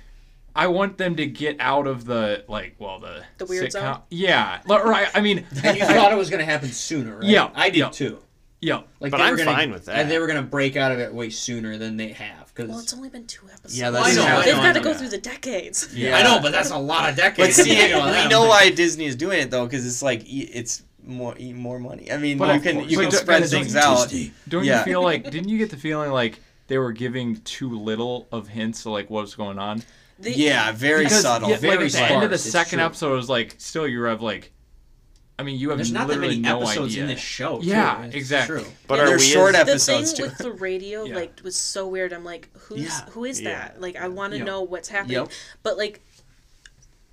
[0.57, 3.99] I want them to get out of the like, well, the The weird sitcom- zone?
[4.11, 5.09] Yeah, Like, right.
[5.15, 7.25] I mean, And you thought it was gonna happen sooner, right?
[7.29, 7.89] Yeah, I did yeah.
[7.91, 8.19] too.
[8.61, 8.83] yeah.
[9.01, 9.97] Like, But I'm gonna, fine with that.
[9.97, 12.44] And they were gonna break out of it way sooner than they have.
[12.55, 13.77] Cause Well, it's only been two episodes.
[13.79, 15.89] Yeah, that's- I know, I They've know, got to go through the decades.
[15.95, 16.17] Yeah.
[16.17, 17.57] I know, but that's a lot of decades.
[17.57, 20.25] But see, You know, we know why Disney is doing it though, because it's like
[20.25, 22.13] e- it's more e- more money.
[22.13, 24.15] I mean, But you can you But can don't- spread things you out.
[24.49, 24.79] Don't Yeah.
[24.79, 25.25] you feel like?
[25.31, 29.11] Didn't you get the feeling like they were giving too little of hints of like
[29.11, 29.83] what's going on?
[30.21, 31.51] The- Yeah, very Because subtle.
[31.51, 32.87] yeah, Very like at the end of the second true.
[32.87, 34.53] episode, it was like still you have like,
[35.39, 37.03] I mean, you have There's not that literally many no episodes idea.
[37.03, 37.61] in this show.
[37.61, 37.67] too.
[37.67, 38.61] Yeah, It's exactly.
[38.63, 38.71] True.
[38.87, 40.23] but Yeah, are they're we short as- the thing too.
[40.25, 41.15] with the radio Yeah.
[41.17, 43.05] like was so weird i'm like who's Yeah.
[43.11, 43.51] who is Yeah.
[43.51, 44.47] that like i want to Yep.
[44.47, 45.31] know what's happening Yep.
[45.65, 46.01] but like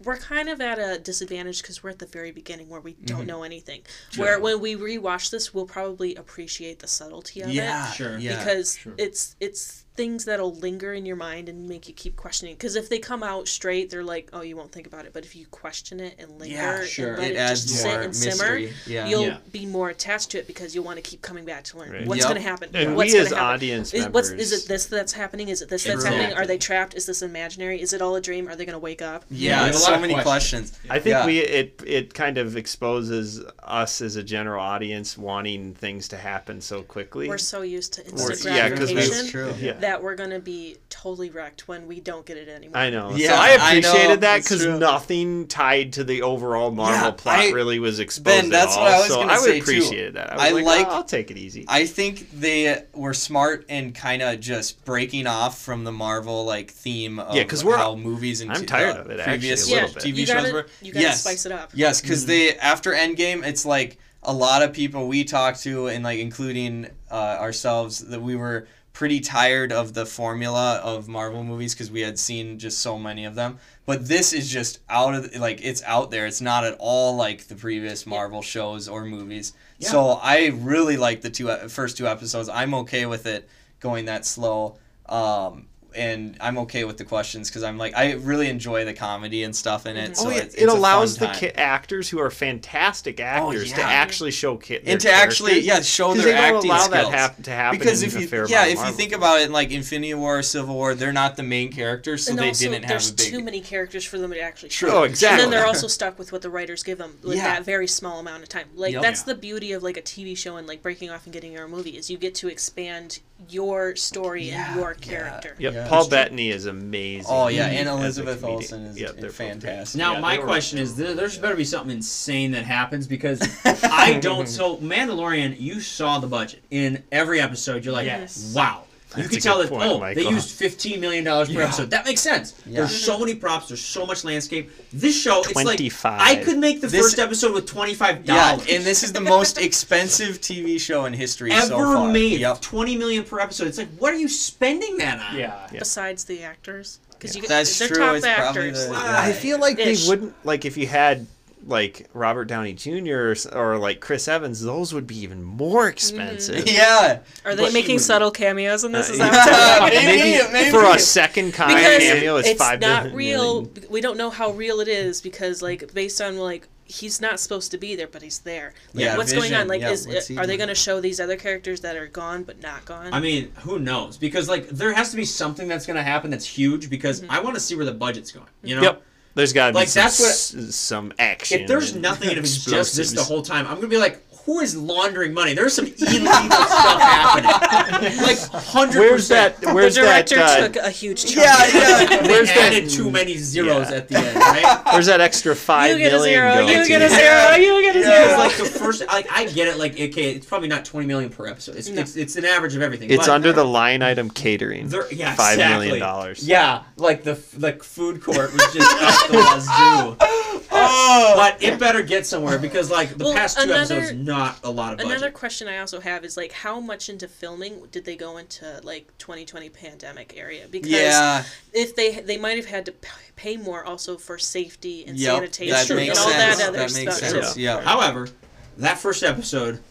[0.03, 3.19] we're kind of at a disadvantage because we're at the very beginning where we don't
[3.19, 3.27] mm-hmm.
[3.27, 3.81] know anything
[4.17, 7.53] where when we rewatch this we'll probably appreciate the subtlety of it.
[7.53, 8.17] yeah, Sure.
[8.17, 8.93] Because Sure.
[8.97, 12.89] it's it's things that'll linger in your mind and make you keep questioning because if
[12.89, 15.45] they come out straight they're like oh you won't think about it but if you
[15.51, 17.09] question it and linger yeah, sure.
[17.09, 18.73] and let it it, adds just more sit and simmer mystery.
[18.87, 19.07] Yeah.
[19.07, 19.37] you'll Yeah.
[19.51, 22.07] be more attached to it because you'll want to keep coming back to learn Right.
[22.07, 22.29] what's Yep.
[22.29, 23.45] going to happen And what's we gonna as happen?
[23.45, 25.49] audience Is, what's, is it this that's happening?
[25.49, 26.33] Is it this that's happening?
[26.33, 26.95] Are they trapped?
[26.95, 27.79] Is this imaginary?
[27.79, 28.47] Is it all a dream?
[28.47, 29.23] Are they going to wake up?
[29.29, 30.71] we Yeah, a lot so of many questions.
[30.71, 30.79] questions.
[30.89, 31.25] I think Yeah.
[31.27, 36.59] we it it kind of exposes us as a general audience wanting things to happen
[36.59, 37.27] so quickly.
[37.29, 39.53] We're so used to Or- instant yeah, 'cause we- gratification That's true.
[39.59, 39.73] Yeah.
[39.91, 42.77] That we're going to be totally wrecked when we don't get it anymore.
[42.77, 43.11] I know.
[43.13, 47.11] Yeah, so I I know, appreciated that because nothing tied to the overall Marvel Yeah,
[47.11, 48.23] plot I- really was exposed.
[48.23, 49.63] Ben, at that's all, what I was so gonna I would say, too.
[49.63, 50.31] appreciate that.
[50.31, 51.65] I was I like, like- "Oh, I'll take it easy.
[51.67, 56.71] I think they were smart in kind of just breaking off from the Marvel like
[56.71, 59.63] theme of Yeah, 'cause we're- how movies and I'm t- tired uh, of it, previous
[59.63, 60.03] actually, a yeah, little bit.
[60.03, 60.65] TV you shows gotta, were.
[60.81, 61.71] you gotta yes, spice it up.
[61.73, 66.03] Yes, because they after Endgame, it's like a lot of people we talked to, and
[66.03, 71.73] like including uh, ourselves, that we were pretty tired of the formula of Marvel movies
[71.73, 73.57] because we had seen just so many of them.
[73.85, 76.27] But this is just out of like it's out there.
[76.27, 79.53] It's not at all like the previous Marvel shows or movies.
[79.79, 82.49] So I really like the two uh, two episodes.
[82.49, 83.49] I'm okay with it
[83.79, 84.77] going that slow.
[85.07, 89.43] Um, and I'm okay with the questions because I'm like I really enjoy the comedy
[89.43, 90.11] and stuff in it.
[90.11, 90.13] Mm-hmm.
[90.13, 93.23] So oh, yeah, it's, it it's a allows the ki- actors who are fantastic oh,
[93.23, 93.89] actors to yeah.
[93.89, 97.09] actually show ki- their and to actually yeah show their they don't acting allow skills.
[97.11, 99.11] that hap- to happen because in if you fair yeah amount of if you think
[99.13, 102.31] about it in like Infinity War or Civil War they're not the main characters so
[102.31, 104.69] and they also, didn't have there's a big too many characters for them to actually
[104.69, 104.89] True.
[104.89, 104.97] show.
[104.99, 105.43] Oh, exactly.
[105.43, 107.55] And then they're also stuck with what the writers give them with Yeah.
[107.55, 108.67] that very small amount of time.
[108.75, 109.01] Like Yep.
[109.01, 109.33] that's Yeah.
[109.33, 111.71] the beauty of like a TV show and like breaking off and getting your own
[111.71, 113.19] movie is you get to expand
[113.49, 114.97] your story Yeah, and your yeah.
[115.05, 115.55] character.
[115.59, 115.73] Yep.
[115.73, 115.79] Yeah.
[115.83, 115.87] Yeah.
[115.89, 117.25] Paul Bettany is amazing.
[117.29, 118.55] Oh yeah, and Elizabeth comedian.
[118.61, 119.99] Olsen is Yep, they're both fantastic.
[119.99, 123.07] Now Yeah, my they were- question is, there, there's better be something insane that happens
[123.07, 124.47] because I don't.
[124.47, 127.83] So Mandalorian, you saw the budget in every episode.
[127.85, 128.53] You're like, Yes.
[128.55, 128.83] wow.
[129.17, 130.23] You That's can tell that point, oh Michael.
[130.23, 131.65] they used fifteen million dollars per Yeah.
[131.65, 131.89] episode.
[131.89, 132.53] That makes sense.
[132.65, 132.77] Yeah.
[132.81, 133.67] There's so many props.
[133.67, 134.71] There's so much landscape.
[134.93, 136.21] This show, it's like 25.
[136.21, 138.65] I could make the This- first episode with twenty five dollars.
[138.67, 142.07] Yeah, and this is the most expensive TV show in history ever so far.
[142.11, 142.39] made.
[142.39, 142.61] Yep.
[142.61, 143.67] Twenty million per episode.
[143.67, 145.37] It's like, what are you spending that on?
[145.37, 145.67] Yeah.
[145.77, 148.87] Besides the actors, because you That's they're true, top it's probably actors.
[148.87, 150.03] the- I feel like Ish.
[150.03, 151.27] they wouldn't like if you had
[151.65, 153.33] like Robert Downey Jr.
[153.33, 154.61] or, or like Chris Evans.
[154.61, 156.67] Those would be even more expensive.
[156.71, 157.19] Yeah.
[157.45, 159.09] Are they But making would- subtle cameos in this?
[159.09, 160.05] Is Uh, that what's yeah.
[160.05, 160.69] Maybe- maybe.
[160.71, 163.15] for a second kind because cameo, it's, it's five not million.
[163.17, 163.71] real.
[163.89, 167.71] We don't know how real it is because, like, based on like he's not supposed
[167.71, 168.73] to be there, but he's there.
[168.93, 169.67] Like, Yeah, what's going on?
[169.69, 172.07] Like, yeah, is what's he are they going to show these other characters that are
[172.07, 173.13] gone but not gone?
[173.13, 174.17] I mean, who knows?
[174.17, 177.31] Because like there has to be something that's going to happen that's huge because Mm-hmm.
[177.31, 178.47] I want to see where the budget's going.
[178.63, 178.81] You know?
[178.81, 179.03] Yep.
[179.33, 180.29] There's got to be Like, some, that's what-
[180.67, 181.61] s- some action.
[181.61, 184.21] If there's nothing and if it's just this the whole time, I'm gonna be like,
[184.45, 185.53] who is laundering money?
[185.53, 188.11] There's some illegal stuff happening.
[188.21, 189.61] Like hundred Where's that?
[189.73, 190.59] Where's the director that?
[190.59, 191.45] Uh, took a huge chunk.
[191.45, 192.21] Yeah, yeah.
[192.21, 193.97] They Where's that- added too many zeros Yeah.
[193.97, 194.81] at the end, right?
[194.93, 196.53] where's that extra five You get a million zero.
[196.55, 197.55] going You get a zero.
[197.55, 198.37] You get a zero.
[198.37, 199.77] Like the first, like I get it.
[199.77, 201.75] Like okay, it's probably not 20 million per episode.
[201.75, 202.01] It's No.
[202.01, 203.09] it's, it's an average of everything.
[203.11, 204.87] It's but under the line item catering.
[204.89, 205.87] there- yeah, Five exactly.
[205.87, 206.47] million dollars.
[206.47, 210.57] Yeah, like the like food court was just up the wazoo.
[210.73, 211.33] Oh.
[211.35, 214.69] But it better get somewhere because like the Well, past two another- episodes, not a
[214.71, 215.11] lot of budget.
[215.11, 218.79] Another question I also have is like how much into filming did they go into
[218.83, 220.67] like 2020 pandemic area?
[220.69, 221.43] Because Yeah.
[221.73, 222.93] if they they might have had to
[223.35, 225.35] pay more also for safety and Yep.
[225.35, 226.57] sanitation That makes and all sense.
[226.57, 227.53] that other that makes stuff sense.
[227.53, 227.61] too.
[227.61, 227.81] Yeah.
[227.81, 228.29] However,
[228.77, 229.81] that first episode It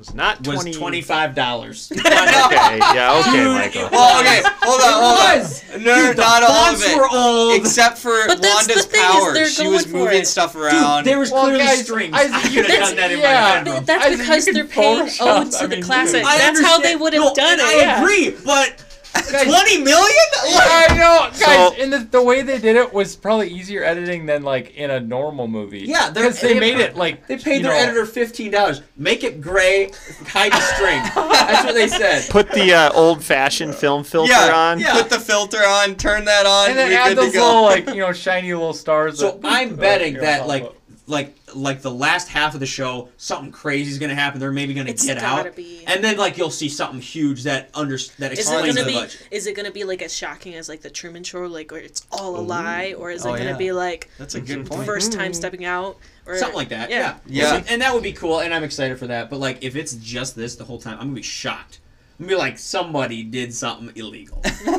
[0.00, 1.92] was not was twenty five dollars.
[2.00, 3.82] Okay, yeah, okay, Dude, Michael.
[3.86, 5.84] it Well, okay, hold on, hold on.
[5.84, 6.96] No, Dude, not all of fonts it.
[6.96, 7.54] were old.
[7.60, 9.54] Except for But that's the Wanda's thing is powers.
[9.56, 10.26] She was moving it.
[10.26, 11.04] stuff Dude, around.
[11.04, 12.14] there was Well, clearly guys, strings.
[12.16, 13.32] I- I, could have That's- done that in yeah.
[13.58, 13.84] my bedroom.
[13.84, 15.40] That's because can they're paying Photoshop.
[15.46, 16.22] ode to I the mean, classic.
[16.24, 17.86] That's how they would have no, done and it.
[17.88, 18.82] I agree, but
[19.12, 20.16] Guys- twenty million?
[20.44, 21.38] I know, guys.
[21.38, 24.90] So- and the, the way they did it was probably easier editing than like in
[24.90, 25.80] a normal movie.
[25.80, 28.82] Yeah, they're- because they they- made it like They paid their know, editor fifteen dollars.
[28.96, 29.90] Make it gray,
[30.26, 31.02] hide the string.
[31.14, 32.28] That's what they said.
[32.30, 34.78] Put the uh, old-fashioned film filter yeah, on.
[34.80, 34.94] yeah.
[34.94, 38.00] Put the filter on, turn that on, and then we're add those little like you
[38.00, 39.18] know shiny little stars.
[39.18, 40.70] So that- I'm betting you that like
[41.06, 44.40] like like the last half of the show, something crazy is gonna happen.
[44.40, 45.84] They're maybe gonna It's get out, be.
[45.86, 48.92] and then like you'll see something huge that under that Is it explains gonna the
[48.92, 48.94] be?
[48.94, 49.28] budget.
[49.30, 52.06] Is it gonna be like as shocking as like the Truman Show, like where it's
[52.12, 53.56] all a lie, or is it Oh, gonna yeah.
[53.56, 54.84] be like That's a good point.
[54.86, 55.36] first time mm.
[55.36, 55.96] stepping out,
[56.26, 57.16] or Something like that, Yeah.
[57.26, 57.54] yeah.
[57.56, 57.64] Yeah.
[57.68, 59.30] And that would be cool, and I'm excited for that.
[59.30, 61.80] But like, if it's just this the whole time, I'm gonna be shocked.
[62.18, 64.40] I'm gonna be like, somebody did something illegal.
[64.44, 64.74] That's the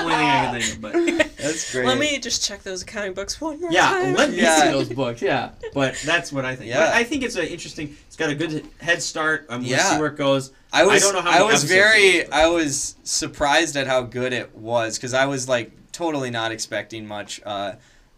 [0.00, 0.80] only thing I can think of.
[0.80, 1.86] But That's great.
[1.86, 3.74] Let me just check those accounting books one more time.
[3.74, 4.14] yeah, time.
[4.14, 4.62] let me Yeah.
[4.62, 5.22] see those books.
[5.22, 6.68] Yeah, but that's what I think.
[6.70, 6.86] Yeah.
[6.86, 7.96] But I think it's an interesting.
[8.06, 9.46] It's got a good head start.
[9.48, 9.92] I'm gonna Yeah.
[9.94, 10.52] see where it goes.
[10.72, 14.02] I was don't know how I was very it is, I was surprised at how
[14.02, 17.72] good it was because I was like totally not expecting much uh,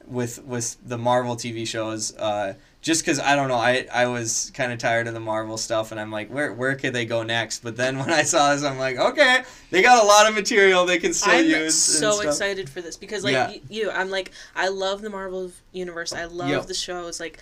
[0.06, 2.16] with with the Marvel TV shows.
[2.16, 5.56] Uh, just because I don't know, I I was kind of tired of the Marvel
[5.58, 7.62] stuff, and I'm like, where where could they go next?
[7.62, 10.86] But then when I saw this, I'm like, okay, they got a lot of material
[10.86, 11.54] they can still use.
[11.54, 11.74] I'm use.
[11.76, 13.48] so excited for this because like Yeah.
[13.48, 16.12] y- you, I'm like I love the Marvel universe.
[16.12, 16.66] I love Yep.
[16.66, 17.38] the shows like,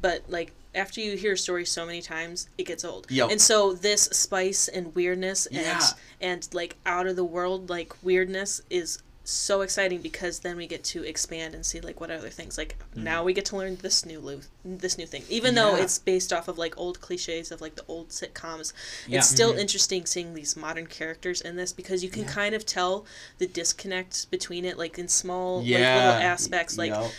[0.00, 3.06] but like after you hear a story so many times, it gets old.
[3.10, 3.30] Yep.
[3.30, 5.80] And so this spice and weirdness and Yeah.
[6.20, 8.98] and like out of the world like weirdness is
[9.30, 12.76] so exciting because then we get to expand and see like what other things like
[12.96, 15.82] now we get to learn this new lo- this new thing even though Mm-hmm.
[15.82, 18.72] It's based off of like old cliches of like the old sitcoms
[19.06, 19.18] Yeah.
[19.18, 19.58] it's still Mm-hmm.
[19.60, 23.04] interesting seeing these modern characters in this because you can kind of tell
[23.36, 25.94] the disconnect between it like in small like, Yeah.
[25.96, 27.10] little aspects like Yep.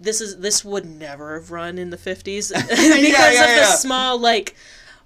[0.00, 3.64] this is this would never have run in the 50s because Yeah, yeah, of the
[3.76, 4.56] small like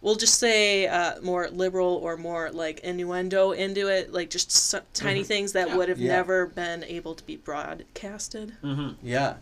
[0.03, 4.81] we'll just say uh, more liberal or more like innuendo into it like just so,
[4.95, 6.07] tiny things that would have Mm-hmm.
[6.07, 6.17] Yeah.
[6.17, 8.53] never been able to be broadcasted
[9.03, 9.35] Yeah,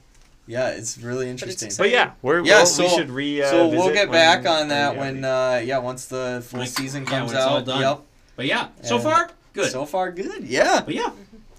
[0.46, 1.66] yeah, it's really it's interesting.
[1.68, 1.90] exciting.
[1.92, 3.42] But yeah, we're, Yeah, we'll, so- we should re.
[3.42, 6.42] Uh, so we'll visit get when- back on that yeah, when uh, yeah once the
[6.46, 7.64] full Like, season comes when out.
[7.64, 7.80] done.
[7.80, 8.00] Yep.
[8.36, 9.70] But yeah, so And far good.
[9.70, 10.44] So far, good.
[10.44, 10.82] Yeah.
[10.84, 11.10] but yeah,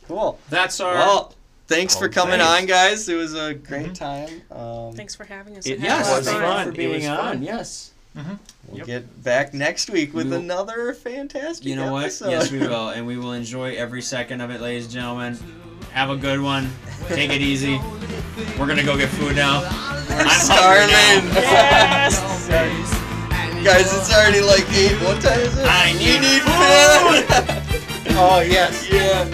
[0.07, 0.37] Cool.
[0.49, 0.93] that's our.
[0.93, 1.33] Well,
[1.67, 2.61] thanks for Oh, coming thanks.
[2.61, 3.09] on, guys.
[3.09, 4.41] It was a great time.
[4.51, 6.49] Um, thanks for having us It- and yes, having was us thank on.
[6.49, 6.65] you fun.
[6.65, 7.17] for It being was on.
[7.17, 7.43] fun.
[7.43, 7.91] Yes.
[8.15, 8.35] Mm-hmm.
[8.69, 8.87] We'll yep.
[8.87, 11.65] get back next week with we will, another fantastic.
[11.65, 12.25] You know episode.
[12.25, 12.31] what?
[12.31, 15.37] Yes, we will, and we will enjoy every second of it, ladies and gentlemen.
[15.91, 16.69] Have a good one.
[17.07, 17.79] Take it easy.
[18.57, 19.61] We're gonna go get food now.
[20.09, 20.89] We're I'm starving.
[20.89, 21.41] Now.
[21.41, 23.01] Yes.
[23.65, 24.95] Guys, it's already like eight.
[25.01, 25.65] What time is it?
[25.67, 27.25] I need, need food.
[28.17, 28.87] oh yes.
[28.89, 29.25] Yeah.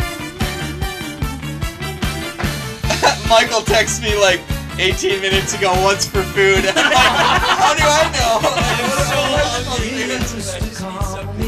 [3.28, 4.42] Michael texts me like.
[4.82, 6.66] 18 minutes ago once for food.
[6.76, 8.10] How do I
[11.30, 11.38] know?